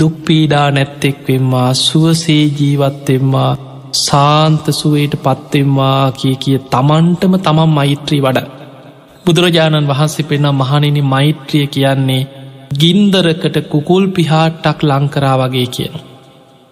දුක්පීඩා 0.00 0.68
නැත්තෙක්වෙම්වා 0.70 1.70
සුවසේ 1.76 2.44
ජීවත්තෙම්වා 2.56 3.52
සාන්තසුවයට 3.96 5.14
පත්තෙම්වා 5.18 6.12
කිය 6.12 6.36
කිය 6.36 6.58
තමන්ටම 6.68 7.34
තමන් 7.38 7.70
මෛත්‍රී 7.70 8.22
වඩ 8.22 8.59
බුදුරජාණන් 9.24 9.88
වහන්සේ 9.88 10.24
පෙන්නම් 10.24 10.54
මහනිනි 10.54 11.02
මෛත්‍රිය 11.04 11.66
කියන්නේ 11.68 12.28
ගින්දරකට 12.72 13.56
කුකුල් 13.68 14.04
පිහාට්ටක් 14.08 14.80
ලංකරා 14.82 15.36
වගේ 15.40 15.66
කියන. 15.66 15.94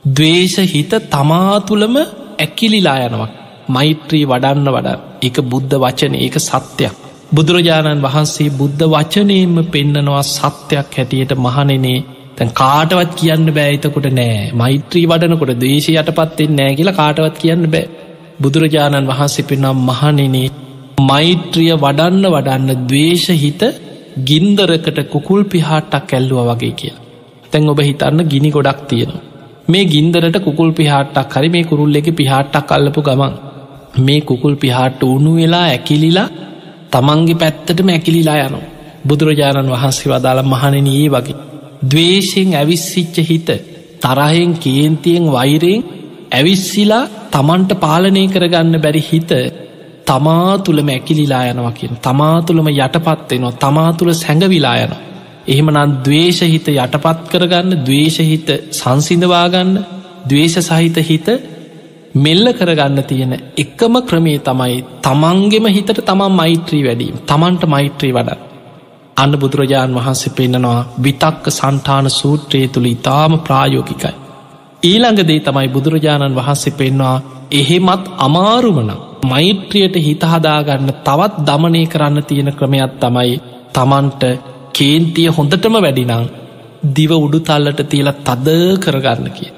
දවේශ 0.04 0.58
හිත 0.66 0.92
තමා 1.10 1.56
තුළම 1.60 1.96
ඇකිලිලා 2.38 2.98
යනවා. 3.00 3.30
මෛත්‍රී 3.68 4.24
වඩන්න 4.24 4.68
වඩ 4.68 4.96
එක 5.22 5.36
බුද්ධ 5.44 5.74
වචන 5.76 6.14
ඒක 6.16 6.36
සත්‍යයක්. 6.40 6.94
බුදුරජාණන් 7.32 8.04
වහන්සේ 8.04 8.50
බුද්ධ 8.50 8.84
වචනයෙන්ම 8.86 9.56
පෙන්නනවා 9.66 10.22
සත්‍යයක් 10.26 10.94
හැටියට 10.96 11.34
මහනෙනේ 11.38 11.98
තැන් 12.36 12.50
කාටවත් 12.52 13.12
කියන්න 13.14 13.48
බෑයිතකොට 13.50 14.08
නෑ 14.12 14.38
මෛත්‍රී 14.52 15.04
වඩනකොට 15.06 15.52
දේශය 15.60 15.92
යටපත්තෙන් 15.94 16.56
නෑ 16.56 16.72
කියලා 16.74 16.98
කාටවත් 17.00 17.36
කියන්න 17.38 17.66
බෑ. 17.66 17.86
බුදුරජාණන් 18.42 19.10
වහන්සේ 19.10 19.44
පෙනම් 19.44 19.84
මහනෙනේ 19.84 20.48
මෛත්‍රිය 21.00 21.72
වඩන්න 21.76 22.24
වඩන්න 22.26 22.86
දවේශහිත 22.86 23.62
ගින්දරකට 24.20 24.98
කුකුල් 25.06 25.42
පිහාට්ටක් 25.44 26.12
ඇල්ලුව 26.12 26.40
වගේ 26.50 26.72
කිය. 26.72 26.94
තැන් 27.50 27.68
ඔබ 27.68 27.80
හිතන්න 27.80 28.20
ගිනි 28.24 28.50
ගොඩක් 28.50 28.80
තියෙනවා. 28.88 29.22
මේ 29.68 29.84
ගින්දරට 29.84 30.38
කුකුල් 30.40 30.70
පිහාට්ටක් 30.72 31.34
හරි 31.34 31.48
මේ 31.48 31.64
කුරුල් 31.64 31.94
එක 31.94 32.08
පිහාට්ටක් 32.12 32.72
අල්ලපු 32.72 33.02
ගමන් 33.02 33.34
මේ 33.98 34.20
කුකුල් 34.22 34.56
පිහාට්ට 34.56 35.02
උුණු 35.02 35.32
වෙලා 35.36 35.66
ඇකිලිලා 35.66 36.28
තමන්ගේ 36.90 37.36
පැත්තටම 37.36 37.88
ඇකිලිලා 37.88 38.38
යනු. 38.40 38.60
බුදුරජාණන් 39.04 39.74
වහන්සේ 39.74 40.10
වදාළ 40.12 40.42
මහණනී 40.44 41.06
වගේ. 41.08 41.38
දවේශයෙන් 41.84 42.50
ඇවිස්සිච්ච 42.54 43.16
හිත 43.22 43.48
තරහෙන් 44.00 44.52
කේන්තියෙන් 44.56 45.24
වෛරයෙන් 45.28 45.86
ඇවිස්සිලා 46.30 47.04
තමන්ට 47.30 47.72
පාලනය 47.76 48.22
කරගන්න 48.26 48.74
බැරි 48.78 49.02
හිත 49.02 49.30
තමා 50.08 50.54
තුළම 50.60 50.88
ඇකිලිලා 50.88 51.44
යනවා 51.46 51.72
කියෙන් 51.72 52.00
තමා 52.00 52.36
තුළම 52.42 52.68
යටපත්වෙනවා 52.70 53.58
තමා 53.58 53.90
තුළ 53.92 54.12
සැඟවිලා 54.14 54.76
යන 54.78 54.94
එහෙමනම් 55.46 55.94
දවේශහිත 56.04 56.66
යටපත් 56.74 57.20
කරගන්න 57.30 57.78
දවේශහිත 57.82 58.48
සංසිඳවාගන්න 58.72 59.72
දවේශ 60.26 60.58
සහිත 60.60 60.98
හිත 61.02 61.28
මෙල්ල 62.16 62.46
කරගන්න 62.52 63.00
තියෙන 63.04 63.32
එකම 63.56 63.94
ක්‍රමේ 64.02 64.38
තමයි 64.40 64.76
තමන්ගෙම 65.02 65.66
හිතට 65.68 66.00
තමන් 66.02 66.32
මෛත්‍රී 66.32 66.84
වැඩීම 66.84 67.16
තමන්ට 67.24 67.66
මෛත්‍රී 67.66 68.12
වඩ 68.12 68.38
අන්න 69.16 69.34
බුදුරජාණන් 69.34 69.96
වහන්සේ 69.96 70.32
පෙන්න්නනවා 70.32 70.86
විතක්ක 71.00 71.44
සන්ටාන 71.50 72.10
සූත්‍රයේ 72.10 72.68
තුළ 72.68 72.86
ඉතාම 72.86 73.32
ප්‍රායෝකිකයි. 73.40 74.14
ඊළඟදේ 74.82 75.40
තමයි 75.40 75.68
බුදුරජාණන් 75.70 76.36
වහන්සේ 76.36 76.72
පෙන්වා 76.72 77.16
එහෙමත් 77.52 78.04
අමාරුමනම් 78.18 79.07
මෛත්‍රියයට 79.22 79.96
හිතහදාගන්න 79.98 80.90
තවත් 81.00 81.44
දමනය 81.44 81.82
කරන්න 81.86 82.24
තියෙන 82.24 82.50
ක්‍රමයක් 82.52 82.92
තමයි 82.98 83.34
තමන්ට 83.74 84.22
කේන්තිය 84.72 85.28
හොඳටම 85.30 85.76
වැඩිනං 85.76 86.28
දිව 86.90 87.12
උඩුතල්ලට 87.16 87.80
තියලා 87.84 88.20
තද 88.20 88.48
කරගන්න 88.78 89.30
කිය. 89.30 89.50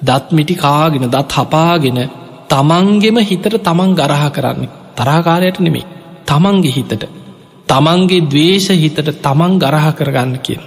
දත් 0.00 0.26
මිටි 0.32 0.54
කාගෙන 0.56 1.06
දත් 1.06 1.32
හපාගෙන 1.34 2.00
තමන්ගෙම 2.48 3.18
හිතට 3.20 3.54
තමන් 3.60 3.94
ගරහ 3.94 4.24
කරන්න 4.30 4.68
තරාකාරයට 4.96 5.58
නෙමේ 5.60 5.86
තමන්ගේ 6.26 6.72
හිතට 6.72 7.04
තමන්ගේ 7.68 8.26
දවේශ 8.26 8.70
හිතට 8.74 9.08
තමන් 9.18 9.58
ගරහ 9.58 9.86
කරගන්න 9.92 10.38
කියෙන්. 10.40 10.62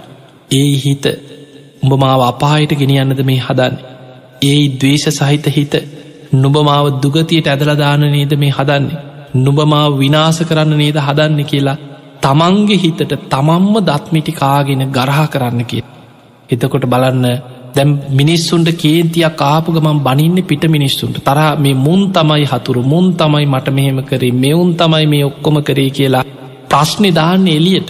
ඒ 0.50 0.72
හිත 0.76 1.04
උඹ 1.82 1.92
මාව 1.96 2.22
අපායට 2.24 2.72
ගෙනියන්නද 2.74 3.22
මේ 3.22 3.40
හදන්න. 3.40 3.76
ඒ 4.42 4.62
දවේශ 4.74 5.08
සහිත 5.10 5.46
හිත 5.48 5.74
නුබමාව 6.32 6.86
දුගතියට 6.98 7.46
ඇදලදාන 7.46 8.04
නේද 8.08 8.32
මේ 8.36 8.50
හදන්නේ. 8.50 9.00
නුබමාව 9.36 9.98
විනාස 9.98 10.38
කරන්න 10.42 10.76
නේද 10.76 10.98
හදන්න 10.98 11.44
කියලා 11.44 11.78
තමන්ගේ 12.22 12.78
හිතට 12.78 13.12
තමන්ම 13.26 13.74
දත්මිටි 13.82 14.32
කාගෙන 14.32 14.82
ගරහ 14.90 15.20
කරන්න 15.28 15.64
කිය. 15.64 15.82
එතකොට 16.50 16.86
බලන්න 16.86 17.26
දැම් 17.74 17.90
මිනිස්සුන්ට 18.10 18.68
කේන්තියක් 18.74 19.42
ආපු 19.42 19.72
ගමන් 19.72 19.98
බනින්න 20.00 20.38
පිට 20.42 20.64
මිනිස්සුන්ට 20.66 21.18
තර 21.20 21.40
මේ 21.58 21.74
මුන් 21.76 22.02
තමයි 22.10 22.44
හතුරු 22.46 22.82
මුන් 22.84 23.06
තමයි 23.14 23.46
මට 23.46 23.68
මෙහෙම 23.70 23.98
කරේ 24.02 24.32
මෙවුන් 24.34 24.70
තමයි 24.74 25.06
මේ 25.06 25.24
ඔක්කොම 25.24 25.56
කරේ 25.62 25.90
කියලා 25.90 26.24
ප්‍රශ්නි 26.70 27.10
දාන්න 27.12 27.46
එලියට 27.50 27.88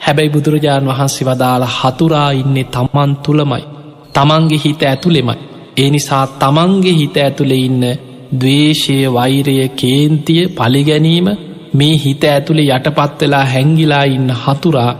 හැබැයි 0.00 0.30
බුදුරජාණන් 0.30 0.90
වහන්සේ 0.90 1.28
වදාලා 1.28 1.72
හතුරා 1.76 2.30
ඉන්නේ 2.32 2.66
තමන් 2.66 3.12
තුළමයි 3.18 3.64
තමන්ගේ 4.12 4.62
හිත 4.64 4.82
ඇතුළෙමයි 4.84 5.51
ඒ 5.76 5.90
නිසා 5.90 6.24
තමන්ගේ 6.36 6.92
හිත 6.92 7.16
ඇතුළෙ 7.18 7.56
ඉන්න 7.58 7.84
දවේශය 8.34 8.96
වෛරය 9.10 9.56
කේන්තිය 9.74 10.42
පලිගැනීම 10.50 11.28
මේ 11.74 11.94
හිත 11.96 12.24
ඇතුළේ 12.26 12.70
යටපත් 12.70 13.20
වෙලා 13.20 13.44
හැංගිලා 13.46 14.04
ඉන්න 14.10 14.30
හතුරා 14.42 14.90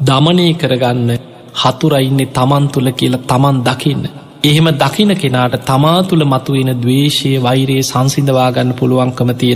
දමනය 0.00 0.48
කරගන්න 0.54 1.10
හතුරයින්නේ 1.54 2.26
තමන් 2.28 2.66
තුළ 2.68 2.90
කියලා 2.92 3.22
තමන් 3.22 3.58
දකින්න. 3.60 4.04
එහෙම 4.42 4.68
දකින 4.74 5.12
කෙනාට 5.14 5.56
තමා 5.62 5.98
තුළ 6.02 6.24
මතුවෙන 6.24 6.70
දවේශය 6.76 7.30
වෛරයේ 7.38 7.82
සංසිඳවාගන්න 7.82 8.70
පුළුවන්කම 8.74 9.30
තියෙන 9.34 9.48